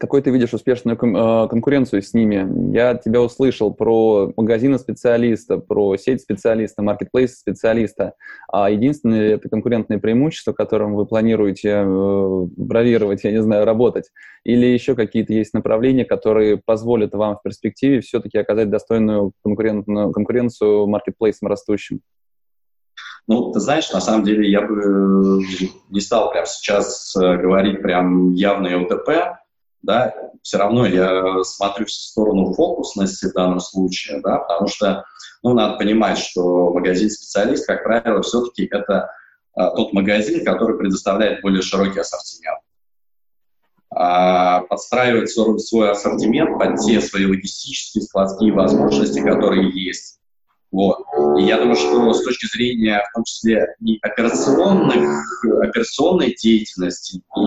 Какой 0.00 0.22
ты 0.22 0.30
видишь 0.30 0.52
успешную 0.52 0.98
а, 1.00 1.46
конкуренцию 1.46 2.02
с 2.02 2.12
ними? 2.14 2.74
Я 2.74 2.96
тебя 2.96 3.22
услышал 3.22 3.72
про 3.72 4.32
магазины 4.36 4.80
специалиста, 4.80 5.58
про 5.58 5.96
сеть 5.96 6.20
специалиста, 6.20 6.82
маркетплейс 6.82 7.38
специалиста. 7.38 8.14
А 8.50 8.68
единственное 8.70 9.34
это 9.34 9.48
конкурентное 9.48 10.00
преимущество, 10.00 10.52
которым 10.52 10.96
вы 10.96 11.06
планируете 11.06 11.84
э, 11.84 12.46
бравировать, 12.56 13.22
я 13.22 13.30
не 13.30 13.40
знаю, 13.40 13.66
работать? 13.66 14.10
Или 14.42 14.66
еще 14.66 14.96
какие-то 14.96 15.32
есть 15.32 15.54
направления, 15.54 16.04
которые 16.04 16.56
позволят 16.56 17.14
вам 17.14 17.36
в 17.36 17.42
перспективе 17.42 18.00
все-таки 18.00 18.36
оказать 18.36 18.68
достойную 18.68 19.30
конкурентную 19.44 20.10
конкуренцию 20.10 20.88
маркетплейсам 20.88 21.46
растущим? 21.46 22.00
Ну, 23.28 23.52
ты 23.52 23.60
знаешь, 23.60 23.92
на 23.92 24.00
самом 24.00 24.24
деле 24.24 24.50
я 24.50 24.62
бы 24.62 25.44
не 25.90 26.00
стал 26.00 26.30
прямо 26.30 26.46
сейчас 26.46 27.14
э, 27.14 27.36
говорить 27.36 27.82
прям 27.82 28.32
явный 28.32 28.74
ЛТП, 28.76 29.36
да, 29.82 30.14
все 30.42 30.56
равно 30.56 30.86
я 30.86 31.44
смотрю 31.44 31.84
в 31.84 31.90
сторону 31.90 32.54
фокусности 32.54 33.26
в 33.26 33.34
данном 33.34 33.60
случае, 33.60 34.22
да, 34.22 34.38
потому 34.38 34.68
что, 34.68 35.04
ну, 35.42 35.52
надо 35.52 35.76
понимать, 35.76 36.16
что 36.16 36.72
магазин-специалист, 36.72 37.66
как 37.66 37.84
правило, 37.84 38.22
все-таки 38.22 38.66
это 38.70 39.10
а, 39.54 39.70
тот 39.72 39.92
магазин, 39.92 40.42
который 40.42 40.78
предоставляет 40.78 41.42
более 41.42 41.60
широкий 41.60 42.00
ассортимент. 42.00 42.60
А 43.90 44.62
подстраивать 44.62 45.30
свой 45.30 45.90
ассортимент 45.90 46.58
под 46.58 46.80
те 46.80 47.00
свои 47.02 47.26
логистические, 47.26 48.04
складские 48.04 48.52
возможности, 48.54 49.20
которые 49.20 49.70
есть. 49.70 50.18
Вот. 50.70 50.98
И 51.38 51.44
я 51.44 51.58
думаю, 51.58 51.76
что 51.76 52.12
с 52.12 52.22
точки 52.22 52.46
зрения, 52.46 53.02
в 53.10 53.14
том 53.14 53.24
числе, 53.24 53.74
и 53.80 53.98
операционных, 54.02 55.24
операционной 55.62 56.34
деятельности, 56.34 57.16
и 57.16 57.40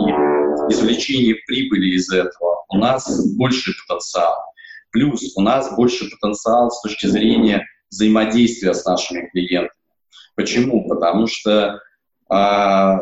извлечения 0.72 1.36
прибыли 1.46 1.96
из 1.96 2.12
этого, 2.12 2.66
у 2.70 2.78
нас 2.78 3.36
больше 3.36 3.74
потенциал. 3.88 4.36
Плюс 4.92 5.36
у 5.38 5.42
нас 5.42 5.74
больше 5.76 6.10
потенциал 6.10 6.72
с 6.72 6.82
точки 6.82 7.06
зрения 7.06 7.66
взаимодействия 7.90 8.74
с 8.74 8.86
нашими 8.86 9.28
клиентами. 9.28 9.80
Почему? 10.36 10.88
Потому 10.88 11.28
что 11.28 11.80
а, 12.30 13.00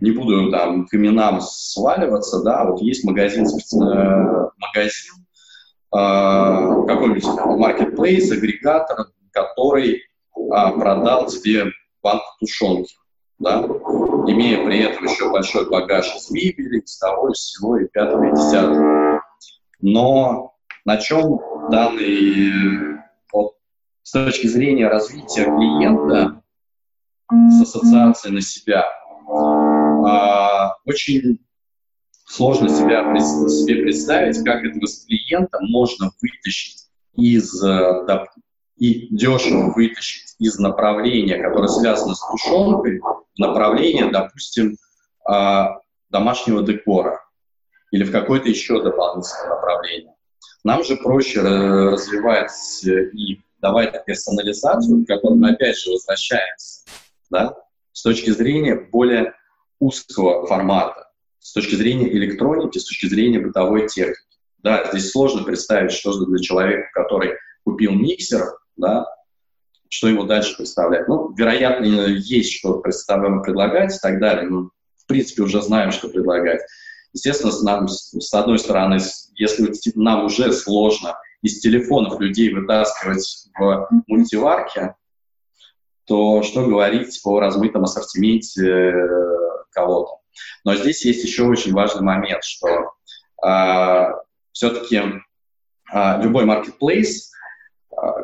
не 0.00 0.10
буду 0.10 0.50
там 0.50 0.86
к 0.86 0.94
именам 0.94 1.40
сваливаться, 1.40 2.42
да, 2.42 2.64
вот 2.64 2.80
есть 2.82 3.04
магазин, 3.04 3.44
э, 3.46 4.48
магазин 4.58 5.14
э, 5.94 6.86
какой-нибудь 6.88 7.24
marketplace, 7.24 8.32
агрегатор, 8.32 9.12
который 9.32 10.02
а, 10.50 10.70
продал 10.72 11.26
тебе 11.26 11.66
банк 12.02 12.22
тушенки, 12.40 12.94
да, 13.38 13.62
имея 13.62 14.64
при 14.64 14.80
этом 14.80 15.04
еще 15.04 15.30
большой 15.30 15.68
багаж 15.68 16.14
из 16.14 16.30
мебели, 16.30 16.80
из 16.80 16.96
того, 16.98 17.30
из 17.30 17.38
всего, 17.38 17.78
и 17.78 17.88
пятого, 17.88 18.28
и 18.28 18.30
десятого. 18.32 19.22
Но 19.80 20.54
на 20.84 20.96
чем 20.98 21.40
данный, 21.70 23.00
вот, 23.32 23.54
с 24.02 24.12
точки 24.12 24.46
зрения 24.46 24.88
развития 24.88 25.44
клиента 25.44 26.42
с 27.30 27.62
ассоциацией 27.62 28.34
на 28.34 28.40
себя, 28.40 28.84
а, 30.04 30.74
очень 30.84 31.38
сложно 32.26 32.68
себя, 32.68 33.02
себе 33.48 33.82
представить, 33.82 34.44
как 34.44 34.64
этого 34.64 34.86
клиента 35.06 35.58
можно 35.60 36.10
вытащить 36.20 36.86
из 37.14 37.62
э, 37.62 38.06
и 38.76 39.14
дешево 39.14 39.72
вытащить 39.74 40.34
из 40.38 40.58
направления, 40.58 41.42
которое 41.42 41.68
связано 41.68 42.14
с 42.14 42.20
тушенкой, 42.30 43.00
направление, 43.36 44.10
допустим, 44.10 44.76
а, 45.24 45.78
домашнего 46.10 46.62
декора 46.62 47.20
или 47.90 48.04
в 48.04 48.12
какое-то 48.12 48.48
еще 48.48 48.82
дополнительное 48.82 49.48
направление. 49.48 50.14
Нам 50.64 50.84
же 50.84 50.96
проще 50.96 51.40
развивать 51.40 52.84
и 52.84 53.40
давать 53.60 54.04
персонализацию, 54.04 55.04
к 55.04 55.08
которой 55.08 55.38
мы 55.38 55.50
опять 55.50 55.78
же 55.78 55.90
возвращаемся, 55.90 56.84
да, 57.30 57.54
с 57.92 58.02
точки 58.02 58.30
зрения 58.30 58.74
более 58.74 59.34
узкого 59.78 60.46
формата, 60.46 61.10
с 61.38 61.52
точки 61.52 61.74
зрения 61.74 62.08
электроники, 62.08 62.78
с 62.78 62.84
точки 62.84 63.06
зрения 63.06 63.40
бытовой 63.40 63.88
техники. 63.88 64.20
Да, 64.58 64.88
здесь 64.92 65.10
сложно 65.10 65.42
представить, 65.42 65.92
что 65.92 66.12
для 66.24 66.38
человека, 66.38 66.88
который 66.94 67.32
купил 67.64 67.92
миксер, 67.92 68.44
да, 68.76 69.06
что 69.88 70.08
ему 70.08 70.24
дальше 70.24 70.56
представлять. 70.56 71.08
Ну, 71.08 71.32
вероятно, 71.34 71.84
есть 71.84 72.52
что 72.52 72.80
представляем 72.80 73.42
предлагать 73.42 73.94
и 73.94 73.98
так 74.00 74.20
далее. 74.20 74.48
Но, 74.48 74.70
в 74.96 75.06
принципе, 75.06 75.42
уже 75.42 75.60
знаем, 75.62 75.92
что 75.92 76.08
предлагать. 76.08 76.60
Естественно, 77.12 77.52
нам, 77.62 77.88
с 77.88 78.32
одной 78.32 78.58
стороны, 78.58 78.98
если 79.34 79.72
нам 79.94 80.24
уже 80.24 80.52
сложно 80.52 81.16
из 81.42 81.60
телефонов 81.60 82.20
людей 82.20 82.52
вытаскивать 82.54 83.48
в 83.58 83.88
мультиварке, 84.06 84.94
то 86.06 86.42
что 86.42 86.66
говорить 86.66 87.20
о 87.24 87.40
размытом 87.40 87.84
ассортименте 87.84 88.66
э, 88.66 89.08
кого-то. 89.70 90.22
Но 90.64 90.74
здесь 90.74 91.04
есть 91.04 91.24
еще 91.24 91.44
очень 91.44 91.72
важный 91.72 92.02
момент, 92.02 92.44
что 92.44 92.68
э, 92.68 92.82
а, 93.42 94.14
все-таки 94.52 94.96
э, 94.96 95.12
а, 95.92 96.20
любой 96.22 96.44
marketplace, 96.44 97.04
э, 97.04 97.31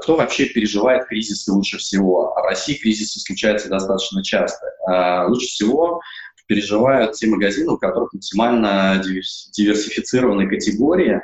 кто 0.00 0.16
вообще 0.16 0.46
переживает 0.46 1.06
кризисы 1.06 1.52
лучше 1.52 1.78
всего? 1.78 2.36
А 2.36 2.42
в 2.42 2.44
России 2.46 2.74
кризисы 2.74 3.20
случаются 3.20 3.68
достаточно 3.68 4.22
часто. 4.22 4.66
Э, 4.90 5.26
лучше 5.28 5.46
всего 5.46 6.00
переживают 6.46 7.12
те 7.12 7.26
магазины, 7.26 7.72
у 7.72 7.78
которых 7.78 8.12
максимально 8.12 9.00
диверсифицированные 9.04 10.48
категории, 10.48 11.20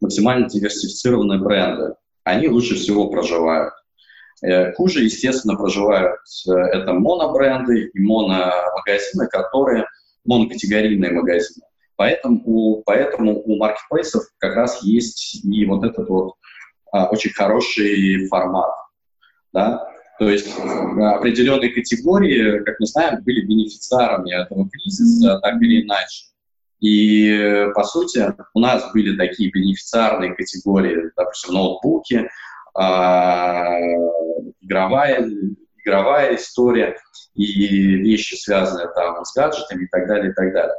максимально 0.00 0.48
диверсифицированные 0.48 1.40
бренды. 1.40 1.94
Они 2.24 2.48
лучше 2.48 2.74
всего 2.74 3.08
проживают. 3.08 3.72
Э, 4.42 4.72
хуже, 4.74 5.02
естественно, 5.04 5.56
проживают 5.56 6.18
э, 6.48 6.52
это 6.52 6.92
монобренды 6.92 7.90
и 7.94 8.00
мономагазины, 8.00 9.26
которые 9.28 9.86
монокатегорийные 10.26 11.12
магазины. 11.12 11.64
Поэтому 11.96 12.82
поэтому 12.84 13.40
у 13.40 13.56
маркетплейсов 13.56 14.24
как 14.36 14.54
раз 14.54 14.82
есть 14.82 15.42
и 15.42 15.64
вот 15.64 15.82
этот 15.82 16.10
вот 16.10 16.34
а, 16.92 17.06
очень 17.06 17.32
хороший 17.32 18.26
формат. 18.28 18.70
Да? 19.52 19.86
То 20.18 20.30
есть 20.30 20.48
определенные 20.58 21.70
категории, 21.70 22.64
как 22.64 22.80
мы 22.80 22.86
знаем, 22.86 23.22
были 23.22 23.44
бенефициарами 23.44 24.32
этого 24.32 24.68
кризиса, 24.70 25.38
так 25.40 25.60
или 25.60 25.82
иначе. 25.82 26.26
И, 26.80 27.66
по 27.74 27.84
сути, 27.84 28.34
у 28.54 28.60
нас 28.60 28.92
были 28.92 29.16
такие 29.16 29.50
бенефициарные 29.50 30.34
категории, 30.34 31.10
допустим, 31.16 31.54
ноутбуки, 31.54 32.28
а, 32.74 33.78
игровая, 34.60 35.28
игровая 35.78 36.36
история 36.36 36.96
и 37.34 37.96
вещи, 37.96 38.34
связанные 38.34 38.88
там 38.94 39.24
с 39.24 39.34
гаджетами 39.34 39.84
и 39.84 39.88
так 39.88 40.06
далее, 40.06 40.30
и 40.30 40.34
так 40.34 40.52
далее. 40.52 40.74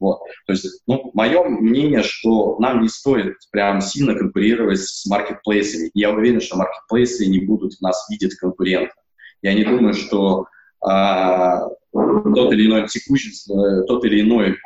Вот. 0.00 0.20
То 0.46 0.54
есть, 0.54 0.82
ну, 0.86 1.10
мое 1.12 1.44
мнение, 1.44 2.02
что 2.02 2.58
нам 2.58 2.80
не 2.80 2.88
стоит 2.88 3.36
прям 3.52 3.82
сильно 3.82 4.14
конкурировать 4.14 4.80
с 4.80 5.06
маркетплейсами. 5.06 5.90
Я 5.92 6.10
уверен, 6.10 6.40
что 6.40 6.56
маркетплейсы 6.56 7.26
не 7.26 7.40
будут 7.40 7.78
нас 7.82 8.06
видеть 8.08 8.34
конкурентом. 8.36 8.96
Я 9.42 9.52
не 9.52 9.64
думаю, 9.64 9.92
что 9.92 10.46
а, 10.80 11.68
тот 11.92 12.52
или 12.52 12.66
иной 12.66 12.88
текущий, 12.88 13.30
э, 13.52 13.82
тот 13.86 14.04
или 14.04 14.22
иной 14.22 14.56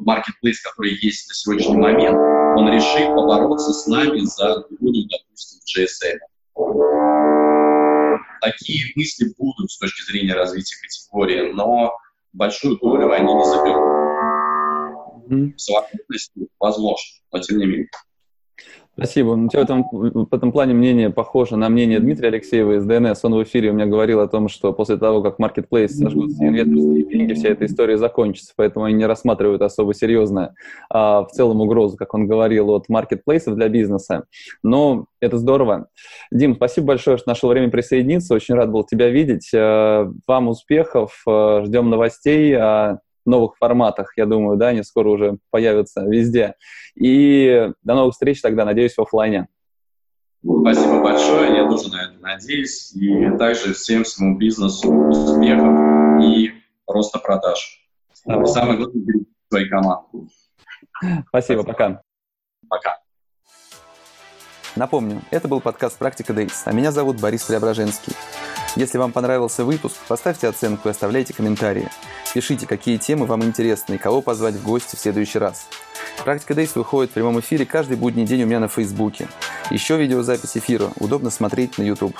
маркетплейс, 0.00 0.62
который 0.62 0.94
есть 1.00 1.28
на 1.28 1.34
сегодняшний 1.34 1.76
момент, 1.76 2.16
он 2.56 2.72
решит 2.72 3.08
побороться 3.08 3.72
с 3.72 3.86
нами 3.86 4.20
за 4.20 4.64
долю, 4.80 5.08
допустим, 5.10 5.60
GSM. 5.66 6.18
Такие 8.40 8.92
мысли 8.96 9.32
будут 9.38 9.70
с 9.70 9.78
точки 9.78 10.02
зрения 10.10 10.34
развития 10.34 10.76
категории, 10.82 11.52
но 11.52 11.96
большую 12.32 12.78
долю 12.78 13.10
они 13.12 13.32
не 13.34 13.44
заберут. 13.44 13.92
Mm-hmm. 15.28 15.54
В 15.56 15.60
совокупности 15.60 16.48
возможно, 16.58 17.20
но 17.32 17.38
тем 17.40 17.58
не 17.58 17.66
менее. 17.66 17.88
Спасибо. 18.94 19.30
У 19.30 19.48
тебя 19.48 19.62
в 19.62 19.64
этом, 19.64 19.84
в 19.90 20.34
этом 20.34 20.52
плане 20.52 20.74
мнение 20.74 21.08
похоже 21.08 21.56
на 21.56 21.70
мнение 21.70 21.98
Дмитрия 21.98 22.28
Алексеева 22.28 22.76
из 22.76 22.84
ДНС. 22.84 23.24
Он 23.24 23.34
в 23.36 23.42
эфире 23.42 23.70
у 23.70 23.72
меня 23.72 23.86
говорил 23.86 24.20
о 24.20 24.28
том, 24.28 24.48
что 24.48 24.74
после 24.74 24.98
того, 24.98 25.22
как 25.22 25.40
Marketplace 25.40 25.88
сожгутся 25.88 26.46
инвесторские 26.46 27.04
деньги, 27.04 27.32
вся 27.32 27.48
эта 27.48 27.64
история 27.64 27.96
закончится, 27.96 28.52
поэтому 28.54 28.84
они 28.84 28.96
не 28.96 29.06
рассматривают 29.06 29.62
особо 29.62 29.94
серьезно 29.94 30.54
а, 30.90 31.22
в 31.22 31.30
целом 31.30 31.62
угрозу, 31.62 31.96
как 31.96 32.12
он 32.12 32.26
говорил, 32.26 32.68
от 32.70 32.90
маркетплейсов 32.90 33.54
для 33.54 33.70
бизнеса. 33.70 34.24
Но 34.62 35.06
это 35.20 35.38
здорово. 35.38 35.86
Дим, 36.30 36.56
спасибо 36.56 36.88
большое, 36.88 37.16
что 37.16 37.30
нашел 37.30 37.48
время 37.48 37.70
присоединиться. 37.70 38.34
Очень 38.34 38.56
рад 38.56 38.70
был 38.70 38.84
тебя 38.84 39.08
видеть. 39.08 39.48
Э, 39.54 40.06
вам 40.26 40.48
успехов, 40.48 41.22
э, 41.26 41.62
ждем 41.64 41.88
новостей 41.88 42.54
новых 43.24 43.56
форматах, 43.56 44.12
я 44.16 44.26
думаю, 44.26 44.56
да, 44.56 44.68
они 44.68 44.82
скоро 44.82 45.08
уже 45.08 45.38
появятся 45.50 46.02
везде. 46.02 46.54
И 46.94 47.70
до 47.82 47.94
новых 47.94 48.12
встреч 48.12 48.40
тогда, 48.40 48.64
надеюсь, 48.64 48.94
в 48.96 49.00
офлайне. 49.00 49.48
Спасибо 50.44 51.02
большое, 51.02 51.56
я 51.56 51.68
тоже 51.68 51.88
на 51.90 52.04
это 52.04 52.18
надеюсь. 52.20 52.92
И 52.94 53.30
также 53.38 53.74
всем 53.74 54.04
своему 54.04 54.38
бизнесу 54.38 54.92
успехов 54.92 56.22
и 56.24 56.52
роста 56.86 57.18
продаж. 57.18 57.80
Да. 58.24 58.44
Самое 58.46 58.78
главное, 58.78 59.02
берегите 59.02 59.30
свою 59.48 59.68
команду. 59.68 60.28
Спасибо, 61.28 61.62
пока. 61.62 62.02
Пока. 62.68 62.98
Напомню, 64.74 65.20
это 65.30 65.48
был 65.48 65.60
подкаст 65.60 65.98
«Практика 65.98 66.32
Дейс», 66.32 66.62
а 66.64 66.72
меня 66.72 66.92
зовут 66.92 67.20
Борис 67.20 67.44
Преображенский. 67.44 68.14
Если 68.74 68.96
вам 68.96 69.12
понравился 69.12 69.64
выпуск, 69.64 69.96
поставьте 70.08 70.48
оценку 70.48 70.88
и 70.88 70.90
оставляйте 70.90 71.34
комментарии. 71.34 71.90
Пишите, 72.32 72.66
какие 72.66 72.96
темы 72.96 73.26
вам 73.26 73.44
интересны 73.44 73.94
и 73.94 73.98
кого 73.98 74.22
позвать 74.22 74.54
в 74.54 74.62
гости 74.62 74.96
в 74.96 74.98
следующий 74.98 75.38
раз. 75.38 75.66
Практика 76.24 76.54
Дейс 76.54 76.74
выходит 76.74 77.10
в 77.10 77.14
прямом 77.14 77.38
эфире 77.40 77.66
каждый 77.66 77.98
будний 77.98 78.24
день 78.24 78.44
у 78.44 78.46
меня 78.46 78.60
на 78.60 78.68
Фейсбуке. 78.68 79.28
Еще 79.70 79.98
видеозапись 79.98 80.56
эфира 80.56 80.90
удобно 80.98 81.30
смотреть 81.30 81.76
на 81.76 81.82
YouTube. 81.82 82.16